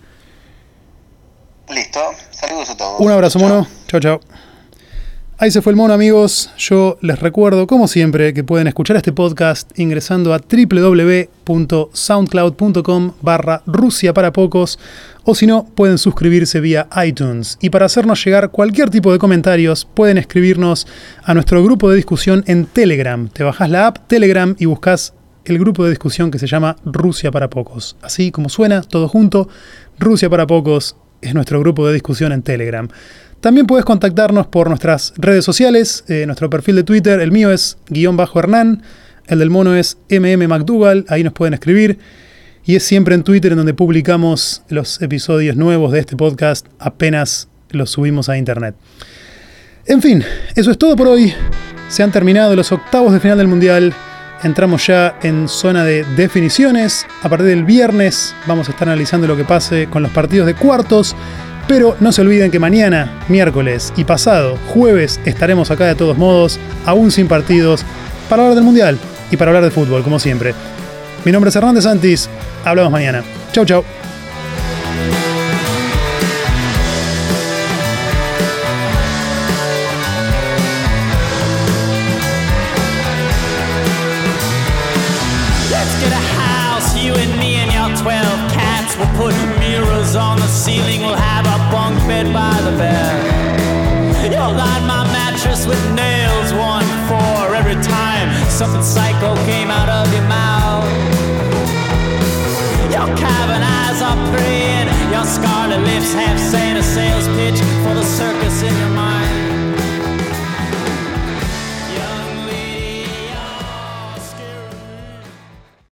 Listo. 1.73 2.01
Saludos 2.33 2.71
a 2.71 2.77
todos. 2.77 3.01
Un 3.01 3.11
abrazo, 3.11 3.39
mono. 3.39 3.67
Chao, 3.87 4.01
chao. 4.01 4.21
Ahí 5.43 5.51
se 5.51 5.61
fue 5.61 5.73
el 5.73 5.77
mono, 5.77 5.93
amigos. 5.93 6.51
Yo 6.57 6.97
les 7.01 7.19
recuerdo, 7.19 7.67
como 7.67 7.89
siempre, 7.89 8.33
que 8.33 8.45
pueden 8.45 8.69
escuchar 8.69 8.97
este 8.97 9.11
podcast 9.11 9.77
ingresando 9.77 10.33
a 10.33 10.39
www.soundcloud.com 10.39 13.13
barra 13.21 13.65
Rusia 13.67 14.15
para 14.15 14.33
pocos 14.33 14.79
o 15.25 15.35
si 15.35 15.49
no, 15.49 15.65
pueden 15.65 15.99
suscribirse 15.99 16.61
vía 16.61 16.87
iTunes. 17.05 17.59
Y 17.61 17.71
para 17.71 17.87
hacernos 17.87 18.25
llegar 18.25 18.53
cualquier 18.53 18.89
tipo 18.89 19.11
de 19.11 19.19
comentarios, 19.19 19.85
pueden 19.85 20.17
escribirnos 20.17 20.87
a 21.25 21.35
nuestro 21.35 21.61
grupo 21.65 21.91
de 21.91 21.97
discusión 21.97 22.45
en 22.47 22.67
Telegram. 22.67 23.29
Te 23.29 23.43
bajas 23.43 23.69
la 23.69 23.89
app 23.89 24.07
Telegram 24.07 24.55
y 24.61 24.67
buscas 24.67 25.13
el 25.45 25.59
grupo 25.59 25.83
de 25.83 25.91
discusión 25.91 26.31
que 26.31 26.39
se 26.39 26.47
llama 26.47 26.77
Rusia 26.85 27.33
para 27.33 27.51
pocos. 27.51 27.97
Así 28.01 28.31
como 28.31 28.49
suena, 28.49 28.83
todo 28.83 29.09
junto, 29.09 29.49
Rusia 29.99 30.31
para 30.31 30.47
pocos 30.47 30.95
es 31.21 31.35
nuestro 31.35 31.59
grupo 31.59 31.85
de 31.89 31.95
discusión 31.95 32.31
en 32.31 32.43
Telegram. 32.43 32.89
También 33.43 33.67
puedes 33.67 33.85
contactarnos 33.85 34.47
por 34.47 34.69
nuestras 34.69 35.15
redes 35.17 35.45
sociales, 35.45 36.05
eh, 36.07 36.27
nuestro 36.27 36.49
perfil 36.49 36.77
de 36.77 36.85
Twitter, 36.85 37.19
el 37.19 37.33
mío 37.33 37.51
es 37.51 37.77
guion 37.89 38.17
bajo 38.17 38.39
Hernán, 38.39 38.85
el 39.27 39.41
del 39.41 39.51
mono 39.51 39.75
es 39.75 39.99
MM 40.09 40.47
McDougall, 40.47 41.05
ahí 41.09 41.25
nos 41.25 41.33
pueden 41.33 41.53
escribir. 41.53 41.99
y 42.65 42.77
es 42.77 42.85
siempre 42.85 43.17
en 43.17 43.25
Twitter 43.25 43.51
en 43.51 43.59
donde 43.59 43.75
publicamos 43.75 44.63
los 44.69 45.03
episodios 45.03 45.57
nuevos 45.57 45.91
de 45.91 45.99
este 45.99 46.17
podcast 46.17 46.69
apenas 46.79 47.49
los 47.71 47.91
subimos 47.91 48.29
a 48.29 48.39
internet. 48.39 48.77
En 49.87 50.01
fin, 50.01 50.23
eso 50.55 50.71
es 50.71 50.79
todo 50.79 50.95
por 50.95 51.09
hoy. 51.09 51.35
Se 51.89 52.05
han 52.05 52.13
terminado 52.13 52.55
los 52.55 52.71
octavos 52.71 53.13
de 53.13 53.19
final 53.19 53.39
del 53.39 53.49
Mundial. 53.49 53.93
Entramos 54.45 54.87
ya 54.87 55.19
en 55.25 55.49
zona 55.49 55.83
de 55.83 56.05
definiciones. 56.15 57.05
A 57.23 57.29
partir 57.29 57.49
del 57.49 57.65
viernes 57.65 58.37
vamos 58.47 58.69
a 58.69 58.71
estar 58.71 58.89
analizando 58.89 59.27
lo 59.27 59.37
que 59.37 59.43
pase 59.43 59.89
con 59.91 60.05
los 60.05 60.13
partidos 60.13 60.47
de 60.47 60.55
cuartos. 60.55 61.17
Pero 61.69 61.97
no 62.01 62.13
se 62.13 62.21
olviden 62.21 62.51
que 62.51 62.59
mañana, 62.59 63.21
miércoles 63.29 63.93
y 63.97 64.05
pasado, 64.05 64.59
jueves, 64.75 65.21
estaremos 65.25 65.71
acá 65.71 65.87
de 65.87 65.95
todos 65.95 66.19
modos, 66.19 66.59
aún 66.85 67.11
sin 67.11 67.29
partidos, 67.29 67.85
para 68.29 68.43
hablar 68.43 68.57
del 68.57 68.65
Mundial 68.65 68.99
y 69.31 69.37
para 69.37 69.51
hablar 69.51 69.65
de 69.65 69.71
fútbol, 69.71 70.03
como 70.03 70.19
siempre. 70.19 70.55
Mi 71.25 71.33
nombre 71.33 71.51
es 71.51 71.57
Hernández 71.57 71.85
Santis. 71.85 72.29
Hablamos 72.65 72.93
mañana. 72.93 73.23
Chau, 73.53 73.65
chau. 73.65 73.85